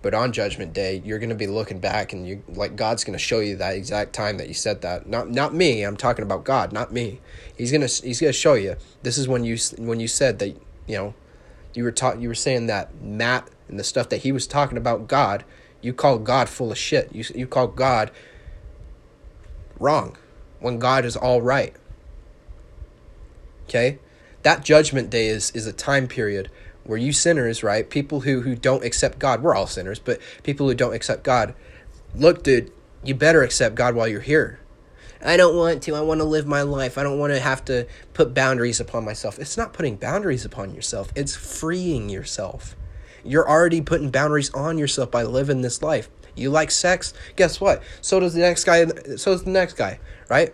But 0.04 0.12
on 0.12 0.32
judgment 0.32 0.74
day, 0.74 1.00
you're 1.02 1.18
going 1.18 1.30
to 1.30 1.34
be 1.34 1.46
looking 1.46 1.78
back 1.78 2.12
and 2.12 2.28
you 2.28 2.42
like 2.46 2.76
God's 2.76 3.04
going 3.04 3.14
to 3.14 3.18
show 3.18 3.40
you 3.40 3.56
that 3.56 3.74
exact 3.74 4.12
time 4.12 4.36
that 4.36 4.48
you 4.48 4.52
said 4.52 4.82
that. 4.82 5.08
Not 5.08 5.30
not 5.30 5.54
me, 5.54 5.82
I'm 5.82 5.96
talking 5.96 6.22
about 6.22 6.44
God, 6.44 6.74
not 6.74 6.92
me. 6.92 7.22
He's 7.56 7.70
going 7.70 7.80
to 7.80 8.06
he's 8.06 8.20
going 8.20 8.30
to 8.30 8.38
show 8.38 8.52
you. 8.52 8.76
This 9.02 9.16
is 9.16 9.26
when 9.26 9.44
you 9.44 9.56
when 9.78 10.00
you 10.00 10.06
said 10.06 10.40
that, 10.40 10.48
you 10.86 10.96
know, 10.98 11.14
you 11.72 11.84
were 11.84 11.90
taught 11.90 12.20
you 12.20 12.28
were 12.28 12.34
saying 12.34 12.66
that 12.66 13.00
Matt 13.00 13.48
and 13.66 13.78
the 13.80 13.82
stuff 13.82 14.10
that 14.10 14.18
he 14.18 14.30
was 14.30 14.46
talking 14.46 14.76
about 14.76 15.08
God, 15.08 15.42
you 15.80 15.94
call 15.94 16.18
God 16.18 16.50
full 16.50 16.70
of 16.70 16.76
shit. 16.76 17.08
You 17.14 17.24
you 17.34 17.46
call 17.46 17.68
God 17.68 18.10
wrong 19.80 20.18
when 20.60 20.78
God 20.78 21.06
is 21.06 21.16
all 21.16 21.40
right. 21.40 21.74
Okay? 23.70 23.98
That 24.42 24.66
judgment 24.66 25.08
day 25.08 25.28
is 25.28 25.50
is 25.52 25.66
a 25.66 25.72
time 25.72 26.08
period 26.08 26.50
where 26.84 26.98
you 26.98 27.12
sinners, 27.12 27.62
right? 27.62 27.88
People 27.88 28.20
who 28.20 28.42
who 28.42 28.54
don't 28.54 28.84
accept 28.84 29.18
God, 29.18 29.42
we're 29.42 29.54
all 29.54 29.66
sinners, 29.66 29.98
but 29.98 30.20
people 30.42 30.68
who 30.68 30.74
don't 30.74 30.94
accept 30.94 31.22
God, 31.22 31.54
look, 32.14 32.42
dude, 32.42 32.70
you 33.02 33.14
better 33.14 33.42
accept 33.42 33.74
God 33.74 33.94
while 33.94 34.08
you're 34.08 34.20
here. 34.20 34.60
I 35.24 35.38
don't 35.38 35.56
want 35.56 35.82
to. 35.84 35.94
I 35.94 36.02
want 36.02 36.20
to 36.20 36.24
live 36.24 36.46
my 36.46 36.62
life. 36.62 36.98
I 36.98 37.02
don't 37.02 37.18
want 37.18 37.32
to 37.32 37.40
have 37.40 37.64
to 37.66 37.86
put 38.12 38.34
boundaries 38.34 38.78
upon 38.78 39.06
myself. 39.06 39.38
It's 39.38 39.56
not 39.56 39.72
putting 39.72 39.96
boundaries 39.96 40.44
upon 40.44 40.74
yourself. 40.74 41.10
It's 41.16 41.34
freeing 41.34 42.10
yourself. 42.10 42.76
You're 43.24 43.48
already 43.48 43.80
putting 43.80 44.10
boundaries 44.10 44.52
on 44.52 44.76
yourself 44.76 45.10
by 45.10 45.22
living 45.22 45.62
this 45.62 45.80
life. 45.80 46.10
You 46.36 46.50
like 46.50 46.70
sex? 46.70 47.14
Guess 47.36 47.58
what? 47.58 47.82
So 48.02 48.20
does 48.20 48.34
the 48.34 48.40
next 48.40 48.64
guy. 48.64 48.84
So 49.16 49.32
does 49.32 49.44
the 49.44 49.50
next 49.50 49.74
guy, 49.74 49.98
right? 50.28 50.52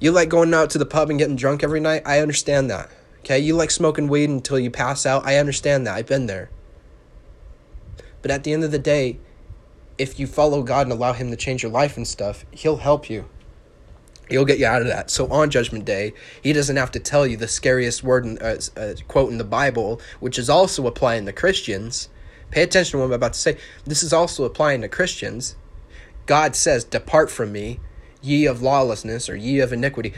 You 0.00 0.10
like 0.10 0.30
going 0.30 0.52
out 0.52 0.70
to 0.70 0.78
the 0.78 0.86
pub 0.86 1.10
and 1.10 1.18
getting 1.18 1.36
drunk 1.36 1.62
every 1.62 1.80
night? 1.80 2.02
I 2.04 2.20
understand 2.20 2.70
that. 2.70 2.90
Okay? 3.20 3.38
You 3.38 3.54
like 3.54 3.70
smoking 3.70 4.08
weed 4.08 4.30
until 4.30 4.58
you 4.58 4.70
pass 4.70 5.06
out? 5.06 5.26
I 5.26 5.36
understand 5.36 5.86
that. 5.86 5.96
I've 5.96 6.06
been 6.06 6.26
there. 6.26 6.50
But 8.22 8.30
at 8.30 8.44
the 8.44 8.52
end 8.52 8.64
of 8.64 8.70
the 8.70 8.78
day, 8.78 9.18
if 9.98 10.18
you 10.18 10.26
follow 10.26 10.62
God 10.62 10.86
and 10.86 10.92
allow 10.92 11.12
Him 11.12 11.30
to 11.30 11.36
change 11.36 11.62
your 11.62 11.72
life 11.72 11.96
and 11.96 12.06
stuff, 12.06 12.44
He'll 12.50 12.78
help 12.78 13.08
you. 13.08 13.26
He'll 14.28 14.44
get 14.44 14.58
you 14.58 14.66
out 14.66 14.82
of 14.82 14.88
that. 14.88 15.10
So 15.10 15.30
on 15.30 15.50
Judgment 15.50 15.84
Day, 15.84 16.12
He 16.42 16.52
doesn't 16.52 16.76
have 16.76 16.90
to 16.92 17.00
tell 17.00 17.26
you 17.26 17.36
the 17.36 17.48
scariest 17.48 18.02
word, 18.02 18.24
in, 18.24 18.38
uh, 18.38 18.58
uh, 18.76 18.94
quote 19.08 19.30
in 19.30 19.38
the 19.38 19.44
Bible, 19.44 20.00
which 20.20 20.38
is 20.38 20.48
also 20.48 20.86
applying 20.86 21.26
to 21.26 21.32
Christians. 21.32 22.08
Pay 22.50 22.62
attention 22.62 22.92
to 22.92 22.98
what 22.98 23.04
I'm 23.06 23.12
about 23.12 23.34
to 23.34 23.38
say. 23.38 23.58
This 23.84 24.02
is 24.02 24.12
also 24.12 24.44
applying 24.44 24.80
to 24.82 24.88
Christians. 24.88 25.56
God 26.26 26.54
says, 26.56 26.84
Depart 26.84 27.30
from 27.30 27.52
me, 27.52 27.80
ye 28.22 28.46
of 28.46 28.62
lawlessness, 28.62 29.28
or 29.28 29.36
ye 29.36 29.60
of 29.60 29.72
iniquity, 29.72 30.12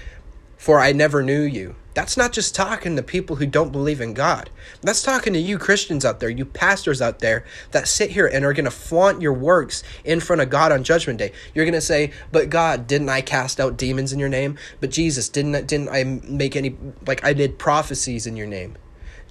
for 0.56 0.78
I 0.78 0.92
never 0.92 1.22
knew 1.22 1.42
you. 1.42 1.74
That's 1.94 2.16
not 2.16 2.32
just 2.32 2.54
talking 2.54 2.96
to 2.96 3.02
people 3.02 3.36
who 3.36 3.46
don't 3.46 3.72
believe 3.72 4.00
in 4.00 4.14
God. 4.14 4.50
That's 4.80 5.02
talking 5.02 5.32
to 5.34 5.38
you 5.38 5.58
Christians 5.58 6.04
out 6.04 6.20
there, 6.20 6.30
you 6.30 6.44
pastors 6.44 7.02
out 7.02 7.18
there 7.18 7.44
that 7.72 7.88
sit 7.88 8.10
here 8.10 8.26
and 8.26 8.44
are 8.44 8.52
going 8.52 8.64
to 8.64 8.70
flaunt 8.70 9.20
your 9.20 9.32
works 9.32 9.82
in 10.04 10.20
front 10.20 10.42
of 10.42 10.50
God 10.50 10.72
on 10.72 10.84
judgment 10.84 11.18
day. 11.18 11.32
You're 11.54 11.66
going 11.66 11.74
to 11.74 11.80
say, 11.80 12.12
"But 12.30 12.50
God, 12.50 12.86
didn't 12.86 13.08
I 13.08 13.20
cast 13.20 13.60
out 13.60 13.76
demons 13.76 14.12
in 14.12 14.18
your 14.18 14.28
name? 14.28 14.56
But 14.80 14.90
Jesus, 14.90 15.28
didn't 15.28 15.66
didn't 15.66 15.90
I 15.90 16.04
make 16.04 16.56
any 16.56 16.76
like 17.06 17.24
I 17.24 17.32
did 17.32 17.58
prophecies 17.58 18.26
in 18.26 18.36
your 18.36 18.46
name?" 18.46 18.76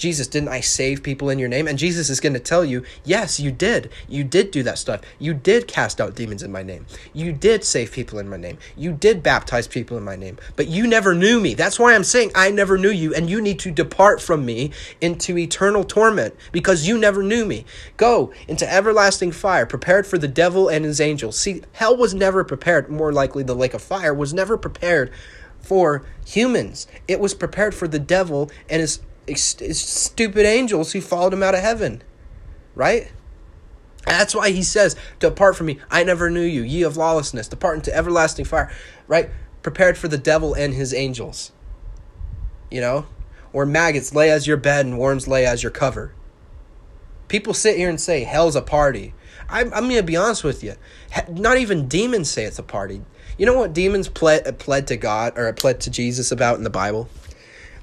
Jesus, 0.02 0.26
didn't 0.26 0.50
I 0.50 0.62
save 0.62 1.04
people 1.04 1.30
in 1.30 1.38
your 1.38 1.48
name? 1.48 1.68
And 1.68 1.78
Jesus 1.78 2.10
is 2.10 2.20
going 2.20 2.34
to 2.34 2.40
tell 2.40 2.66
you, 2.66 2.84
yes, 3.06 3.40
you 3.40 3.52
did. 3.52 3.92
You 4.10 4.24
did 4.24 4.50
do 4.50 4.64
that 4.64 4.80
stuff. 4.80 5.02
You 5.20 5.36
did 5.36 5.68
cast 5.68 6.02
out 6.02 6.16
demons 6.16 6.42
in 6.42 6.52
my 6.52 6.64
name. 6.64 6.88
You 7.14 7.32
did 7.32 7.64
save 7.64 7.92
people 7.92 8.18
in 8.18 8.28
my 8.28 8.38
name. 8.38 8.58
You 8.76 8.94
did 8.94 9.22
baptize 9.22 9.68
people 9.68 10.00
in 10.00 10.04
my 10.04 10.16
name. 10.16 10.40
But 10.56 10.68
you 10.68 10.88
never 10.88 11.14
knew 11.14 11.40
me. 11.40 11.54
That's 11.54 11.78
why 11.78 11.94
I'm 11.94 12.04
saying 12.04 12.32
I 12.34 12.50
never 12.50 12.80
knew 12.80 12.90
you, 12.90 13.14
and 13.14 13.30
you 13.30 13.42
need 13.42 13.60
to 13.60 13.70
depart 13.70 14.24
from 14.24 14.44
me 14.44 14.72
into 15.02 15.38
eternal 15.38 15.84
torment 15.84 16.34
because 16.52 16.88
you 16.88 16.98
never 16.98 17.22
knew 17.22 17.46
me. 17.46 17.64
Go 17.98 18.34
into 18.48 18.68
everlasting 18.68 19.32
fire, 19.32 19.68
prepared 19.68 20.08
for 20.08 20.18
the 20.18 20.28
devil 20.28 20.68
and 20.68 20.84
his 20.84 21.00
angels. 21.00 21.38
See, 21.38 21.62
hell 21.74 21.96
was 21.96 22.16
never 22.16 22.44
prepared, 22.44 22.90
more 22.90 23.14
likely, 23.14 23.44
the 23.44 23.54
lake 23.54 23.76
of 23.76 23.84
fire 23.84 24.16
was 24.16 24.34
never 24.34 24.58
prepared 24.58 25.12
for 25.60 26.04
humans. 26.26 26.88
It 27.08 27.20
was 27.20 27.36
prepared 27.36 27.76
for 27.76 27.88
the 27.88 28.00
devil 28.00 28.50
and 28.68 28.82
his 28.82 29.00
stupid 29.36 30.46
angels 30.46 30.92
who 30.92 31.02
followed 31.02 31.34
him 31.34 31.44
out 31.44 31.56
of 31.56 31.62
heaven. 31.62 32.02
Right? 32.76 33.12
That's 34.06 34.34
why 34.34 34.52
he 34.52 34.64
says, 34.64 34.96
Depart 35.20 35.56
from 35.56 35.68
me, 35.68 35.80
I 35.90 36.04
never 36.04 36.30
knew 36.30 36.42
you, 36.42 36.64
ye 36.64 36.84
of 36.84 36.98
lawlessness, 36.98 37.48
depart 37.48 37.76
into 37.76 37.96
everlasting 37.96 38.46
fire. 38.46 38.72
Right? 39.08 39.30
Prepared 39.62 39.98
for 39.98 40.08
the 40.08 40.18
devil 40.18 40.54
and 40.54 40.74
his 40.74 40.94
angels. 40.94 41.52
You 42.70 42.82
know? 42.82 43.06
Where 43.52 43.66
maggots 43.66 44.16
lay 44.16 44.32
as 44.32 44.48
your 44.48 44.58
bed 44.58 44.86
and 44.86 44.98
worms 44.98 45.28
lay 45.28 45.46
as 45.46 45.62
your 45.62 45.72
cover. 45.72 46.14
People 47.28 47.54
sit 47.54 47.78
here 47.78 47.90
and 47.90 48.00
say, 48.00 48.24
Hell's 48.24 48.56
a 48.56 48.62
party. 48.62 49.14
I'm, 49.50 49.74
I'm 49.74 49.84
going 49.84 49.98
to 49.98 50.04
be 50.04 50.16
honest 50.16 50.44
with 50.44 50.64
you. 50.64 50.76
Not 51.30 51.58
even 51.58 51.88
demons 51.88 52.32
say 52.32 52.46
it's 52.46 52.60
a 52.60 52.64
party. 52.64 53.02
You 53.38 53.46
know 53.46 53.58
what 53.58 53.74
demons 53.74 54.08
pled, 54.08 54.60
pled 54.60 54.88
to 54.88 54.98
God 54.98 55.38
or 55.38 55.52
pled 55.54 55.82
to 55.82 55.90
Jesus 55.90 56.32
about 56.32 56.58
in 56.58 56.64
the 56.64 56.70
Bible? 56.70 57.10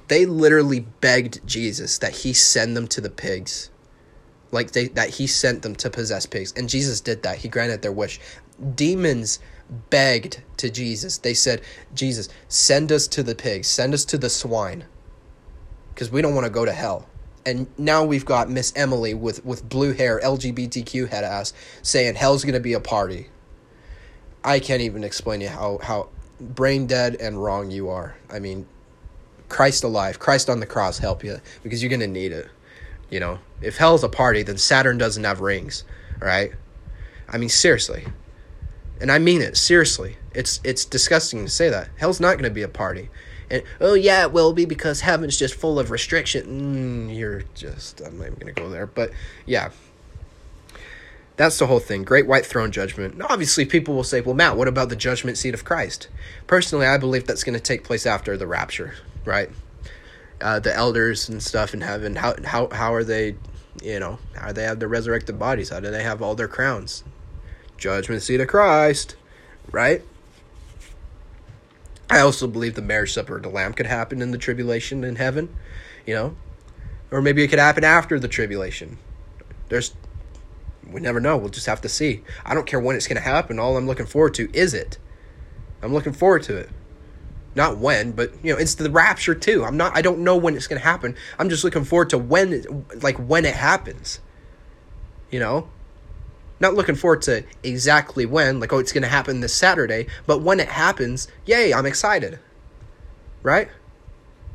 They 0.08 0.26
literally 0.26 0.80
begged 0.80 1.46
Jesus 1.46 1.98
that 1.98 2.12
he 2.12 2.32
send 2.32 2.76
them 2.76 2.88
to 2.88 3.00
the 3.00 3.10
pigs. 3.10 3.70
Like 4.50 4.72
they 4.72 4.88
that 4.88 5.10
he 5.10 5.26
sent 5.26 5.62
them 5.62 5.76
to 5.76 5.90
possess 5.90 6.24
pigs. 6.26 6.52
And 6.56 6.68
Jesus 6.68 7.00
did 7.00 7.22
that. 7.22 7.38
He 7.38 7.48
granted 7.48 7.82
their 7.82 7.92
wish. 7.92 8.18
Demons 8.74 9.38
begged 9.90 10.42
to 10.56 10.70
Jesus. 10.70 11.18
They 11.18 11.34
said, 11.34 11.60
"Jesus, 11.94 12.28
send 12.48 12.90
us 12.90 13.06
to 13.08 13.22
the 13.22 13.34
pigs. 13.34 13.68
Send 13.68 13.92
us 13.92 14.04
to 14.06 14.18
the 14.18 14.30
swine." 14.30 14.84
Cuz 15.94 16.10
we 16.10 16.22
don't 16.22 16.34
want 16.34 16.46
to 16.46 16.50
go 16.50 16.64
to 16.64 16.72
hell. 16.72 17.06
And 17.44 17.66
now 17.76 18.04
we've 18.04 18.24
got 18.24 18.50
Miss 18.50 18.72
Emily 18.76 19.14
with, 19.14 19.44
with 19.44 19.68
blue 19.68 19.92
hair, 19.92 20.20
LGBTQ 20.22 21.08
head 21.08 21.24
ass, 21.24 21.52
saying 21.82 22.14
hell's 22.14 22.44
gonna 22.44 22.60
be 22.60 22.72
a 22.72 22.80
party. 22.80 23.28
I 24.44 24.60
can't 24.60 24.82
even 24.82 25.02
explain 25.02 25.40
to 25.40 25.46
you 25.46 25.50
how, 25.50 25.78
how 25.82 26.08
brain 26.40 26.86
dead 26.86 27.16
and 27.20 27.42
wrong 27.42 27.70
you 27.70 27.88
are. 27.88 28.16
I 28.30 28.38
mean, 28.38 28.66
Christ 29.48 29.84
alive, 29.84 30.18
Christ 30.18 30.50
on 30.50 30.60
the 30.60 30.66
cross 30.66 30.98
help 30.98 31.24
you 31.24 31.40
because 31.62 31.82
you're 31.82 31.90
gonna 31.90 32.06
need 32.06 32.32
it. 32.32 32.48
You 33.10 33.20
know, 33.20 33.38
if 33.62 33.76
hell's 33.78 34.04
a 34.04 34.08
party, 34.08 34.42
then 34.42 34.58
Saturn 34.58 34.98
doesn't 34.98 35.24
have 35.24 35.40
rings, 35.40 35.84
right? 36.20 36.52
I 37.28 37.38
mean, 37.38 37.48
seriously, 37.48 38.06
and 39.00 39.10
I 39.10 39.18
mean 39.18 39.40
it 39.40 39.56
seriously. 39.56 40.16
It's 40.34 40.60
it's 40.64 40.84
disgusting 40.84 41.44
to 41.44 41.50
say 41.50 41.70
that 41.70 41.88
hell's 41.96 42.20
not 42.20 42.36
gonna 42.36 42.50
be 42.50 42.62
a 42.62 42.68
party. 42.68 43.08
And 43.50 43.62
oh 43.80 43.94
yeah, 43.94 44.24
it 44.24 44.32
will 44.32 44.52
be 44.52 44.66
because 44.66 45.00
heaven's 45.00 45.38
just 45.38 45.54
full 45.54 45.78
of 45.78 45.90
restriction. 45.90 47.08
Mm, 47.08 47.16
you're 47.16 47.44
just 47.54 48.00
I'm 48.00 48.18
not 48.18 48.26
even 48.26 48.38
gonna 48.38 48.52
go 48.52 48.68
there, 48.68 48.86
but 48.86 49.10
yeah. 49.46 49.70
That's 51.38 51.56
the 51.56 51.68
whole 51.68 51.78
thing. 51.78 52.02
Great 52.02 52.26
white 52.26 52.44
throne 52.44 52.72
judgment. 52.72 53.16
Now, 53.16 53.26
obviously, 53.30 53.64
people 53.64 53.94
will 53.94 54.02
say, 54.02 54.20
well, 54.20 54.34
Matt, 54.34 54.56
what 54.56 54.66
about 54.66 54.88
the 54.88 54.96
judgment 54.96 55.38
seat 55.38 55.54
of 55.54 55.64
Christ? 55.64 56.08
Personally, 56.48 56.84
I 56.84 56.98
believe 56.98 57.28
that's 57.28 57.44
going 57.44 57.54
to 57.54 57.62
take 57.62 57.84
place 57.84 58.06
after 58.06 58.36
the 58.36 58.48
rapture, 58.48 58.94
right? 59.24 59.50
Uh, 60.40 60.60
the 60.60 60.74
elders 60.74 61.28
and 61.28 61.42
stuff 61.42 61.74
in 61.74 61.80
heaven, 61.80 62.16
how, 62.16 62.34
how, 62.44 62.68
how 62.70 62.94
are 62.94 63.04
they, 63.04 63.34
you 63.82 63.98
know, 63.98 64.18
how 64.36 64.48
do 64.48 64.52
they 64.54 64.64
have 64.64 64.78
their 64.78 64.88
resurrected 64.88 65.38
bodies? 65.38 65.70
How 65.70 65.80
do 65.80 65.90
they 65.90 66.02
have 66.02 66.22
all 66.22 66.34
their 66.34 66.48
crowns? 66.48 67.04
Judgment 67.76 68.22
seat 68.22 68.40
of 68.40 68.48
Christ, 68.48 69.16
right? 69.70 70.02
I 72.10 72.20
also 72.20 72.46
believe 72.46 72.74
the 72.74 72.82
marriage 72.82 73.12
supper 73.12 73.36
of 73.36 73.42
the 73.42 73.48
Lamb 73.50 73.74
could 73.74 73.86
happen 73.86 74.22
in 74.22 74.30
the 74.30 74.38
tribulation 74.38 75.04
in 75.04 75.16
heaven, 75.16 75.54
you 76.06 76.14
know, 76.14 76.36
or 77.10 77.20
maybe 77.20 77.42
it 77.42 77.48
could 77.48 77.58
happen 77.58 77.84
after 77.84 78.18
the 78.18 78.28
tribulation. 78.28 78.98
There's, 79.68 79.94
we 80.90 81.00
never 81.00 81.20
know. 81.20 81.36
We'll 81.36 81.50
just 81.50 81.66
have 81.66 81.82
to 81.82 81.88
see. 81.88 82.22
I 82.46 82.54
don't 82.54 82.66
care 82.66 82.80
when 82.80 82.96
it's 82.96 83.06
going 83.06 83.16
to 83.16 83.22
happen. 83.22 83.58
All 83.58 83.76
I'm 83.76 83.86
looking 83.86 84.06
forward 84.06 84.34
to 84.34 84.50
is 84.56 84.72
it. 84.72 84.98
I'm 85.82 85.92
looking 85.92 86.14
forward 86.14 86.42
to 86.44 86.56
it. 86.56 86.70
Not 87.58 87.78
when, 87.78 88.12
but 88.12 88.32
you 88.44 88.52
know, 88.52 88.58
it's 88.58 88.76
the 88.76 88.88
rapture 88.88 89.34
too. 89.34 89.64
I'm 89.64 89.76
not. 89.76 89.96
I 89.96 90.00
don't 90.00 90.20
know 90.20 90.36
when 90.36 90.54
it's 90.54 90.68
going 90.68 90.80
to 90.80 90.86
happen. 90.86 91.16
I'm 91.40 91.48
just 91.48 91.64
looking 91.64 91.82
forward 91.82 92.10
to 92.10 92.16
when, 92.16 92.86
like 93.02 93.16
when 93.16 93.44
it 93.44 93.56
happens. 93.56 94.20
You 95.32 95.40
know, 95.40 95.68
not 96.60 96.74
looking 96.74 96.94
forward 96.94 97.22
to 97.22 97.42
exactly 97.64 98.26
when, 98.26 98.60
like, 98.60 98.72
oh, 98.72 98.78
it's 98.78 98.92
going 98.92 99.02
to 99.02 99.08
happen 99.08 99.40
this 99.40 99.56
Saturday, 99.56 100.06
but 100.24 100.40
when 100.40 100.60
it 100.60 100.68
happens, 100.68 101.26
yay, 101.46 101.74
I'm 101.74 101.84
excited. 101.84 102.38
Right? 103.42 103.68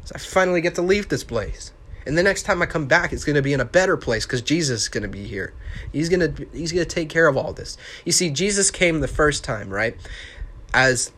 So 0.05 0.13
I 0.15 0.19
finally 0.19 0.61
get 0.61 0.75
to 0.75 0.81
leave 0.81 1.09
this 1.09 1.25
place. 1.25 1.73
And 2.05 2.17
the 2.17 2.23
next 2.23 2.43
time 2.43 2.61
I 2.61 2.67
come 2.67 2.85
back, 2.85 3.11
it's 3.11 3.25
going 3.25 3.35
to 3.35 3.41
be 3.41 3.51
in 3.51 3.59
a 3.59 3.65
better 3.65 3.97
place 3.97 4.25
because 4.25 4.41
Jesus 4.41 4.83
is 4.83 4.87
going 4.87 5.03
to 5.03 5.09
be 5.09 5.25
here. 5.25 5.53
He's 5.91 6.07
going 6.07 6.33
to 6.33 6.47
he's 6.53 6.71
going 6.71 6.87
to 6.87 6.95
take 6.95 7.09
care 7.09 7.27
of 7.27 7.35
all 7.35 7.51
this. 7.51 7.77
You 8.05 8.13
see, 8.13 8.29
Jesus 8.29 8.71
came 8.71 9.01
the 9.01 9.09
first 9.09 9.43
time, 9.43 9.69
right? 9.69 9.97
As 10.73 11.11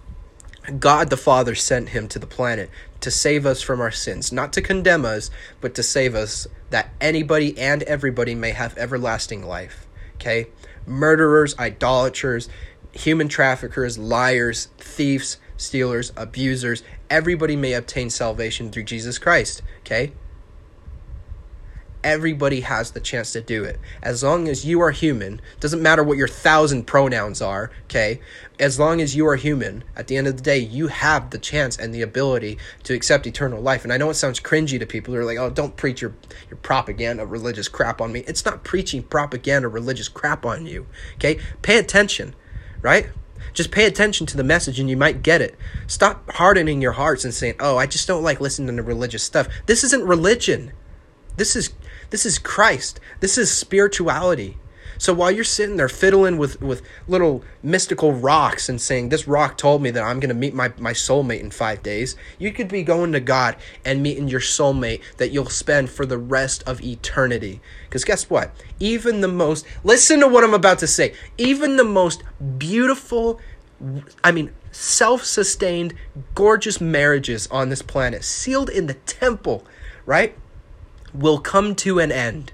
God 0.79 1.09
the 1.09 1.17
Father 1.17 1.55
sent 1.55 1.89
him 1.89 2.07
to 2.09 2.19
the 2.19 2.27
planet 2.27 2.69
to 3.01 3.11
save 3.11 3.45
us 3.45 3.61
from 3.61 3.81
our 3.81 3.91
sins, 3.91 4.31
not 4.31 4.53
to 4.53 4.61
condemn 4.61 5.05
us, 5.05 5.29
but 5.61 5.75
to 5.75 5.83
save 5.83 6.15
us 6.15 6.47
that 6.69 6.89
anybody 6.99 7.57
and 7.57 7.83
everybody 7.83 8.35
may 8.35 8.51
have 8.51 8.77
everlasting 8.77 9.43
life. 9.45 9.85
Okay? 10.15 10.47
murderers, 10.85 11.57
idolaters, 11.57 12.49
human 12.91 13.27
traffickers, 13.27 13.97
liars, 13.97 14.67
thieves, 14.77 15.37
stealers, 15.57 16.11
abusers. 16.15 16.83
Everybody 17.09 17.55
may 17.55 17.73
obtain 17.73 18.09
salvation 18.09 18.71
through 18.71 18.83
Jesus 18.83 19.19
Christ, 19.19 19.61
okay? 19.79 20.11
Everybody 22.05 22.61
has 22.61 22.91
the 22.91 22.99
chance 22.99 23.33
to 23.33 23.41
do 23.41 23.63
it. 23.63 23.79
As 24.03 24.21
long 24.21 24.47
as 24.47 24.63
you 24.63 24.79
are 24.79 24.91
human, 24.91 25.41
doesn't 25.59 25.81
matter 25.81 26.03
what 26.03 26.19
your 26.19 26.27
thousand 26.27 26.85
pronouns 26.85 27.41
are, 27.41 27.71
okay? 27.85 28.21
As 28.59 28.79
long 28.79 29.01
as 29.01 29.15
you 29.15 29.25
are 29.27 29.37
human, 29.37 29.83
at 29.95 30.05
the 30.05 30.15
end 30.15 30.27
of 30.27 30.37
the 30.37 30.43
day, 30.43 30.59
you 30.59 30.87
have 30.89 31.31
the 31.31 31.39
chance 31.39 31.75
and 31.75 31.95
the 31.95 32.03
ability 32.03 32.59
to 32.83 32.93
accept 32.93 33.25
eternal 33.25 33.59
life. 33.59 33.83
And 33.83 33.91
I 33.91 33.97
know 33.97 34.11
it 34.11 34.13
sounds 34.13 34.39
cringy 34.39 34.77
to 34.77 34.85
people 34.85 35.15
who 35.15 35.19
are 35.19 35.25
like, 35.25 35.39
oh, 35.39 35.49
don't 35.49 35.75
preach 35.77 35.99
your, 36.03 36.13
your 36.47 36.57
propaganda, 36.57 37.25
religious 37.25 37.67
crap 37.67 37.99
on 37.99 38.11
me. 38.11 38.19
It's 38.27 38.45
not 38.45 38.63
preaching 38.63 39.01
propaganda, 39.01 39.67
religious 39.67 40.07
crap 40.07 40.45
on 40.45 40.67
you, 40.67 40.85
okay? 41.15 41.39
Pay 41.63 41.79
attention, 41.79 42.35
right? 42.83 43.09
Just 43.53 43.71
pay 43.71 43.85
attention 43.85 44.27
to 44.27 44.37
the 44.37 44.43
message 44.43 44.79
and 44.79 44.87
you 44.87 44.95
might 44.95 45.23
get 45.23 45.41
it. 45.41 45.57
Stop 45.87 46.29
hardening 46.33 46.83
your 46.83 46.91
hearts 46.91 47.25
and 47.25 47.33
saying, 47.33 47.55
oh, 47.59 47.77
I 47.77 47.87
just 47.87 48.07
don't 48.07 48.21
like 48.21 48.39
listening 48.39 48.77
to 48.77 48.83
religious 48.83 49.23
stuff. 49.23 49.47
This 49.65 49.83
isn't 49.83 50.05
religion. 50.05 50.71
This 51.37 51.55
is 51.55 51.73
this 52.15 52.25
is 52.25 52.39
Christ. 52.39 53.01
This 53.19 53.37
is 53.37 53.51
spirituality. 53.51 54.55
So 54.97 55.13
while 55.13 55.31
you're 55.31 55.43
sitting 55.43 55.75
there 55.75 55.89
fiddling 55.89 56.37
with, 56.37 56.61
with 56.61 56.81
little 57.09 57.43
mystical 57.61 58.13
rocks 58.13 58.69
and 58.69 58.79
saying, 58.79 59.09
This 59.09 59.27
rock 59.27 59.57
told 59.57 59.81
me 59.81 59.89
that 59.91 60.01
I'm 60.01 60.21
going 60.21 60.29
to 60.29 60.33
meet 60.33 60.53
my, 60.53 60.71
my 60.77 60.93
soulmate 60.93 61.41
in 61.41 61.51
five 61.51 61.83
days, 61.83 62.15
you 62.39 62.53
could 62.53 62.69
be 62.69 62.83
going 62.83 63.11
to 63.11 63.19
God 63.19 63.57
and 63.83 64.01
meeting 64.01 64.29
your 64.29 64.39
soulmate 64.39 65.01
that 65.17 65.31
you'll 65.31 65.49
spend 65.49 65.89
for 65.89 66.05
the 66.05 66.17
rest 66.17 66.63
of 66.65 66.81
eternity. 66.81 67.59
Because 67.83 68.05
guess 68.05 68.29
what? 68.29 68.55
Even 68.79 69.19
the 69.19 69.27
most, 69.27 69.65
listen 69.83 70.21
to 70.21 70.27
what 70.29 70.45
I'm 70.45 70.53
about 70.53 70.79
to 70.79 70.87
say, 70.87 71.15
even 71.37 71.75
the 71.75 71.83
most 71.83 72.23
beautiful, 72.57 73.41
I 74.23 74.31
mean, 74.31 74.51
self 74.71 75.25
sustained, 75.25 75.95
gorgeous 76.33 76.79
marriages 76.79 77.45
on 77.47 77.67
this 77.67 77.81
planet, 77.81 78.23
sealed 78.23 78.69
in 78.69 78.87
the 78.87 78.93
temple, 78.93 79.65
right? 80.05 80.33
Will 81.19 81.39
come 81.39 81.75
to 81.75 81.99
an 81.99 82.11
end. 82.11 82.51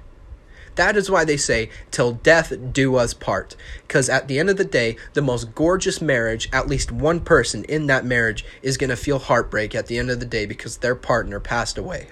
That 0.76 0.95
is 0.95 1.12
why 1.12 1.26
they 1.26 1.38
say, 1.38 1.70
till 1.91 2.14
death 2.14 2.53
do 2.72 2.95
us 2.95 3.14
part. 3.14 3.55
Because 3.88 4.09
at 4.09 4.28
the 4.28 4.39
end 4.39 4.49
of 4.49 4.57
the 4.57 4.64
day, 4.64 4.95
the 5.14 5.22
most 5.22 5.53
gorgeous 5.53 6.01
marriage, 6.01 6.49
at 6.53 6.68
least 6.68 6.91
one 6.91 7.20
person 7.20 7.66
in 7.66 7.88
that 7.88 8.05
marriage 8.05 8.45
is 8.62 8.78
going 8.78 8.89
to 8.89 8.95
feel 8.95 9.20
heartbreak 9.20 9.76
at 9.76 9.88
the 9.88 9.97
end 9.97 10.09
of 10.09 10.20
the 10.20 10.26
day 10.26 10.45
because 10.45 10.78
their 10.78 10.95
partner 10.95 11.39
passed 11.39 11.78
away. 11.78 12.07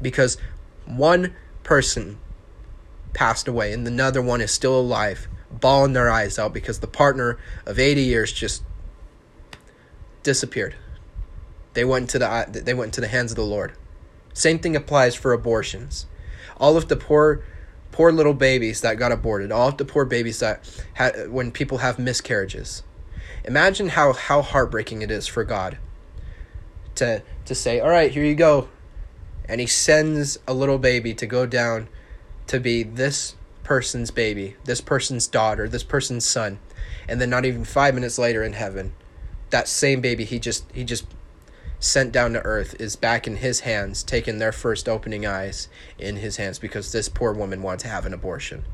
Because 0.00 0.38
one 0.86 1.34
person 1.62 2.18
passed 3.12 3.48
away 3.48 3.72
and 3.72 3.86
another 3.86 4.22
one 4.22 4.40
is 4.40 4.50
still 4.50 4.78
alive, 4.78 5.28
bawling 5.50 5.92
their 5.92 6.10
eyes 6.10 6.38
out 6.38 6.54
because 6.54 6.80
the 6.80 6.86
partner 6.86 7.38
of 7.66 7.78
80 7.78 8.02
years 8.02 8.32
just 8.32 8.62
disappeared. 10.22 10.74
They 11.74 11.84
went 11.84 12.08
to 12.10 12.18
the 12.18 12.62
they 12.64 12.72
went 12.72 12.94
to 12.94 13.02
the 13.02 13.08
hands 13.08 13.32
of 13.32 13.36
the 13.36 13.44
Lord. 13.44 13.72
Same 14.36 14.58
thing 14.58 14.76
applies 14.76 15.14
for 15.14 15.32
abortions. 15.32 16.04
All 16.58 16.76
of 16.76 16.88
the 16.88 16.96
poor 16.96 17.42
poor 17.90 18.12
little 18.12 18.34
babies 18.34 18.82
that 18.82 18.98
got 18.98 19.10
aborted, 19.10 19.50
all 19.50 19.68
of 19.68 19.78
the 19.78 19.84
poor 19.86 20.04
babies 20.04 20.40
that 20.40 20.62
had 20.92 21.30
when 21.30 21.50
people 21.50 21.78
have 21.78 21.98
miscarriages. 21.98 22.82
Imagine 23.46 23.88
how 23.88 24.12
how 24.12 24.42
heartbreaking 24.42 25.00
it 25.00 25.10
is 25.10 25.26
for 25.26 25.42
God 25.42 25.78
to 26.96 27.22
to 27.46 27.54
say, 27.54 27.80
"All 27.80 27.88
right, 27.88 28.12
here 28.12 28.24
you 28.24 28.34
go." 28.34 28.68
And 29.48 29.58
he 29.58 29.66
sends 29.66 30.38
a 30.46 30.52
little 30.52 30.78
baby 30.78 31.14
to 31.14 31.26
go 31.26 31.46
down 31.46 31.88
to 32.46 32.60
be 32.60 32.82
this 32.82 33.36
person's 33.64 34.10
baby, 34.10 34.56
this 34.64 34.82
person's 34.82 35.26
daughter, 35.26 35.66
this 35.66 35.82
person's 35.82 36.26
son. 36.26 36.58
And 37.08 37.22
then 37.22 37.30
not 37.30 37.46
even 37.46 37.64
5 37.64 37.94
minutes 37.94 38.18
later 38.18 38.42
in 38.42 38.52
heaven, 38.52 38.92
that 39.48 39.66
same 39.66 40.02
baby 40.02 40.24
he 40.26 40.38
just 40.38 40.64
he 40.74 40.84
just 40.84 41.06
sent 41.78 42.12
down 42.12 42.32
to 42.32 42.42
earth 42.42 42.74
is 42.80 42.96
back 42.96 43.26
in 43.26 43.36
his 43.36 43.60
hands, 43.60 44.02
taking 44.02 44.38
their 44.38 44.52
first 44.52 44.88
opening 44.88 45.26
eyes 45.26 45.68
in 45.98 46.16
his 46.16 46.36
hands 46.36 46.58
because 46.58 46.92
this 46.92 47.08
poor 47.08 47.32
woman 47.32 47.62
wanted 47.62 47.80
to 47.80 47.88
have 47.88 48.06
an 48.06 48.14
abortion. 48.14 48.64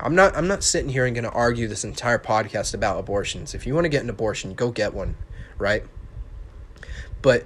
I'm 0.00 0.14
not 0.14 0.36
I'm 0.36 0.46
not 0.46 0.62
sitting 0.62 0.90
here 0.90 1.06
and 1.06 1.14
going 1.14 1.24
to 1.24 1.30
argue 1.30 1.66
this 1.66 1.84
entire 1.84 2.18
podcast 2.18 2.74
about 2.74 2.98
abortions. 2.98 3.54
If 3.54 3.66
you 3.66 3.74
want 3.74 3.86
to 3.86 3.88
get 3.88 4.02
an 4.02 4.10
abortion, 4.10 4.54
go 4.54 4.70
get 4.70 4.94
one, 4.94 5.16
right? 5.58 5.82
But 7.20 7.44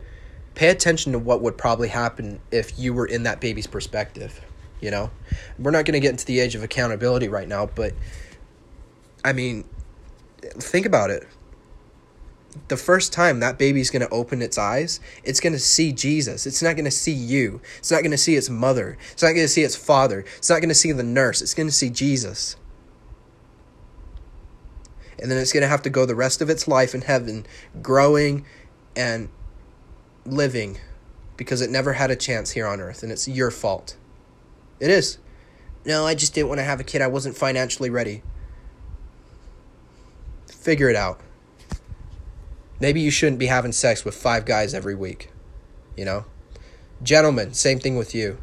pay 0.55 0.69
attention 0.69 1.13
to 1.13 1.19
what 1.19 1.41
would 1.41 1.57
probably 1.57 1.89
happen 1.89 2.41
if 2.51 2.79
you 2.79 2.93
were 2.93 3.07
in 3.07 3.23
that 3.23 3.41
baby's 3.41 3.67
perspective, 3.67 4.39
you 4.81 4.91
know? 4.91 5.11
We're 5.59 5.71
not 5.71 5.87
going 5.87 5.95
to 5.95 6.01
get 6.01 6.11
into 6.11 6.27
the 6.27 6.41
age 6.41 6.55
of 6.55 6.63
accountability 6.63 7.29
right 7.29 7.49
now, 7.49 7.67
but 7.67 7.95
I 9.25 9.33
mean, 9.33 9.65
think 10.43 10.85
about 10.85 11.09
it 11.09 11.27
the 12.69 12.77
first 12.77 13.13
time 13.13 13.41
that 13.41 13.59
baby's 13.59 13.91
going 13.91 14.07
to 14.07 14.09
open 14.11 14.43
its 14.43 14.59
eyes, 14.59 15.01
it's 15.25 15.41
going 15.41 15.53
to 15.53 15.59
see 15.59 15.93
Jesus. 15.93 16.47
It's 16.47 16.63
not 16.63 16.77
going 16.77 16.85
to 16.85 16.91
see 16.91 17.13
you. 17.13 17.61
It's 17.79 17.91
not 17.91 18.03
going 18.03 18.11
to 18.11 18.19
see 18.19 18.37
its 18.37 18.51
mother. 18.51 18.99
It's 19.13 19.23
not 19.23 19.33
going 19.33 19.45
to 19.45 19.49
see 19.49 19.63
its 19.63 19.77
father. 19.77 20.25
It's 20.37 20.51
not 20.51 20.61
going 20.61 20.69
to 20.69 20.75
see 20.75 20.93
the 20.93 21.03
nurse. 21.03 21.41
It's 21.41 21.55
going 21.55 21.69
to 21.69 21.75
see 21.75 21.91
Jesus. 21.91 22.57
And 25.19 25.31
then 25.31 25.39
it's 25.39 25.53
going 25.53 25.63
to 25.63 25.69
have 25.69 25.83
to 25.83 25.91
go 25.91 26.05
the 26.05 26.15
rest 26.15 26.43
of 26.43 26.51
its 26.51 26.67
life 26.67 26.95
in 26.95 27.03
heaven 27.03 27.47
growing 27.81 28.45
and 28.97 29.29
living 30.27 30.79
because 31.37 31.61
it 31.61 31.71
never 31.71 31.95
had 31.95 32.11
a 32.11 32.17
chance 32.17 32.51
here 32.51 32.67
on 32.67 32.81
earth 32.81 33.03
and 33.03 33.13
it's 33.13 33.29
your 33.29 33.51
fault. 33.51 33.97
It 34.81 34.91
is. 34.91 35.19
No, 35.85 36.07
I 36.07 36.15
just 36.15 36.35
didn't 36.35 36.49
want 36.49 36.59
to 36.59 36.65
have 36.65 36.81
a 36.81 36.85
kid. 36.85 37.03
I 37.03 37.07
wasn't 37.07 37.37
financially 37.37 37.91
ready. 37.91 38.23
Figure 40.47 40.89
it 40.89 40.97
out. 40.97 41.21
Maybe 42.83 43.01
you 43.01 43.13
shouldn't 43.13 43.39
be 43.39 43.47
having 43.47 43.71
sex 43.71 44.05
with 44.05 44.17
five 44.17 44.45
guys 44.45 44.75
every 44.75 44.97
week. 44.97 45.31
You 45.97 46.05
know? 46.05 46.25
Gentlemen, 47.01 47.55
same 47.55 47.79
thing 47.79 47.95
with 47.95 48.13
you. 48.13 48.39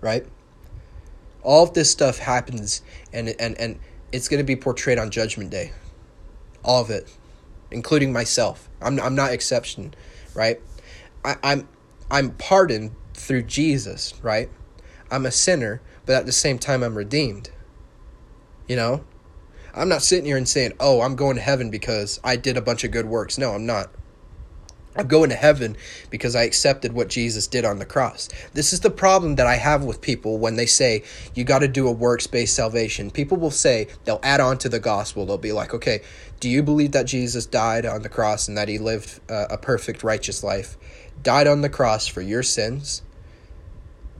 Right? 0.00 0.26
All 1.44 1.62
of 1.62 1.72
this 1.72 1.88
stuff 1.88 2.18
happens 2.18 2.82
and 3.12 3.28
and 3.38 3.56
and 3.60 3.78
it's 4.10 4.26
going 4.26 4.38
to 4.38 4.44
be 4.44 4.56
portrayed 4.56 4.98
on 4.98 5.12
judgment 5.12 5.50
day. 5.50 5.70
All 6.64 6.82
of 6.82 6.90
it, 6.90 7.16
including 7.70 8.12
myself. 8.12 8.68
I'm 8.82 8.98
I'm 8.98 9.14
not 9.14 9.30
exception, 9.30 9.94
right? 10.34 10.60
I, 11.24 11.36
I'm 11.44 11.68
I'm 12.10 12.32
pardoned 12.32 12.90
through 13.14 13.42
Jesus, 13.42 14.14
right? 14.20 14.50
I'm 15.12 15.24
a 15.24 15.30
sinner, 15.30 15.80
but 16.06 16.16
at 16.16 16.26
the 16.26 16.32
same 16.32 16.58
time 16.58 16.82
I'm 16.82 16.98
redeemed. 16.98 17.50
You 18.66 18.74
know? 18.74 19.04
I'm 19.76 19.88
not 19.88 20.02
sitting 20.02 20.24
here 20.24 20.36
and 20.36 20.48
saying, 20.48 20.72
"Oh, 20.80 21.02
I'm 21.02 21.16
going 21.16 21.36
to 21.36 21.42
heaven 21.42 21.70
because 21.70 22.18
I 22.24 22.36
did 22.36 22.56
a 22.56 22.62
bunch 22.62 22.82
of 22.84 22.90
good 22.90 23.06
works." 23.06 23.38
No, 23.38 23.52
I'm 23.52 23.66
not. 23.66 23.90
I'm 24.96 25.06
going 25.06 25.30
to 25.30 25.36
heaven 25.36 25.76
because 26.10 26.34
I 26.34 26.42
accepted 26.44 26.92
what 26.92 27.08
Jesus 27.08 27.46
did 27.46 27.64
on 27.64 27.78
the 27.78 27.84
cross. 27.84 28.28
This 28.54 28.72
is 28.72 28.80
the 28.80 28.90
problem 28.90 29.36
that 29.36 29.46
I 29.46 29.56
have 29.56 29.84
with 29.84 30.00
people 30.00 30.38
when 30.38 30.56
they 30.56 30.66
say 30.66 31.04
you 31.34 31.44
got 31.44 31.58
to 31.58 31.68
do 31.68 31.86
a 31.86 31.92
works 31.92 32.26
based 32.26 32.56
salvation. 32.56 33.10
People 33.10 33.36
will 33.36 33.50
say, 33.50 33.88
they'll 34.04 34.20
add 34.22 34.40
on 34.40 34.58
to 34.58 34.68
the 34.68 34.80
gospel. 34.80 35.26
They'll 35.26 35.38
be 35.38 35.52
like, 35.52 35.74
okay, 35.74 36.02
do 36.40 36.48
you 36.48 36.62
believe 36.62 36.92
that 36.92 37.06
Jesus 37.06 37.46
died 37.46 37.84
on 37.84 38.02
the 38.02 38.08
cross 38.08 38.48
and 38.48 38.56
that 38.56 38.68
he 38.68 38.78
lived 38.78 39.20
uh, 39.30 39.46
a 39.50 39.58
perfect, 39.58 40.02
righteous 40.02 40.42
life? 40.42 40.76
Died 41.22 41.46
on 41.46 41.60
the 41.60 41.70
cross 41.70 42.06
for 42.06 42.22
your 42.22 42.42
sins? 42.42 43.02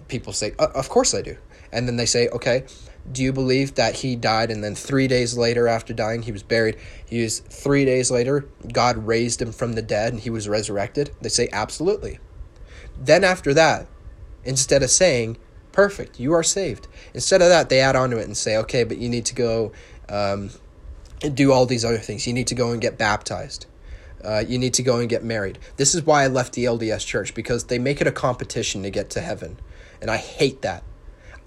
People 0.09 0.33
say, 0.33 0.55
uh, 0.59 0.69
of 0.75 0.89
course 0.89 1.15
I 1.15 1.23
do. 1.23 1.37
And 1.73 1.89
then 1.89 1.97
they 1.97 2.07
say, 2.07 2.29
okay, 2.29 2.65
do 3.11 3.23
you 3.23 3.33
believe 3.33 3.75
that 3.75 3.97
he 3.97 4.17
died 4.17 4.51
and 4.51 4.63
then 4.65 4.75
three 4.75 5.07
days 5.09 5.37
later 5.37 5.69
after 5.69 5.93
dying 5.93 6.23
he 6.23 6.33
was 6.33 6.43
buried? 6.43 6.77
He 7.05 7.23
was 7.23 7.41
three 7.41 7.85
days 7.85 8.11
later 8.11 8.47
god 8.73 9.07
raised 9.07 9.41
him 9.41 9.53
from 9.53 9.75
the 9.75 9.83
dead 9.83 10.13
and 10.13 10.23
he 10.23 10.31
was 10.31 10.49
resurrected? 10.49 11.11
They 11.21 11.29
say 11.29 11.49
absolutely. 11.53 12.19
Then 12.99 13.25
after 13.25 13.55
that 13.55 13.87
instead 14.45 14.83
of 14.83 14.91
saying 14.91 15.37
perfect 15.73 16.19
you 16.19 16.33
are 16.33 16.43
saved 16.43 16.89
instead 17.13 17.43
of 17.43 17.49
that 17.49 17.69
they 17.69 17.81
add 17.81 17.97
on 17.97 18.09
to 18.09 18.17
it 18.17 18.25
and 18.25 18.37
say 18.37 18.57
okay 18.57 18.83
but 18.83 18.97
you 18.97 19.11
need 19.11 19.27
to 19.27 19.35
go 19.35 19.73
um, 20.09 20.51
do 21.21 21.53
all 21.53 21.67
these 21.67 21.85
other 21.85 21.99
things. 21.99 22.27
You 22.27 22.33
need 22.33 22.47
to 22.49 22.55
go 22.55 22.73
and 22.73 22.81
get 22.81 22.99
baptized. 22.99 23.67
Uh, 24.25 24.43
you 24.47 24.59
need 24.59 24.75
to 24.75 24.83
go 24.83 24.99
and 24.99 25.09
get 25.09 25.23
married. 25.23 25.59
This 25.77 25.95
is 25.95 26.03
why 26.03 26.25
i 26.25 26.27
left 26.27 26.55
the 26.55 26.65
lds 26.65 27.07
church 27.07 27.35
because 27.35 27.65
they 27.65 27.79
make 27.79 28.01
it 28.01 28.07
a 28.07 28.13
competition 28.13 28.83
to 28.83 28.91
get 28.91 29.11
to 29.11 29.21
heaven. 29.21 29.59
And 30.01 30.11
i 30.11 30.17
hate 30.17 30.63
that 30.63 30.83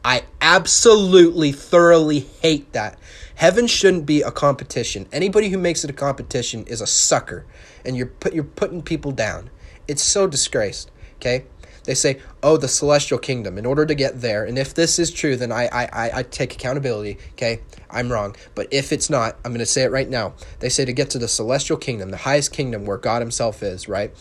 I 0.04 0.24
absolutely, 0.41 1.52
thoroughly 1.52 2.20
hate 2.20 2.72
that. 2.74 2.97
Heaven 3.36 3.68
shouldn't 3.68 4.06
be 4.06 4.22
a 4.22 4.32
competition. 4.32 5.08
Anybody 5.12 5.50
who 5.50 5.58
makes 5.58 5.84
it 5.84 5.89
a 5.89 5.93
competition 5.93 6.66
is 6.68 6.82
a 6.82 6.88
sucker, 6.88 7.45
and 7.86 7.95
you're 7.95 8.08
put 8.08 8.34
you're 8.34 8.43
putting 8.43 8.82
people 8.82 9.12
down. 9.12 9.50
It's 9.88 10.02
so 10.02 10.28
disgraced. 10.28 10.91
Okay, 11.16 11.45
they 11.84 11.95
say, 11.95 12.20
"Oh, 12.43 12.58
the 12.58 12.68
celestial 12.68 13.18
kingdom." 13.18 13.58
In 13.58 13.66
order 13.66 13.86
to 13.86 13.95
get 13.95 14.22
there, 14.22 14.43
and 14.45 14.58
if 14.58 14.74
this 14.74 15.00
is 15.00 15.12
true, 15.12 15.36
then 15.36 15.52
I 15.52 15.68
I 15.68 16.20
I 16.20 16.24
take 16.24 16.54
accountability. 16.54 17.18
Okay, 17.34 17.62
I'm 17.89 18.12
wrong, 18.12 18.36
but 18.56 18.68
if 18.72 18.91
it's 18.91 19.10
not, 19.10 19.38
I'm 19.43 19.52
going 19.52 19.60
to 19.60 19.66
say 19.66 19.84
it 19.84 19.91
right 19.91 20.10
now. 20.10 20.34
They 20.60 20.70
say 20.70 20.86
to 20.86 20.93
get 20.93 21.10
to 21.12 21.20
the 21.20 21.28
celestial 21.28 21.78
kingdom, 21.78 22.12
the 22.12 22.18
highest 22.18 22.54
kingdom 22.54 22.86
where 22.86 22.97
God 22.97 23.22
Himself 23.22 23.64
is. 23.64 23.88
Right. 23.88 24.14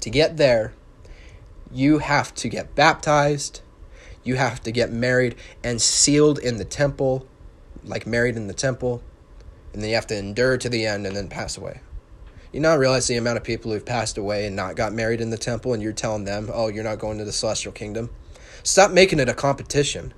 To 0.00 0.10
get 0.10 0.36
there, 0.36 0.72
you 1.72 1.98
have 1.98 2.34
to 2.36 2.48
get 2.48 2.74
baptized 2.74 3.62
you 4.22 4.36
have 4.36 4.60
to 4.62 4.72
get 4.72 4.92
married 4.92 5.36
and 5.64 5.80
sealed 5.80 6.38
in 6.38 6.56
the 6.56 6.64
temple, 6.64 7.26
like 7.84 8.06
married 8.06 8.36
in 8.36 8.46
the 8.46 8.54
temple, 8.54 9.02
and 9.72 9.82
then 9.82 9.90
you 9.90 9.94
have 9.94 10.06
to 10.08 10.16
endure 10.16 10.58
to 10.58 10.68
the 10.68 10.86
end 10.86 11.06
and 11.06 11.16
then 11.16 11.28
pass 11.28 11.56
away. 11.56 11.80
You 12.52 12.60
not 12.60 12.78
realize 12.78 13.06
the 13.06 13.16
amount 13.16 13.36
of 13.36 13.44
people 13.44 13.70
who've 13.70 13.84
passed 13.84 14.18
away 14.18 14.46
and 14.46 14.56
not 14.56 14.74
got 14.74 14.92
married 14.92 15.20
in 15.20 15.30
the 15.30 15.38
temple, 15.38 15.72
and 15.72 15.82
you're 15.82 15.92
telling 15.92 16.24
them, 16.24 16.50
oh, 16.52 16.68
you're 16.68 16.84
not 16.84 16.98
going 16.98 17.18
to 17.18 17.24
the 17.24 17.32
celestial 17.32 17.72
kingdom? 17.72 18.10
Stop 18.62 18.90
making 18.90 19.20
it 19.20 19.28
a 19.28 19.34
competition. 19.34 20.12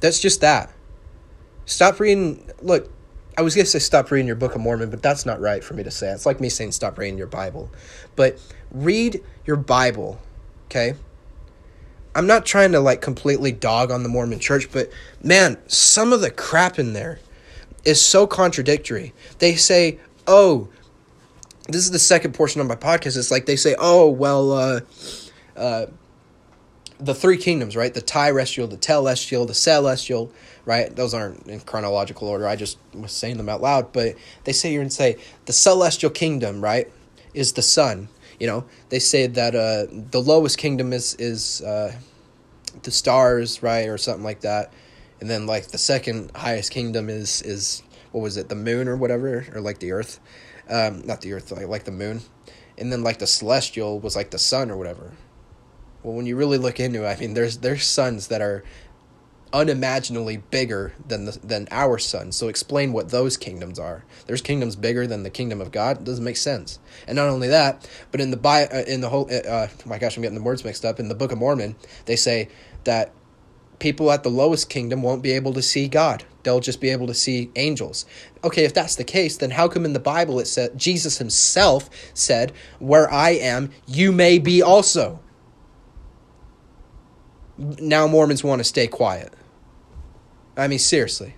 That's 0.00 0.20
just 0.20 0.40
that. 0.40 0.72
Stop 1.64 2.00
reading. 2.00 2.50
Look, 2.60 2.90
I 3.38 3.42
was 3.42 3.54
going 3.54 3.64
to 3.64 3.70
say 3.70 3.78
stop 3.78 4.10
reading 4.10 4.26
your 4.26 4.36
Book 4.36 4.54
of 4.54 4.60
Mormon, 4.60 4.90
but 4.90 5.02
that's 5.02 5.24
not 5.24 5.40
right 5.40 5.62
for 5.62 5.74
me 5.74 5.82
to 5.84 5.90
say. 5.90 6.10
It's 6.10 6.26
like 6.26 6.40
me 6.40 6.48
saying 6.48 6.72
stop 6.72 6.98
reading 6.98 7.18
your 7.18 7.26
Bible. 7.26 7.70
But 8.16 8.38
read 8.70 9.22
your 9.44 9.56
Bible, 9.56 10.20
okay? 10.66 10.94
I'm 12.16 12.26
not 12.26 12.46
trying 12.46 12.72
to 12.72 12.80
like 12.80 13.02
completely 13.02 13.52
dog 13.52 13.90
on 13.90 14.02
the 14.02 14.08
Mormon 14.08 14.40
church, 14.40 14.72
but 14.72 14.90
man, 15.22 15.58
some 15.66 16.12
of 16.12 16.22
the 16.22 16.30
crap 16.30 16.78
in 16.78 16.94
there 16.94 17.18
is 17.84 18.00
so 18.00 18.26
contradictory. 18.26 19.12
They 19.38 19.54
say, 19.54 19.98
"Oh, 20.26 20.68
this 21.68 21.84
is 21.84 21.90
the 21.90 21.98
second 21.98 22.32
portion 22.32 22.60
of 22.62 22.66
my 22.66 22.74
podcast. 22.74 23.18
It's 23.18 23.30
like 23.30 23.44
they 23.44 23.56
say, 23.56 23.76
"Oh, 23.78 24.08
well, 24.08 24.52
uh, 24.52 24.80
uh, 25.56 25.86
the 26.98 27.14
three 27.14 27.36
kingdoms, 27.36 27.76
right? 27.76 27.92
The 27.92 28.00
Terrestrial, 28.00 28.66
the 28.66 28.78
Telestial, 28.78 29.46
the 29.46 29.54
Celestial, 29.54 30.32
right? 30.64 30.94
Those 30.94 31.12
aren't 31.12 31.46
in 31.46 31.60
chronological 31.60 32.28
order. 32.28 32.48
I 32.48 32.56
just 32.56 32.78
was 32.94 33.12
saying 33.12 33.36
them 33.36 33.50
out 33.50 33.60
loud, 33.60 33.92
but 33.92 34.14
they 34.44 34.52
say 34.52 34.72
you're 34.72 34.82
and 34.82 34.92
say 34.92 35.18
the 35.44 35.52
Celestial 35.52 36.10
kingdom, 36.10 36.62
right, 36.62 36.90
is 37.34 37.52
the 37.52 37.62
sun. 37.62 38.08
You 38.38 38.46
know, 38.46 38.64
they 38.90 38.98
say 38.98 39.26
that 39.26 39.54
uh, 39.54 39.86
the 40.10 40.20
lowest 40.20 40.58
kingdom 40.58 40.92
is 40.92 41.14
is 41.14 41.62
uh, 41.62 41.92
the 42.82 42.90
stars, 42.90 43.62
right, 43.62 43.88
or 43.88 43.98
something 43.98 44.24
like 44.24 44.40
that, 44.40 44.72
and 45.20 45.30
then 45.30 45.46
like 45.46 45.68
the 45.68 45.78
second 45.78 46.30
highest 46.34 46.70
kingdom 46.70 47.08
is 47.08 47.42
is 47.42 47.82
what 48.12 48.20
was 48.22 48.36
it, 48.36 48.48
the 48.48 48.54
moon 48.54 48.88
or 48.88 48.96
whatever, 48.96 49.46
or 49.54 49.60
like 49.60 49.78
the 49.78 49.92
earth, 49.92 50.20
um, 50.68 51.02
not 51.06 51.20
the 51.20 51.32
earth, 51.32 51.50
like 51.52 51.66
like 51.66 51.84
the 51.84 51.90
moon, 51.90 52.20
and 52.78 52.92
then 52.92 53.02
like 53.02 53.18
the 53.18 53.26
celestial 53.26 54.00
was 54.00 54.16
like 54.16 54.30
the 54.30 54.38
sun 54.38 54.70
or 54.70 54.76
whatever. 54.76 55.12
Well, 56.02 56.14
when 56.14 56.26
you 56.26 56.36
really 56.36 56.58
look 56.58 56.78
into 56.78 57.04
it, 57.04 57.08
I 57.08 57.18
mean, 57.18 57.34
there's 57.34 57.58
there's 57.58 57.84
suns 57.84 58.28
that 58.28 58.40
are 58.40 58.64
unimaginably 59.52 60.38
bigger 60.38 60.92
than 61.06 61.24
the, 61.26 61.38
than 61.42 61.68
our 61.70 61.98
sun. 61.98 62.32
So 62.32 62.48
explain 62.48 62.92
what 62.92 63.10
those 63.10 63.36
kingdoms 63.36 63.78
are. 63.78 64.04
There's 64.26 64.42
kingdoms 64.42 64.76
bigger 64.76 65.06
than 65.06 65.22
the 65.22 65.30
kingdom 65.30 65.60
of 65.60 65.70
God. 65.70 65.98
It 65.98 66.04
doesn't 66.04 66.24
make 66.24 66.36
sense. 66.36 66.78
And 67.06 67.16
not 67.16 67.28
only 67.28 67.48
that, 67.48 67.88
but 68.10 68.20
in 68.20 68.30
the 68.30 68.36
bi- 68.36 68.66
uh, 68.66 68.84
in 68.86 69.00
the 69.00 69.08
whole 69.08 69.28
uh, 69.30 69.48
uh, 69.48 69.68
my 69.84 69.98
gosh, 69.98 70.16
I'm 70.16 70.22
getting 70.22 70.38
the 70.38 70.44
words 70.44 70.64
mixed 70.64 70.84
up. 70.84 71.00
In 71.00 71.08
the 71.08 71.14
Book 71.14 71.32
of 71.32 71.38
Mormon, 71.38 71.76
they 72.06 72.16
say 72.16 72.48
that 72.84 73.12
people 73.78 74.10
at 74.10 74.22
the 74.22 74.30
lowest 74.30 74.68
kingdom 74.68 75.02
won't 75.02 75.22
be 75.22 75.32
able 75.32 75.52
to 75.54 75.62
see 75.62 75.88
God. 75.88 76.24
They'll 76.42 76.60
just 76.60 76.80
be 76.80 76.90
able 76.90 77.06
to 77.08 77.14
see 77.14 77.50
angels. 77.56 78.06
Okay, 78.44 78.64
if 78.64 78.72
that's 78.72 78.96
the 78.96 79.04
case, 79.04 79.36
then 79.36 79.50
how 79.50 79.68
come 79.68 79.84
in 79.84 79.92
the 79.92 80.00
Bible 80.00 80.38
it 80.38 80.46
said 80.46 80.78
Jesus 80.78 81.18
himself 81.18 81.90
said, 82.14 82.52
"Where 82.78 83.12
I 83.12 83.30
am, 83.30 83.70
you 83.86 84.12
may 84.12 84.38
be 84.38 84.62
also." 84.62 85.20
Now 87.58 88.06
Mormons 88.06 88.44
want 88.44 88.60
to 88.60 88.64
stay 88.64 88.86
quiet. 88.86 89.32
I 90.56 90.68
mean, 90.68 90.78
seriously. 90.78 91.34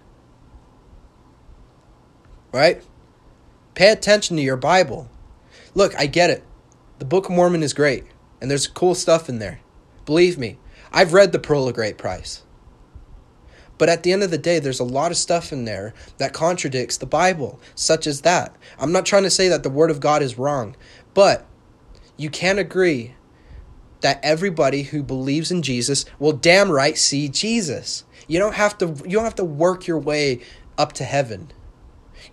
Right? 2.52 2.82
Pay 3.74 3.90
attention 3.90 4.36
to 4.36 4.42
your 4.42 4.56
Bible. 4.56 5.10
Look, 5.74 5.94
I 5.98 6.06
get 6.06 6.30
it. 6.30 6.44
The 6.98 7.04
Book 7.04 7.26
of 7.26 7.32
Mormon 7.32 7.62
is 7.62 7.74
great, 7.74 8.04
and 8.40 8.50
there's 8.50 8.66
cool 8.66 8.94
stuff 8.94 9.28
in 9.28 9.38
there. 9.38 9.60
Believe 10.04 10.38
me, 10.38 10.58
I've 10.92 11.12
read 11.12 11.32
the 11.32 11.38
Pearl 11.38 11.68
of 11.68 11.74
Great 11.74 11.98
Price. 11.98 12.42
But 13.76 13.88
at 13.88 14.02
the 14.02 14.12
end 14.12 14.24
of 14.24 14.32
the 14.32 14.38
day, 14.38 14.58
there's 14.58 14.80
a 14.80 14.84
lot 14.84 15.12
of 15.12 15.16
stuff 15.16 15.52
in 15.52 15.64
there 15.64 15.94
that 16.16 16.32
contradicts 16.32 16.96
the 16.96 17.06
Bible, 17.06 17.60
such 17.76 18.08
as 18.08 18.22
that. 18.22 18.56
I'm 18.78 18.90
not 18.90 19.06
trying 19.06 19.22
to 19.22 19.30
say 19.30 19.48
that 19.48 19.62
the 19.62 19.70
Word 19.70 19.90
of 19.90 20.00
God 20.00 20.22
is 20.22 20.38
wrong, 20.38 20.74
but 21.14 21.46
you 22.16 22.30
can 22.30 22.58
agree 22.58 23.14
that 24.00 24.20
everybody 24.22 24.82
who 24.82 25.02
believes 25.02 25.50
in 25.50 25.62
Jesus 25.62 26.04
will 26.18 26.32
damn 26.32 26.70
right 26.70 26.96
see 26.96 27.28
Jesus. 27.28 28.04
You 28.26 28.38
don't 28.38 28.54
have 28.54 28.78
to 28.78 28.86
you 28.86 29.12
don't 29.12 29.24
have 29.24 29.34
to 29.36 29.44
work 29.44 29.86
your 29.86 29.98
way 29.98 30.40
up 30.76 30.92
to 30.94 31.04
heaven. 31.04 31.50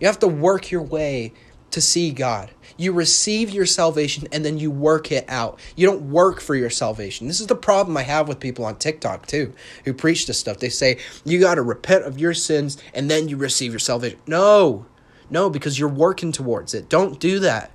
You 0.00 0.06
have 0.06 0.18
to 0.20 0.28
work 0.28 0.70
your 0.70 0.82
way 0.82 1.32
to 1.70 1.80
see 1.80 2.10
God. 2.10 2.50
You 2.76 2.92
receive 2.92 3.50
your 3.50 3.66
salvation 3.66 4.28
and 4.32 4.44
then 4.44 4.58
you 4.58 4.70
work 4.70 5.10
it 5.10 5.24
out. 5.28 5.58
You 5.74 5.86
don't 5.86 6.10
work 6.10 6.40
for 6.40 6.54
your 6.54 6.70
salvation. 6.70 7.26
This 7.26 7.40
is 7.40 7.46
the 7.46 7.54
problem 7.54 7.96
I 7.96 8.02
have 8.02 8.28
with 8.28 8.40
people 8.40 8.64
on 8.64 8.76
TikTok 8.76 9.26
too 9.26 9.52
who 9.84 9.92
preach 9.92 10.26
this 10.26 10.38
stuff. 10.38 10.58
They 10.58 10.68
say 10.68 10.98
you 11.24 11.40
got 11.40 11.56
to 11.56 11.62
repent 11.62 12.04
of 12.04 12.18
your 12.18 12.34
sins 12.34 12.78
and 12.94 13.10
then 13.10 13.28
you 13.28 13.36
receive 13.36 13.72
your 13.72 13.78
salvation. 13.78 14.18
No. 14.26 14.86
No, 15.28 15.50
because 15.50 15.78
you're 15.78 15.88
working 15.88 16.30
towards 16.30 16.72
it. 16.72 16.88
Don't 16.88 17.18
do 17.18 17.40
that. 17.40 17.72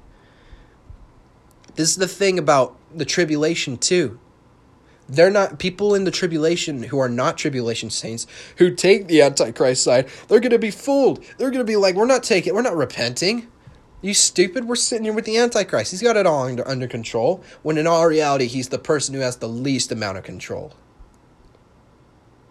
This 1.75 1.89
is 1.89 1.97
the 1.97 2.07
thing 2.07 2.39
about 2.39 2.77
the 2.97 3.05
tribulation 3.05 3.77
too. 3.77 4.19
They're 5.07 5.31
not 5.31 5.59
people 5.59 5.93
in 5.93 6.05
the 6.05 6.11
tribulation 6.11 6.83
who 6.83 6.99
are 6.99 7.09
not 7.09 7.37
tribulation 7.37 7.89
saints 7.89 8.27
who 8.57 8.73
take 8.73 9.07
the 9.07 9.21
antichrist 9.21 9.83
side. 9.83 10.07
They're 10.27 10.39
going 10.39 10.51
to 10.51 10.59
be 10.59 10.71
fooled. 10.71 11.23
They're 11.37 11.49
going 11.49 11.59
to 11.59 11.65
be 11.65 11.75
like, 11.75 11.95
"We're 11.95 12.05
not 12.05 12.23
taking, 12.23 12.53
we're 12.53 12.61
not 12.61 12.77
repenting." 12.77 13.47
You 14.01 14.15
stupid, 14.15 14.65
we're 14.65 14.77
sitting 14.77 15.03
here 15.03 15.13
with 15.13 15.25
the 15.25 15.37
Antichrist. 15.37 15.91
He's 15.91 16.01
got 16.01 16.17
it 16.17 16.25
all 16.25 16.47
under, 16.47 16.67
under 16.67 16.87
control, 16.87 17.43
when 17.61 17.77
in 17.77 17.85
all 17.85 18.07
reality, 18.07 18.47
he's 18.47 18.69
the 18.69 18.79
person 18.79 19.13
who 19.13 19.21
has 19.21 19.37
the 19.37 19.47
least 19.47 19.91
amount 19.91 20.17
of 20.17 20.23
control. 20.23 20.73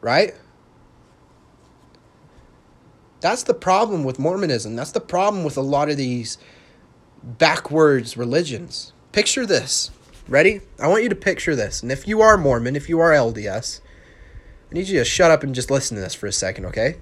Right? 0.01 0.33
That's 3.21 3.43
the 3.43 3.53
problem 3.53 4.05
with 4.05 4.21
Mormonism. 4.21 4.77
That's 4.77 4.93
the 4.93 5.01
problem 5.01 5.43
with 5.43 5.57
a 5.57 5.61
lot 5.61 5.91
of 5.91 5.97
these 5.97 6.39
backwards 7.25 8.17
religions 8.17 8.93
Picture 9.13 9.45
this. 9.45 9.91
Ready? 10.31 10.61
I 10.79 10.87
want 10.87 11.03
you 11.03 11.09
to 11.09 11.17
picture 11.17 11.57
this. 11.57 11.83
And 11.83 11.91
if 11.91 12.07
you 12.07 12.23
are 12.23 12.39
Mormon, 12.39 12.77
if 12.77 12.89
you 12.89 13.01
are 13.01 13.11
LDS, 13.11 13.81
I 14.71 14.75
need 14.75 14.87
you 14.87 15.01
to 15.01 15.05
shut 15.05 15.33
up 15.33 15.43
and 15.43 15.53
just 15.53 15.73
listen 15.73 15.97
to 15.97 16.01
this 16.01 16.15
for 16.15 16.29
a 16.29 16.33
second, 16.33 16.67
okay? 16.67 16.99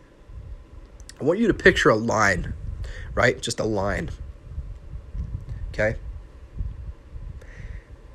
I 1.20 1.24
want 1.24 1.38
you 1.38 1.46
to 1.46 1.52
picture 1.52 1.90
a 1.90 1.94
line, 1.94 2.54
right? 3.14 3.38
Just 3.38 3.60
a 3.60 3.64
line. 3.64 4.08
Okay? 5.68 5.96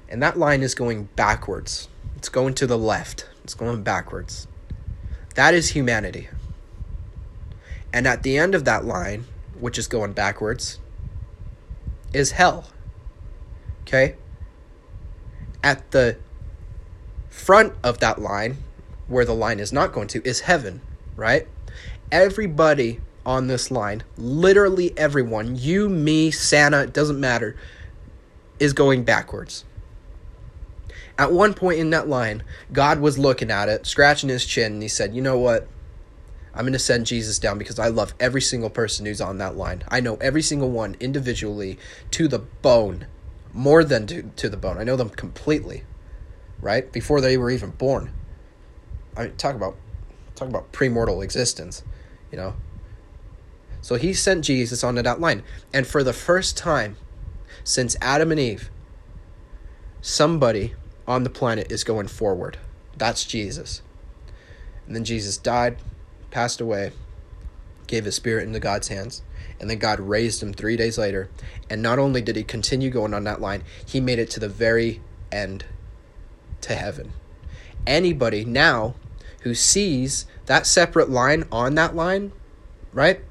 And 0.09 0.21
that 0.23 0.39
line 0.39 0.63
is 0.63 0.73
going 0.73 1.09
backwards. 1.15 1.89
It's 2.15 2.29
going 2.29 2.55
to 2.55 2.65
the 2.65 2.77
left. 2.77 3.29
It's 3.43 3.53
going 3.53 3.83
backwards. 3.83 4.47
That 5.35 5.53
is 5.53 5.69
humanity. 5.69 6.27
And 7.93 8.07
at 8.07 8.23
the 8.23 8.39
end 8.39 8.55
of 8.55 8.65
that 8.65 8.83
line, 8.83 9.25
which 9.59 9.77
is 9.77 9.87
going 9.87 10.13
backwards, 10.13 10.79
is 12.13 12.31
hell. 12.31 12.65
Okay? 13.81 14.15
At 15.63 15.91
the 15.91 16.17
front 17.29 17.73
of 17.83 17.99
that 17.99 18.21
line, 18.21 18.57
where 19.07 19.25
the 19.25 19.33
line 19.33 19.59
is 19.59 19.73
not 19.73 19.93
going 19.93 20.07
to, 20.09 20.27
is 20.27 20.41
heaven, 20.41 20.81
right? 21.15 21.47
Everybody 22.11 22.99
on 23.25 23.47
this 23.47 23.71
line, 23.71 24.03
literally 24.17 24.95
everyone, 24.97 25.55
you, 25.55 25.89
me, 25.89 26.29
Santa, 26.31 26.83
it 26.83 26.93
doesn't 26.93 27.19
matter, 27.19 27.55
is 28.59 28.73
going 28.73 29.03
backwards. 29.03 29.65
At 31.17 31.31
one 31.31 31.53
point 31.53 31.79
in 31.79 31.91
that 31.91 32.07
line, 32.07 32.43
God 32.71 32.99
was 32.99 33.17
looking 33.17 33.51
at 33.51 33.69
it, 33.69 33.85
scratching 33.85 34.29
his 34.29 34.45
chin, 34.45 34.73
and 34.73 34.81
he 34.81 34.87
said, 34.87 35.15
You 35.15 35.21
know 35.21 35.37
what? 35.37 35.67
I'm 36.55 36.61
going 36.61 36.73
to 36.73 36.79
send 36.79 37.07
Jesus 37.07 37.39
down 37.39 37.57
because 37.57 37.79
I 37.79 37.87
love 37.87 38.13
every 38.19 38.41
single 38.41 38.69
person 38.69 39.05
who's 39.05 39.21
on 39.21 39.39
that 39.39 39.57
line. 39.57 39.83
I 39.87 40.01
know 40.01 40.17
every 40.17 40.43
single 40.43 40.69
one 40.69 40.95
individually 40.99 41.79
to 42.11 42.27
the 42.27 42.39
bone, 42.39 43.07
more 43.53 43.83
than 43.83 44.07
to, 44.07 44.23
to 44.35 44.49
the 44.49 44.57
bone. 44.57 44.77
I 44.77 44.83
know 44.83 44.95
them 44.95 45.09
completely, 45.09 45.83
right? 46.59 46.91
Before 46.91 47.21
they 47.21 47.37
were 47.37 47.51
even 47.51 47.69
born. 47.71 48.11
I 49.15 49.25
mean, 49.25 49.35
talk 49.37 49.55
about 49.55 49.75
talk 50.35 50.49
about 50.49 50.71
premortal 50.71 51.23
existence, 51.23 51.83
you 52.31 52.37
know. 52.37 52.55
So 53.81 53.95
he 53.95 54.13
sent 54.13 54.45
Jesus 54.45 54.83
onto 54.83 55.01
that 55.01 55.19
line, 55.19 55.43
and 55.73 55.85
for 55.85 56.03
the 56.03 56.13
first 56.13 56.57
time 56.57 56.97
since 57.63 57.95
Adam 58.01 58.31
and 58.31 58.39
Eve, 58.39 58.71
somebody 60.01 60.73
on 61.07 61.23
the 61.23 61.29
planet 61.29 61.71
is 61.71 61.83
going 61.83 62.07
forward. 62.07 62.57
That's 62.97 63.25
Jesus. 63.25 63.81
And 64.87 64.95
then 64.95 65.03
Jesus 65.03 65.37
died, 65.37 65.77
passed 66.31 66.59
away, 66.59 66.91
gave 67.87 68.05
his 68.05 68.15
spirit 68.15 68.47
into 68.47 68.59
God's 68.59 68.87
hands, 68.87 69.21
and 69.63 69.69
then 69.69 69.79
God 69.79 70.01
raised 70.01 70.43
him 70.43 70.51
three 70.51 70.75
days 70.75 70.97
later. 70.97 71.29
And 71.69 71.81
not 71.81 71.97
only 71.97 72.21
did 72.21 72.35
he 72.35 72.43
continue 72.43 72.89
going 72.89 73.13
on 73.13 73.23
that 73.23 73.39
line, 73.39 73.63
he 73.85 74.01
made 74.01 74.19
it 74.19 74.29
to 74.31 74.41
the 74.41 74.49
very 74.49 74.99
end 75.31 75.63
to 76.59 76.75
heaven. 76.75 77.13
Anybody 77.87 78.43
now 78.43 78.95
who 79.43 79.55
sees 79.55 80.25
that 80.47 80.67
separate 80.67 81.09
line 81.09 81.45
on 81.49 81.75
that 81.75 81.95
line, 81.95 82.33
right? 82.91 83.21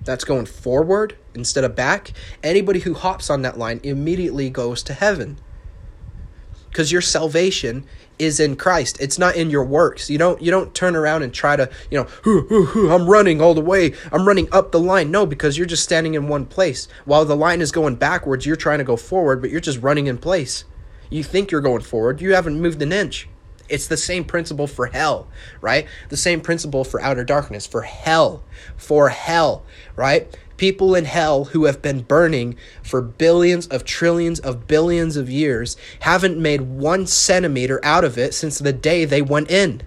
That's 0.00 0.22
going 0.22 0.46
forward 0.46 1.16
instead 1.34 1.64
of 1.64 1.74
back. 1.74 2.12
Anybody 2.40 2.78
who 2.78 2.94
hops 2.94 3.28
on 3.28 3.42
that 3.42 3.58
line 3.58 3.80
immediately 3.82 4.50
goes 4.50 4.80
to 4.84 4.94
heaven 4.94 5.38
because 6.68 6.92
your 6.92 7.02
salvation 7.02 7.84
is 8.18 8.40
in 8.40 8.56
Christ. 8.56 8.98
It's 9.00 9.18
not 9.18 9.36
in 9.36 9.50
your 9.50 9.64
works. 9.64 10.08
You 10.08 10.18
don't 10.18 10.40
you 10.40 10.50
don't 10.50 10.74
turn 10.74 10.96
around 10.96 11.22
and 11.22 11.32
try 11.32 11.56
to, 11.56 11.68
you 11.90 11.98
know, 11.98 12.04
hoo, 12.22 12.42
hoo, 12.42 12.64
hoo, 12.66 12.90
I'm 12.90 13.08
running 13.08 13.40
all 13.40 13.54
the 13.54 13.60
way. 13.60 13.92
I'm 14.12 14.26
running 14.26 14.48
up 14.52 14.72
the 14.72 14.80
line. 14.80 15.10
No, 15.10 15.26
because 15.26 15.56
you're 15.56 15.66
just 15.66 15.84
standing 15.84 16.14
in 16.14 16.28
one 16.28 16.46
place. 16.46 16.88
While 17.04 17.24
the 17.24 17.36
line 17.36 17.60
is 17.60 17.72
going 17.72 17.96
backwards, 17.96 18.46
you're 18.46 18.56
trying 18.56 18.78
to 18.78 18.84
go 18.84 18.96
forward, 18.96 19.40
but 19.40 19.50
you're 19.50 19.60
just 19.60 19.82
running 19.82 20.06
in 20.06 20.18
place. 20.18 20.64
You 21.10 21.22
think 21.22 21.50
you're 21.50 21.60
going 21.60 21.82
forward. 21.82 22.20
You 22.20 22.34
haven't 22.34 22.60
moved 22.60 22.82
an 22.82 22.92
inch. 22.92 23.28
It's 23.68 23.86
the 23.86 23.96
same 23.96 24.24
principle 24.24 24.66
for 24.66 24.86
hell, 24.86 25.28
right? 25.60 25.86
The 26.10 26.16
same 26.18 26.42
principle 26.42 26.84
for 26.84 27.00
outer 27.00 27.24
darkness, 27.24 27.66
for 27.66 27.82
hell, 27.82 28.44
for 28.76 29.08
hell, 29.08 29.64
right? 29.96 30.36
People 30.56 30.94
in 30.94 31.04
hell 31.04 31.44
who 31.44 31.64
have 31.64 31.82
been 31.82 32.02
burning 32.02 32.56
for 32.82 33.02
billions 33.02 33.66
of 33.68 33.84
trillions 33.84 34.40
of 34.40 34.66
billions 34.66 35.16
of 35.16 35.30
years 35.30 35.76
haven't 36.00 36.38
made 36.38 36.60
one 36.62 37.06
centimeter 37.06 37.80
out 37.84 38.04
of 38.04 38.18
it 38.18 38.34
since 38.34 38.58
the 38.58 38.72
day 38.72 39.04
they 39.04 39.22
went 39.22 39.50
in. 39.50 39.82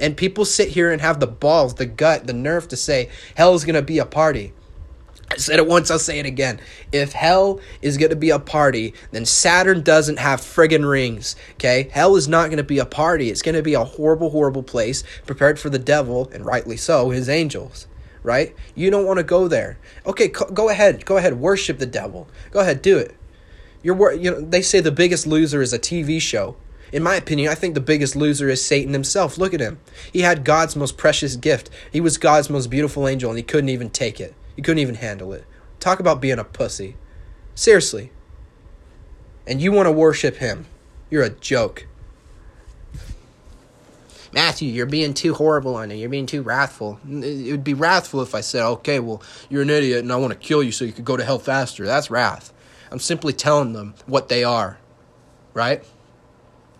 And 0.00 0.16
people 0.16 0.44
sit 0.44 0.70
here 0.70 0.90
and 0.90 1.00
have 1.00 1.20
the 1.20 1.26
balls, 1.26 1.74
the 1.74 1.86
gut, 1.86 2.26
the 2.26 2.32
nerve 2.32 2.68
to 2.68 2.76
say 2.76 3.10
hell 3.36 3.54
is 3.54 3.64
going 3.64 3.74
to 3.74 3.82
be 3.82 3.98
a 3.98 4.06
party. 4.06 4.52
I 5.30 5.36
said 5.36 5.58
it 5.58 5.66
once, 5.66 5.90
I'll 5.90 5.98
say 5.98 6.18
it 6.18 6.26
again. 6.26 6.60
If 6.92 7.12
hell 7.12 7.58
is 7.80 7.96
going 7.96 8.10
to 8.10 8.16
be 8.16 8.30
a 8.30 8.38
party, 8.38 8.94
then 9.10 9.24
Saturn 9.24 9.82
doesn't 9.82 10.18
have 10.18 10.40
friggin' 10.40 10.88
rings, 10.88 11.34
okay? 11.54 11.88
Hell 11.92 12.16
is 12.16 12.28
not 12.28 12.46
going 12.46 12.58
to 12.58 12.62
be 12.62 12.78
a 12.78 12.86
party. 12.86 13.30
It's 13.30 13.42
going 13.42 13.54
to 13.54 13.62
be 13.62 13.74
a 13.74 13.84
horrible, 13.84 14.30
horrible 14.30 14.62
place 14.62 15.02
prepared 15.26 15.58
for 15.58 15.70
the 15.70 15.78
devil, 15.78 16.30
and 16.32 16.44
rightly 16.44 16.76
so, 16.76 17.10
his 17.10 17.28
angels 17.28 17.86
right? 18.24 18.56
You 18.74 18.90
don't 18.90 19.06
want 19.06 19.18
to 19.18 19.22
go 19.22 19.46
there. 19.46 19.78
Okay, 20.04 20.26
go 20.26 20.68
ahead. 20.70 21.04
Go 21.04 21.18
ahead. 21.18 21.38
Worship 21.38 21.78
the 21.78 21.86
devil. 21.86 22.26
Go 22.50 22.60
ahead. 22.60 22.82
Do 22.82 22.98
it. 22.98 23.14
You're, 23.84 23.94
wor- 23.94 24.14
you 24.14 24.32
know, 24.32 24.40
they 24.40 24.62
say 24.62 24.80
the 24.80 24.90
biggest 24.90 25.26
loser 25.26 25.62
is 25.62 25.72
a 25.72 25.78
TV 25.78 26.20
show. 26.20 26.56
In 26.90 27.02
my 27.02 27.16
opinion, 27.16 27.50
I 27.50 27.54
think 27.54 27.74
the 27.74 27.80
biggest 27.80 28.16
loser 28.16 28.48
is 28.48 28.64
Satan 28.64 28.92
himself. 28.92 29.36
Look 29.36 29.52
at 29.52 29.60
him. 29.60 29.78
He 30.12 30.20
had 30.20 30.44
God's 30.44 30.74
most 30.74 30.96
precious 30.96 31.36
gift. 31.36 31.68
He 31.92 32.00
was 32.00 32.18
God's 32.18 32.48
most 32.48 32.70
beautiful 32.70 33.06
angel, 33.06 33.30
and 33.30 33.36
he 33.36 33.42
couldn't 33.42 33.68
even 33.68 33.90
take 33.90 34.20
it. 34.20 34.34
He 34.56 34.62
couldn't 34.62 34.78
even 34.78 34.94
handle 34.96 35.32
it. 35.32 35.44
Talk 35.78 36.00
about 36.00 36.20
being 36.20 36.38
a 36.38 36.44
pussy. 36.44 36.96
Seriously. 37.54 38.10
And 39.46 39.60
you 39.60 39.70
want 39.70 39.86
to 39.86 39.92
worship 39.92 40.36
him. 40.36 40.66
You're 41.10 41.24
a 41.24 41.30
joke. 41.30 41.86
Matthew, 44.34 44.68
you're 44.68 44.84
being 44.84 45.14
too 45.14 45.32
horrible 45.32 45.76
on 45.76 45.92
it. 45.92 45.94
You're 45.94 46.08
being 46.08 46.26
too 46.26 46.42
wrathful. 46.42 46.98
It 47.08 47.52
would 47.52 47.62
be 47.62 47.72
wrathful 47.72 48.20
if 48.20 48.34
I 48.34 48.40
said, 48.40 48.64
okay, 48.64 48.98
well, 48.98 49.22
you're 49.48 49.62
an 49.62 49.70
idiot 49.70 50.00
and 50.00 50.12
I 50.12 50.16
want 50.16 50.32
to 50.32 50.38
kill 50.38 50.60
you 50.60 50.72
so 50.72 50.84
you 50.84 50.90
could 50.90 51.04
go 51.04 51.16
to 51.16 51.24
hell 51.24 51.38
faster. 51.38 51.86
That's 51.86 52.10
wrath. 52.10 52.52
I'm 52.90 52.98
simply 52.98 53.32
telling 53.32 53.74
them 53.74 53.94
what 54.06 54.28
they 54.28 54.42
are, 54.42 54.78
right? 55.54 55.84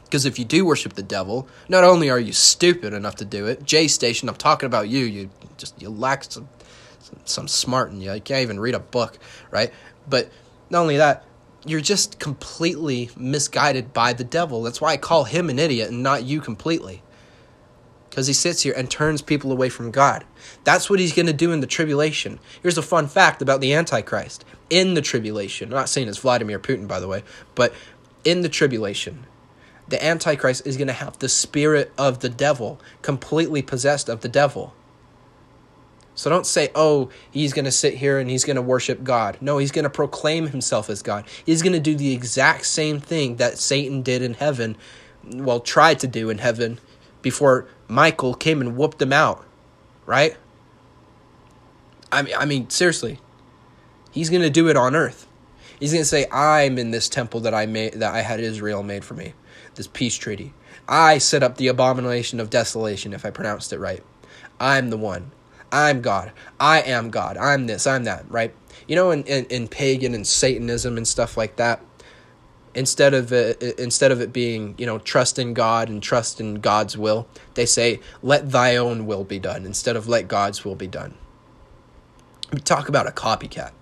Because 0.03 0.27
if 0.27 0.37
you 0.37 0.45
do 0.45 0.65
worship 0.65 0.95
the 0.95 1.03
devil, 1.05 1.49
not 1.69 1.85
only 1.85 2.11
are 2.11 2.19
you 2.19 2.33
stupid 2.33 2.93
enough 2.93 3.15
to 3.17 3.25
do 3.25 3.47
it, 3.47 3.65
J 3.65 3.87
Station, 3.87 4.29
I'm 4.29 4.35
talking 4.35 4.67
about 4.67 4.89
you. 4.89 5.05
You 5.05 5.31
just 5.57 5.81
you 5.81 5.91
lack 5.91 6.25
some 6.25 6.49
some 7.25 7.47
smart 7.47 7.93
in 7.93 8.01
you. 8.01 8.13
You 8.13 8.21
can't 8.21 8.43
even 8.43 8.59
read 8.59 8.75
a 8.75 8.81
book, 8.81 9.17
right? 9.53 9.73
But 10.09 10.29
not 10.71 10.81
only 10.81 10.97
that, 10.97 11.25
you're 11.65 11.81
just 11.81 12.19
completely 12.19 13.11
misguided 13.17 13.93
by 13.93 14.13
the 14.13 14.25
devil. 14.25 14.63
That's 14.65 14.81
why 14.81 14.93
I 14.93 14.97
call 14.97 15.23
him 15.23 15.49
an 15.51 15.61
idiot 15.61 15.91
and 15.91 16.03
not 16.03 16.25
you 16.25 16.41
completely 16.41 17.04
because 18.15 18.29
he 18.29 18.33
sits 18.33 18.63
here 18.63 18.73
and 18.77 18.89
turns 18.89 19.23
people 19.23 19.51
away 19.51 19.69
from 19.69 19.91
God. 19.91 20.25
That's 20.63 20.89
what 20.89 21.01
he's 21.01 21.13
going 21.13 21.27
to 21.27 21.33
do 21.33 21.51
in 21.51 21.59
the 21.59 21.67
tribulation. 21.67 22.39
Here's 22.63 22.79
a 22.79 22.83
fun 22.83 23.09
fact 23.09 23.43
about 23.43 23.61
the 23.61 23.75
Antichrist. 23.75 24.45
In 24.71 24.95
the 24.95 25.03
tribulation, 25.03 25.71
I'm 25.71 25.75
not 25.75 25.89
saying 25.89 26.07
it's 26.07 26.19
Vladimir 26.19 26.61
Putin, 26.61 26.87
by 26.87 27.01
the 27.01 27.09
way, 27.09 27.25
but 27.57 27.75
in 28.23 28.43
the 28.43 28.49
tribulation, 28.49 29.27
the 29.89 30.03
Antichrist 30.03 30.65
is 30.65 30.77
going 30.77 30.87
to 30.87 30.95
have 30.95 31.19
the 31.19 31.29
spirit 31.29 31.93
of 31.99 32.21
the 32.21 32.29
devil, 32.29 32.81
completely 33.03 33.63
possessed 33.63 34.09
of 34.09 34.21
the 34.21 34.29
devil. 34.29 34.75
So 36.15 36.31
don't 36.31 36.47
say, 36.47 36.71
oh, 36.77 37.11
he's 37.33 37.53
going 37.53 37.65
to 37.65 37.73
sit 37.73 37.95
here 37.95 38.21
and 38.21 38.31
he's 38.31 38.45
going 38.45 38.55
to 38.55 38.63
worship 38.63 39.03
God. 39.03 39.39
No, 39.41 39.59
he's 39.59 39.73
going 39.73 39.83
to 39.83 39.91
proclaim 39.91 40.47
himself 40.47 40.89
as 40.89 41.03
God. 41.03 41.25
He's 41.45 41.63
going 41.63 41.73
to 41.73 41.81
do 41.81 41.97
the 41.97 42.13
exact 42.13 42.67
same 42.67 43.01
thing 43.01 43.37
that 43.37 43.59
Satan 43.59 44.03
did 44.03 44.23
in 44.23 44.35
heaven, 44.35 44.77
well, 45.25 45.59
tried 45.59 45.99
to 45.99 46.07
do 46.07 46.31
in 46.31 46.39
heaven 46.39 46.79
before 47.25 47.67
Michael 47.89 48.35
came 48.35 48.61
and 48.61 48.77
whooped 48.77 48.99
them 48.99 49.13
out, 49.13 49.45
right? 50.07 50.37
I 52.13 52.23
mean, 52.23 52.35
I 52.39 52.45
mean, 52.45 52.71
seriously, 52.71 53.19
he's 54.13 54.31
gonna 54.31 54.51
do 54.51 54.69
it 54.69 54.77
on 54.77 54.95
earth. 54.95 55.27
He's 55.81 55.93
gonna 55.93 56.05
say, 56.05 56.27
"I'm 56.31 56.79
in 56.79 56.93
this 56.93 57.09
temple 57.09 57.41
that 57.41 57.55
I 57.55 57.67
made, 57.67 57.95
that 57.95 58.15
I 58.15 58.21
had 58.21 58.39
Israel 58.39 58.83
made 58.83 59.05
for 59.05 59.15
me, 59.15 59.33
this 59.75 59.89
peace 59.89 60.15
treaty. 60.15 60.53
I 60.87 61.19
set 61.19 61.43
up 61.43 61.57
the 61.57 61.69
abomination 61.69 62.39
of 62.39 62.51
desolation, 62.51 63.15
if 63.15 63.25
I 63.25 63.31
pronounced 63.31 63.73
it 63.73 63.81
right. 63.81 64.03
I'm 64.61 64.91
the 64.91 64.99
one. 64.99 65.33
I'm 65.73 66.03
God. 66.03 66.31
I 66.61 66.83
am 66.83 67.11
God. 67.11 67.37
I'm 67.39 67.67
this. 67.67 67.87
I'm 67.87 68.05
that. 68.05 68.27
Right? 68.29 68.55
You 68.87 68.97
know, 68.97 69.11
in 69.11 69.25
in, 69.25 69.47
in 69.47 69.67
pagan 69.67 70.15
and 70.15 70.27
Satanism 70.27 70.97
and 70.99 71.09
stuff 71.09 71.37
like 71.37 71.57
that." 71.57 71.81
Instead 72.75 73.15
of 73.15 73.33
it, 73.33 73.63
instead 73.79 74.13
of 74.13 74.21
it 74.21 74.33
being 74.33 74.75
you 74.79 74.87
know 74.87 74.99
trust 74.99 75.39
in 75.39 75.55
God 75.55 75.89
and 75.89 76.03
trust 76.03 76.41
in 76.41 76.57
God's 76.57 76.97
will, 76.97 77.27
they 77.55 77.67
say 77.67 78.01
let 78.23 78.51
thy 78.51 78.77
own 78.77 79.07
will 79.07 79.25
be 79.25 79.39
done 79.39 79.65
instead 79.65 79.97
of 79.97 80.09
let 80.09 80.29
God's 80.29 80.65
will 80.65 80.75
be 80.75 80.87
done. 80.87 81.15
We 82.53 82.61
talk 82.61 82.89
about 82.89 83.09
a 83.09 83.11
copycat. 83.11 83.73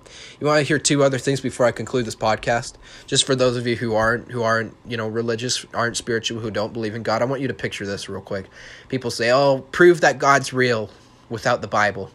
You 0.41 0.47
want 0.47 0.59
to 0.59 0.65
hear 0.65 0.79
two 0.79 1.03
other 1.03 1.19
things 1.19 1.41
before 1.41 1.67
I 1.67 1.73
conclude 1.73 2.05
this 2.05 2.17
podcast? 2.17 2.75
Just 3.07 3.27
for 3.27 3.35
those 3.35 3.57
of 3.57 3.67
you 3.67 3.77
who 3.77 3.95
aren't 3.95 4.31
who 4.31 4.43
aren't 4.43 4.75
you 4.87 4.97
know 4.97 5.09
religious, 5.09 5.67
aren't 5.75 5.97
spiritual, 5.97 6.41
who 6.41 6.51
don't 6.51 6.73
believe 6.73 6.95
in 6.95 7.03
God, 7.03 7.23
I 7.23 7.27
want 7.27 7.41
you 7.43 7.49
to 7.49 7.55
picture 7.55 7.87
this 7.87 8.09
real 8.09 8.21
quick. 8.21 8.47
People 8.89 9.11
say, 9.11 9.31
"Oh, 9.31 9.67
prove 9.73 10.01
that 10.01 10.19
God's 10.19 10.53
real 10.53 10.91
without 11.29 11.61
the 11.61 11.69
Bible." 11.69 12.11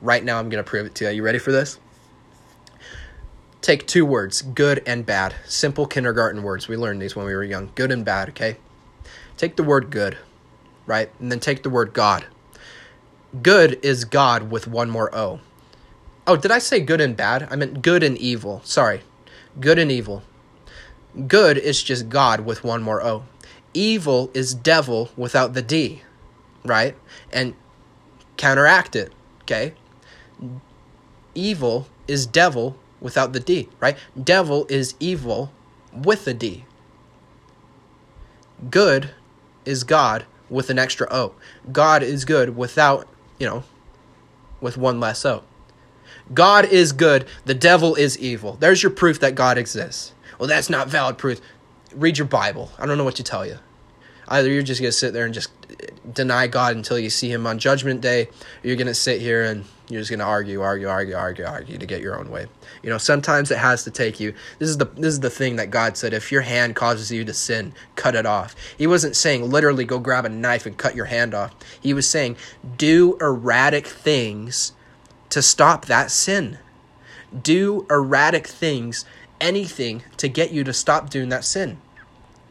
Right 0.00 0.22
now, 0.22 0.38
I'm 0.38 0.48
going 0.48 0.62
to 0.62 0.68
prove 0.68 0.86
it 0.86 0.94
to 0.96 1.04
you. 1.04 1.10
Are 1.10 1.12
you 1.12 1.22
ready 1.22 1.38
for 1.38 1.50
this? 1.50 1.78
Take 3.60 3.86
two 3.86 4.04
words, 4.04 4.42
good 4.42 4.82
and 4.86 5.04
bad. 5.04 5.34
Simple 5.46 5.86
kindergarten 5.86 6.42
words. 6.42 6.68
We 6.68 6.76
learned 6.76 7.02
these 7.02 7.16
when 7.16 7.26
we 7.26 7.34
were 7.34 7.44
young. 7.44 7.70
Good 7.74 7.90
and 7.90 8.04
bad, 8.04 8.30
okay? 8.30 8.56
Take 9.36 9.56
the 9.56 9.64
word 9.64 9.90
good, 9.90 10.18
right? 10.86 11.10
And 11.20 11.30
then 11.30 11.40
take 11.40 11.62
the 11.62 11.70
word 11.70 11.92
God. 11.92 12.26
Good 13.42 13.78
is 13.82 14.04
God 14.04 14.50
with 14.50 14.66
one 14.66 14.90
more 14.90 15.14
O. 15.14 15.40
Oh, 16.26 16.36
did 16.36 16.50
I 16.50 16.58
say 16.58 16.80
good 16.80 17.00
and 17.00 17.16
bad? 17.16 17.48
I 17.50 17.56
meant 17.56 17.82
good 17.82 18.02
and 18.02 18.16
evil. 18.18 18.60
Sorry. 18.64 19.02
Good 19.60 19.78
and 19.78 19.90
evil. 19.90 20.22
Good 21.26 21.58
is 21.58 21.82
just 21.82 22.08
God 22.08 22.40
with 22.40 22.64
one 22.64 22.82
more 22.82 23.02
O. 23.02 23.24
Evil 23.74 24.30
is 24.34 24.54
devil 24.54 25.10
without 25.16 25.54
the 25.54 25.62
D, 25.62 26.02
right? 26.64 26.96
And 27.32 27.54
counteract 28.36 28.96
it, 28.96 29.12
okay? 29.42 29.74
Evil 31.34 31.86
is 32.06 32.26
devil 32.26 32.76
without 33.00 33.32
the 33.32 33.40
D, 33.40 33.68
right? 33.80 33.96
Devil 34.22 34.66
is 34.68 34.94
evil 35.00 35.52
with 35.92 36.26
a 36.26 36.34
D. 36.34 36.64
Good 38.70 39.10
is 39.64 39.84
God 39.84 40.24
with 40.50 40.70
an 40.70 40.78
extra 40.78 41.06
O. 41.10 41.34
God 41.70 42.02
is 42.02 42.24
good 42.24 42.56
without, 42.56 43.08
you 43.38 43.46
know, 43.46 43.64
with 44.60 44.76
one 44.76 44.98
less 45.00 45.24
O. 45.24 45.44
God 46.34 46.64
is 46.64 46.92
good, 46.92 47.26
the 47.44 47.54
devil 47.54 47.94
is 47.94 48.18
evil. 48.18 48.56
There's 48.60 48.82
your 48.82 48.90
proof 48.90 49.20
that 49.20 49.34
God 49.34 49.56
exists. 49.56 50.12
Well, 50.38 50.48
that's 50.48 50.70
not 50.70 50.88
valid 50.88 51.18
proof. 51.18 51.40
Read 51.94 52.18
your 52.18 52.26
Bible. 52.26 52.70
I 52.78 52.86
don't 52.86 52.98
know 52.98 53.04
what 53.04 53.16
to 53.16 53.22
tell 53.22 53.46
you. 53.46 53.58
Either 54.28 54.50
you're 54.50 54.62
just 54.62 54.80
going 54.80 54.90
to 54.90 54.96
sit 54.96 55.14
there 55.14 55.24
and 55.24 55.32
just 55.32 55.50
deny 56.12 56.46
God 56.46 56.76
until 56.76 56.98
you 56.98 57.08
see 57.08 57.32
him 57.32 57.46
on 57.46 57.58
judgment 57.58 58.00
day, 58.02 58.24
or 58.24 58.30
you're 58.62 58.76
going 58.76 58.86
to 58.86 58.94
sit 58.94 59.20
here 59.20 59.42
and 59.42 59.64
you're 59.88 60.02
just 60.02 60.10
to 60.10 60.20
argue, 60.20 60.60
argue, 60.60 60.88
argue, 60.88 61.14
argue, 61.14 61.46
argue 61.46 61.78
to 61.78 61.86
get 61.86 62.02
your 62.02 62.18
own 62.18 62.30
way. 62.30 62.46
You 62.82 62.90
know, 62.90 62.98
sometimes 62.98 63.50
it 63.50 63.58
has 63.58 63.84
to 63.84 63.90
take 63.90 64.20
you. 64.20 64.34
This 64.58 64.68
is 64.68 64.76
the 64.76 64.84
this 64.84 65.14
is 65.14 65.20
the 65.20 65.30
thing 65.30 65.56
that 65.56 65.70
God 65.70 65.96
said, 65.96 66.12
if 66.12 66.30
your 66.30 66.42
hand 66.42 66.76
causes 66.76 67.10
you 67.10 67.24
to 67.24 67.32
sin, 67.32 67.72
cut 67.96 68.14
it 68.14 68.26
off. 68.26 68.54
He 68.76 68.86
wasn't 68.86 69.16
saying 69.16 69.50
literally 69.50 69.84
go 69.84 69.98
grab 69.98 70.26
a 70.26 70.28
knife 70.28 70.66
and 70.66 70.76
cut 70.76 70.94
your 70.94 71.06
hand 71.06 71.34
off. 71.34 71.54
He 71.80 71.94
was 71.94 72.08
saying 72.08 72.36
do 72.76 73.16
erratic 73.20 73.86
things 73.86 74.72
to 75.30 75.40
stop 75.40 75.86
that 75.86 76.10
sin. 76.10 76.58
Do 77.42 77.86
erratic 77.90 78.46
things, 78.46 79.04
anything 79.40 80.02
to 80.18 80.28
get 80.28 80.50
you 80.50 80.64
to 80.64 80.72
stop 80.72 81.08
doing 81.08 81.30
that 81.30 81.44
sin. 81.44 81.78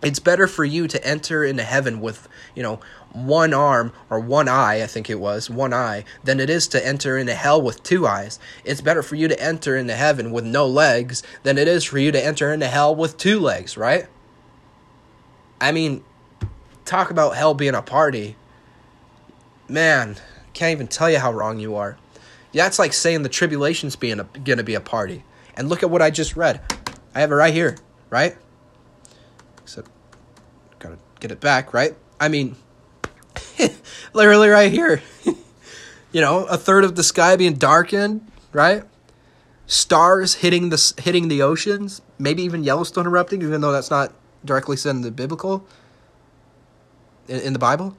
It's 0.03 0.19
better 0.19 0.45
for 0.47 0.63
you 0.63 0.87
to 0.87 1.05
enter 1.05 1.43
into 1.43 1.63
heaven 1.63 1.99
with, 2.01 2.27
you 2.53 2.61
know, 2.61 2.79
one 3.13 3.53
arm 3.53 3.93
or 4.09 4.19
one 4.19 4.47
eye, 4.47 4.83
I 4.83 4.85
think 4.85 5.09
it 5.09 5.19
was, 5.19 5.49
one 5.49 5.73
eye, 5.73 6.03
than 6.23 6.39
it 6.39 6.49
is 6.49 6.67
to 6.69 6.85
enter 6.85 7.17
into 7.17 7.33
hell 7.33 7.59
with 7.59 7.81
two 7.81 8.05
eyes. 8.05 8.39
It's 8.63 8.81
better 8.81 9.01
for 9.01 9.15
you 9.15 9.27
to 9.27 9.41
enter 9.41 9.75
into 9.75 9.95
heaven 9.95 10.31
with 10.31 10.45
no 10.45 10.67
legs 10.67 11.23
than 11.43 11.57
it 11.57 11.67
is 11.67 11.83
for 11.83 11.97
you 11.97 12.11
to 12.11 12.23
enter 12.23 12.53
into 12.53 12.67
hell 12.67 12.95
with 12.95 13.17
two 13.17 13.39
legs, 13.39 13.75
right? 13.75 14.05
I 15.59 15.71
mean, 15.71 16.03
talk 16.85 17.09
about 17.09 17.35
hell 17.35 17.55
being 17.55 17.73
a 17.73 17.81
party. 17.81 18.35
Man, 19.67 20.17
can't 20.53 20.71
even 20.71 20.87
tell 20.87 21.09
you 21.09 21.17
how 21.19 21.33
wrong 21.33 21.59
you 21.59 21.75
are. 21.75 21.97
That's 22.53 22.79
like 22.79 22.93
saying 22.93 23.23
the 23.23 23.29
tribulation's 23.29 23.95
being 23.95 24.19
a, 24.19 24.23
gonna 24.43 24.63
be 24.63 24.75
a 24.75 24.81
party. 24.81 25.23
And 25.55 25.69
look 25.69 25.81
at 25.81 25.89
what 25.89 26.01
I 26.01 26.11
just 26.11 26.35
read. 26.35 26.61
I 27.15 27.21
have 27.21 27.31
it 27.31 27.35
right 27.35 27.53
here, 27.53 27.77
right? 28.11 28.37
Except, 29.68 29.91
gotta 30.80 30.97
get 31.20 31.30
it 31.30 31.41
back, 31.41 31.74
right? 31.74 31.93
I 32.22 32.30
mean, 32.30 32.55
literally 34.13 34.47
right 34.47 34.72
here. 34.72 35.01
you 36.13 36.22
know, 36.22 36.45
a 36.45 36.55
third 36.57 36.86
of 36.86 36.95
the 36.95 37.03
sky 37.03 37.36
being 37.36 37.55
darkened, 37.55 38.32
right? 38.53 38.86
Stars 39.65 40.36
hitting 40.36 40.70
the 40.70 40.93
hitting 40.99 41.28
the 41.28 41.41
oceans, 41.41 42.01
maybe 42.18 42.43
even 42.43 42.63
Yellowstone 42.63 43.07
erupting, 43.07 43.41
even 43.41 43.59
though 43.59 43.74
that's 43.74 43.91
not 43.91 44.13
directly 44.45 44.78
said 44.78 44.91
in 44.91 45.01
the 45.01 45.11
biblical 45.11 45.68
in, 47.28 47.41
in 47.41 47.51
the 47.51 47.59
Bible, 47.59 47.97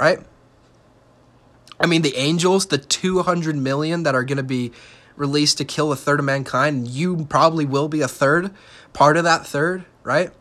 right? 0.00 0.18
I 1.78 1.84
mean, 1.84 2.00
the 2.00 2.16
angels, 2.16 2.64
the 2.64 2.78
200 2.78 3.54
million 3.54 4.04
that 4.04 4.14
are 4.14 4.24
going 4.24 4.38
to 4.38 4.42
be 4.42 4.72
released 5.16 5.58
to 5.58 5.66
kill 5.66 5.92
a 5.92 5.96
third 5.96 6.20
of 6.20 6.24
mankind, 6.24 6.88
you 6.88 7.26
probably 7.26 7.66
will 7.66 7.88
be 7.88 8.00
a 8.00 8.08
third, 8.08 8.54
part 8.94 9.18
of 9.18 9.24
that 9.24 9.46
third, 9.46 9.84
right? 10.04 10.32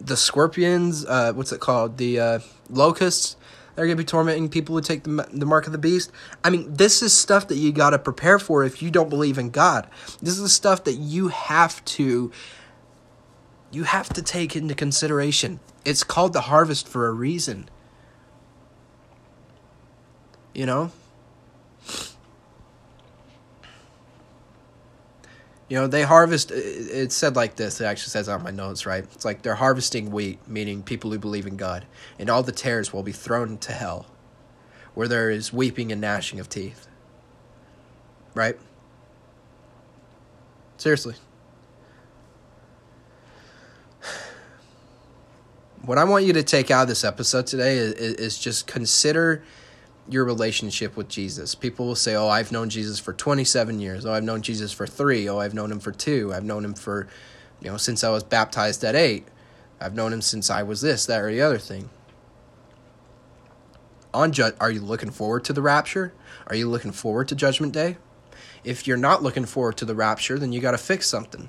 The 0.00 0.16
scorpions, 0.16 1.04
uh, 1.04 1.32
what's 1.32 1.52
it 1.52 1.60
called? 1.60 1.96
The 1.96 2.20
uh, 2.20 2.38
locusts, 2.70 3.36
they're 3.74 3.86
going 3.86 3.96
to 3.96 4.02
be 4.02 4.06
tormenting 4.06 4.48
people 4.48 4.74
who 4.74 4.80
take 4.80 5.04
the, 5.04 5.28
the 5.32 5.46
mark 5.46 5.66
of 5.66 5.72
the 5.72 5.78
beast. 5.78 6.10
I 6.42 6.50
mean, 6.50 6.74
this 6.74 7.02
is 7.02 7.12
stuff 7.12 7.48
that 7.48 7.56
you 7.56 7.70
got 7.72 7.90
to 7.90 7.98
prepare 7.98 8.38
for 8.38 8.64
if 8.64 8.82
you 8.82 8.90
don't 8.90 9.08
believe 9.08 9.38
in 9.38 9.50
God. 9.50 9.88
This 10.20 10.38
is 10.38 10.52
stuff 10.52 10.84
that 10.84 10.94
you 10.94 11.28
have 11.28 11.84
to 11.84 12.32
you 13.70 13.84
have 13.84 14.08
to 14.10 14.22
take 14.22 14.56
into 14.56 14.74
consideration. 14.74 15.60
It's 15.84 16.02
called 16.02 16.32
the 16.32 16.42
harvest 16.42 16.88
for 16.88 17.06
a 17.06 17.12
reason. 17.12 17.68
You 20.54 20.66
know? 20.66 20.90
You 25.68 25.76
know, 25.76 25.86
they 25.86 26.02
harvest, 26.02 26.50
it 26.50 27.12
said 27.12 27.36
like 27.36 27.56
this, 27.56 27.80
it 27.80 27.84
actually 27.84 28.10
says 28.10 28.28
on 28.28 28.42
my 28.42 28.50
notes, 28.50 28.86
right? 28.86 29.04
It's 29.04 29.24
like 29.24 29.42
they're 29.42 29.54
harvesting 29.54 30.10
wheat, 30.10 30.38
meaning 30.48 30.82
people 30.82 31.10
who 31.10 31.18
believe 31.18 31.46
in 31.46 31.58
God, 31.58 31.84
and 32.18 32.30
all 32.30 32.42
the 32.42 32.52
tares 32.52 32.92
will 32.92 33.02
be 33.02 33.12
thrown 33.12 33.50
into 33.50 33.72
hell, 33.72 34.06
where 34.94 35.08
there 35.08 35.28
is 35.28 35.52
weeping 35.52 35.92
and 35.92 36.00
gnashing 36.00 36.40
of 36.40 36.48
teeth. 36.48 36.88
Right? 38.34 38.58
Seriously. 40.78 41.14
What 45.82 45.96
I 45.96 46.04
want 46.04 46.26
you 46.26 46.34
to 46.34 46.42
take 46.42 46.70
out 46.70 46.82
of 46.82 46.88
this 46.88 47.02
episode 47.02 47.46
today 47.46 47.76
is, 47.76 47.92
is 47.94 48.38
just 48.38 48.66
consider 48.66 49.42
your 50.08 50.24
relationship 50.24 50.96
with 50.96 51.08
Jesus. 51.08 51.54
People 51.54 51.86
will 51.86 51.94
say, 51.94 52.14
"Oh, 52.14 52.28
I've 52.28 52.52
known 52.52 52.70
Jesus 52.70 52.98
for 52.98 53.12
27 53.12 53.80
years. 53.80 54.06
Oh, 54.06 54.12
I've 54.12 54.24
known 54.24 54.42
Jesus 54.42 54.72
for 54.72 54.86
3. 54.86 55.28
Oh, 55.28 55.38
I've 55.38 55.54
known 55.54 55.70
him 55.70 55.80
for 55.80 55.92
2. 55.92 56.32
I've 56.32 56.44
known 56.44 56.64
him 56.64 56.74
for, 56.74 57.06
you 57.60 57.70
know, 57.70 57.76
since 57.76 58.02
I 58.02 58.10
was 58.10 58.24
baptized 58.24 58.82
at 58.84 58.94
8. 58.94 59.26
I've 59.80 59.94
known 59.94 60.12
him 60.12 60.22
since 60.22 60.50
I 60.50 60.62
was 60.62 60.80
this, 60.80 61.06
that 61.06 61.20
or 61.20 61.30
the 61.30 61.42
other 61.42 61.58
thing." 61.58 61.90
On 64.14 64.32
ju- 64.32 64.52
are 64.58 64.70
you 64.70 64.80
looking 64.80 65.10
forward 65.10 65.44
to 65.44 65.52
the 65.52 65.62
rapture? 65.62 66.12
Are 66.46 66.56
you 66.56 66.68
looking 66.68 66.92
forward 66.92 67.28
to 67.28 67.34
judgment 67.34 67.72
day? 67.72 67.98
If 68.64 68.86
you're 68.86 68.96
not 68.96 69.22
looking 69.22 69.44
forward 69.44 69.76
to 69.76 69.84
the 69.84 69.94
rapture, 69.94 70.38
then 70.38 70.52
you 70.52 70.60
got 70.60 70.72
to 70.72 70.78
fix 70.78 71.06
something. 71.06 71.48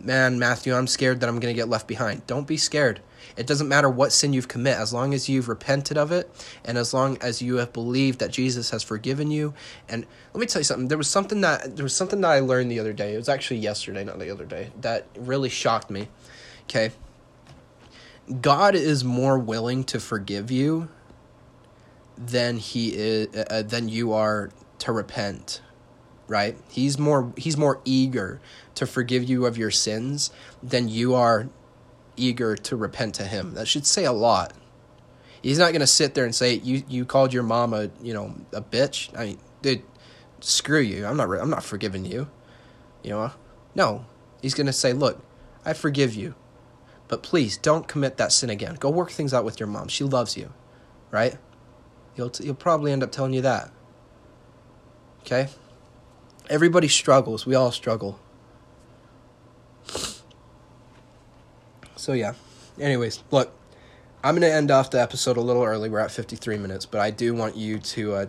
Man, 0.00 0.38
Matthew, 0.38 0.74
I'm 0.74 0.86
scared 0.86 1.20
that 1.20 1.28
I'm 1.28 1.38
going 1.38 1.54
to 1.54 1.58
get 1.58 1.68
left 1.68 1.86
behind. 1.86 2.26
Don't 2.26 2.46
be 2.46 2.56
scared. 2.56 3.00
It 3.36 3.46
doesn't 3.46 3.68
matter 3.68 3.88
what 3.88 4.12
sin 4.12 4.32
you've 4.32 4.48
committed, 4.48 4.80
as 4.80 4.92
long 4.92 5.14
as 5.14 5.28
you've 5.28 5.48
repented 5.48 5.96
of 5.98 6.12
it, 6.12 6.30
and 6.64 6.78
as 6.78 6.94
long 6.94 7.18
as 7.20 7.42
you 7.42 7.56
have 7.56 7.72
believed 7.72 8.18
that 8.20 8.30
Jesus 8.30 8.70
has 8.70 8.82
forgiven 8.82 9.30
you. 9.30 9.54
And 9.88 10.06
let 10.32 10.40
me 10.40 10.46
tell 10.46 10.60
you 10.60 10.64
something. 10.64 10.88
There 10.88 10.98
was 10.98 11.08
something 11.08 11.40
that 11.40 11.76
there 11.76 11.84
was 11.84 11.94
something 11.94 12.20
that 12.20 12.30
I 12.30 12.40
learned 12.40 12.70
the 12.70 12.80
other 12.80 12.92
day. 12.92 13.14
It 13.14 13.18
was 13.18 13.28
actually 13.28 13.58
yesterday, 13.58 14.04
not 14.04 14.18
the 14.18 14.30
other 14.30 14.44
day. 14.44 14.70
That 14.80 15.06
really 15.16 15.48
shocked 15.48 15.90
me. 15.90 16.08
Okay. 16.64 16.90
God 18.40 18.74
is 18.74 19.04
more 19.04 19.38
willing 19.38 19.84
to 19.84 20.00
forgive 20.00 20.50
you 20.50 20.88
than 22.18 22.56
he 22.56 22.94
is 22.94 23.28
uh, 23.36 23.62
than 23.62 23.88
you 23.88 24.12
are 24.12 24.50
to 24.78 24.92
repent 24.92 25.60
right 26.28 26.56
he's 26.70 26.98
more 26.98 27.32
he's 27.36 27.56
more 27.56 27.80
eager 27.84 28.40
to 28.74 28.86
forgive 28.86 29.24
you 29.24 29.46
of 29.46 29.56
your 29.56 29.70
sins 29.70 30.30
than 30.62 30.88
you 30.88 31.14
are 31.14 31.48
eager 32.16 32.56
to 32.56 32.76
repent 32.76 33.14
to 33.16 33.24
him. 33.24 33.54
That 33.54 33.68
should 33.68 33.86
say 33.86 34.04
a 34.04 34.12
lot. 34.12 34.52
He's 35.42 35.58
not 35.58 35.70
going 35.70 35.80
to 35.80 35.86
sit 35.86 36.14
there 36.14 36.24
and 36.24 36.34
say 36.34 36.54
you 36.54 36.82
you 36.88 37.04
called 37.04 37.32
your 37.32 37.42
mom 37.42 37.72
a, 37.72 37.90
you 38.02 38.12
know, 38.12 38.34
a 38.52 38.60
bitch. 38.60 39.16
I 39.16 39.26
mean, 39.26 39.38
dude, 39.62 39.82
screw 40.40 40.80
you. 40.80 41.06
I'm 41.06 41.16
not 41.16 41.30
I'm 41.30 41.50
not 41.50 41.62
forgiving 41.62 42.04
you. 42.04 42.28
You 43.02 43.10
know? 43.10 43.32
No. 43.74 44.06
He's 44.42 44.54
going 44.54 44.66
to 44.66 44.72
say, 44.72 44.92
"Look, 44.92 45.22
I 45.64 45.72
forgive 45.72 46.14
you. 46.14 46.34
But 47.08 47.22
please 47.22 47.56
don't 47.56 47.86
commit 47.86 48.16
that 48.16 48.32
sin 48.32 48.50
again. 48.50 48.74
Go 48.74 48.90
work 48.90 49.10
things 49.10 49.32
out 49.32 49.44
with 49.44 49.60
your 49.60 49.68
mom. 49.68 49.88
She 49.88 50.04
loves 50.04 50.36
you." 50.36 50.52
Right? 51.10 51.36
He'll 52.14 52.30
t- 52.30 52.44
he'll 52.44 52.54
probably 52.54 52.92
end 52.92 53.02
up 53.02 53.12
telling 53.12 53.32
you 53.32 53.42
that. 53.42 53.70
Okay? 55.20 55.48
Everybody 56.48 56.88
struggles. 56.88 57.46
We 57.46 57.54
all 57.54 57.72
struggle. 57.72 58.18
So 62.06 62.12
yeah. 62.12 62.34
Anyways, 62.78 63.24
look, 63.32 63.52
I'm 64.22 64.36
gonna 64.36 64.46
end 64.46 64.70
off 64.70 64.92
the 64.92 65.02
episode 65.02 65.36
a 65.36 65.40
little 65.40 65.64
early. 65.64 65.88
We're 65.88 65.98
at 65.98 66.12
53 66.12 66.56
minutes, 66.56 66.86
but 66.86 67.00
I 67.00 67.10
do 67.10 67.34
want 67.34 67.56
you 67.56 67.80
to 67.80 68.14
uh, 68.14 68.26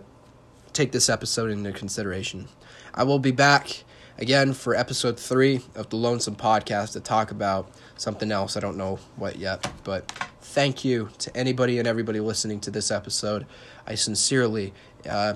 take 0.72 0.90
this 0.90 1.08
episode 1.08 1.52
into 1.52 1.70
consideration. 1.70 2.48
I 2.92 3.04
will 3.04 3.20
be 3.20 3.30
back 3.30 3.84
again 4.18 4.52
for 4.52 4.74
episode 4.74 5.16
three 5.16 5.60
of 5.76 5.90
the 5.90 5.96
Lonesome 5.96 6.34
Podcast 6.34 6.94
to 6.94 7.00
talk 7.00 7.30
about 7.30 7.70
something 7.96 8.32
else. 8.32 8.56
I 8.56 8.60
don't 8.60 8.76
know 8.76 8.98
what 9.14 9.38
yet, 9.38 9.70
but 9.84 10.10
thank 10.40 10.84
you 10.84 11.10
to 11.18 11.36
anybody 11.36 11.78
and 11.78 11.86
everybody 11.86 12.18
listening 12.18 12.58
to 12.62 12.72
this 12.72 12.90
episode. 12.90 13.46
I 13.86 13.94
sincerely 13.94 14.74
uh, 15.08 15.34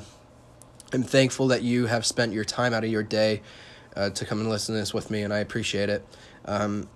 am 0.93 1.05
thankful 1.05 1.47
that 1.47 1.63
you 1.63 1.87
have 1.87 2.05
spent 2.05 2.33
your 2.33 2.45
time 2.45 2.75
out 2.75 2.83
of 2.83 2.91
your 2.91 3.05
day 3.05 3.41
uh, 3.95 4.11
to 4.11 4.27
come 4.27 4.41
and 4.41 4.51
listen 4.51 4.75
to 4.75 4.81
this 4.81 4.93
with 4.93 5.13
me, 5.13 5.23
and 5.23 5.33
I 5.33 5.39
appreciate 5.39 5.89
it. 5.89 6.05
Um, 6.45 6.89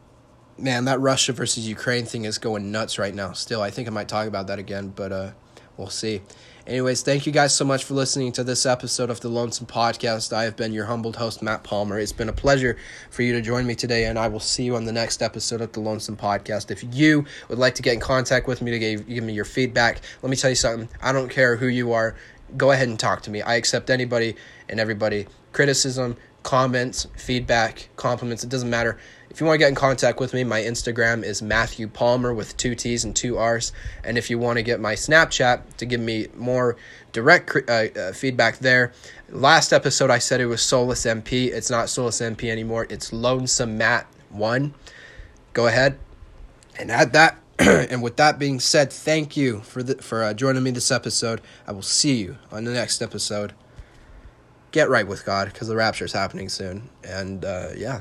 man, 0.59 0.84
that 0.86 1.00
Russia 1.00 1.32
versus 1.32 1.68
Ukraine 1.68 2.04
thing 2.04 2.24
is 2.24 2.38
going 2.38 2.70
nuts 2.72 2.98
right 2.98 3.14
now. 3.14 3.32
Still, 3.32 3.62
I 3.62 3.70
think 3.70 3.88
I 3.88 3.90
might 3.90 4.09
talk 4.09 4.26
about 4.26 4.46
that 4.48 4.59
again, 4.59 4.92
but 4.94 5.12
uh, 5.12 5.30
we'll 5.76 5.90
see. 5.90 6.22
Anyways, 6.66 7.02
thank 7.02 7.26
you 7.26 7.32
guys 7.32 7.54
so 7.54 7.64
much 7.64 7.84
for 7.84 7.94
listening 7.94 8.32
to 8.32 8.42
this 8.42 8.66
episode 8.66 9.09
of 9.09 9.20
the 9.20 9.28
Lonesome 9.28 9.68
Podcast. 9.68 10.32
I 10.32 10.42
have 10.42 10.57
been 10.57 10.72
your 10.72 10.86
humbled 10.86 11.14
host, 11.14 11.40
Matt 11.40 11.62
Palmer. 11.62 11.96
It's 11.96 12.11
been 12.11 12.28
a 12.28 12.32
pleasure 12.32 12.76
for 13.09 13.22
you 13.22 13.32
to 13.34 13.40
join 13.40 13.68
me 13.68 13.76
today, 13.76 14.07
and 14.07 14.18
I 14.18 14.26
will 14.26 14.40
see 14.40 14.64
you 14.64 14.74
on 14.74 14.84
the 14.84 14.90
next 14.90 15.22
episode 15.22 15.61
of 15.61 15.70
the 15.70 15.80
Lonesome 15.80 16.16
Podcast. 16.16 16.72
If 16.72 16.82
you 16.92 17.24
would 17.48 17.59
like 17.59 17.76
to 17.76 17.82
get 17.82 17.94
in 17.94 18.00
contact 18.00 18.48
with 18.48 18.62
me 18.62 18.72
to 18.72 18.80
give, 18.80 19.07
give 19.07 19.22
me 19.22 19.32
your 19.32 19.44
feedback, 19.44 20.00
let 20.22 20.30
me 20.30 20.36
tell 20.36 20.50
you 20.50 20.57
something. 20.57 20.88
I 21.00 21.12
don't 21.12 21.28
care 21.28 21.54
who 21.54 21.68
you 21.68 21.92
are. 21.92 22.16
Go 22.57 22.72
ahead 22.72 22.88
and 22.88 22.98
talk 22.98 23.22
to 23.22 23.30
me. 23.30 23.42
I 23.42 23.54
accept 23.54 23.88
anybody 23.88 24.34
and 24.68 24.80
everybody. 24.80 25.28
Criticism, 25.52 26.16
comments, 26.42 27.07
feedback, 27.16 27.90
compliments, 27.94 28.42
it 28.42 28.50
doesn't 28.50 28.70
matter. 28.70 28.98
If 29.37 29.41
you 29.41 29.47
want 29.47 29.57
to 29.57 29.59
get 29.59 29.68
in 29.68 29.74
contact 29.74 30.18
with 30.18 30.32
me, 30.32 30.45
my 30.45 30.62
Instagram 30.62 31.22
is 31.22 31.43
Matthew 31.43 31.89
Palmer 31.89 32.32
with 32.32 32.57
two 32.57 32.74
T's 32.74 33.05
and 33.05 33.14
two 33.14 33.37
R's. 33.37 33.70
And 34.03 34.16
if 34.16 34.30
you 34.30 34.39
want 34.39 34.57
to 34.57 34.62
get 34.62 34.80
my 34.80 34.95
Snapchat 34.95 35.76
to 35.76 35.84
give 35.84 36.01
me 36.01 36.28
more 36.34 36.76
direct 37.12 37.55
uh, 37.68 37.70
uh, 37.70 38.12
feedback 38.14 38.61
there, 38.61 38.95
last 39.28 39.74
episode 39.74 40.09
I 40.09 40.20
said 40.20 40.41
it 40.41 40.47
was 40.47 40.62
Solus 40.62 41.05
MP. 41.05 41.49
It's 41.49 41.68
not 41.68 41.91
Solus 41.91 42.22
MP 42.22 42.51
anymore. 42.51 42.87
It's 42.89 43.12
Lonesome 43.12 43.76
Matt 43.76 44.07
One. 44.30 44.72
Go 45.53 45.66
ahead 45.66 45.99
and 46.78 46.91
add 46.91 47.12
that. 47.12 47.37
and 47.59 48.03
with 48.03 48.16
that 48.16 48.39
being 48.39 48.59
said, 48.59 48.91
thank 48.91 49.37
you 49.37 49.61
for 49.61 49.82
the, 49.82 49.97
for 49.97 50.22
uh, 50.22 50.32
joining 50.32 50.62
me 50.62 50.70
this 50.70 50.91
episode. 50.91 51.43
I 51.66 51.72
will 51.72 51.82
see 51.82 52.14
you 52.14 52.39
on 52.51 52.64
the 52.64 52.72
next 52.72 53.03
episode. 53.03 53.53
Get 54.70 54.89
right 54.89 55.07
with 55.07 55.26
God 55.26 55.53
because 55.53 55.68
the 55.68 55.76
rapture 55.76 56.07
is 56.07 56.12
happening 56.12 56.49
soon. 56.49 56.89
And 57.05 57.45
uh, 57.45 57.72
yeah. 57.76 58.01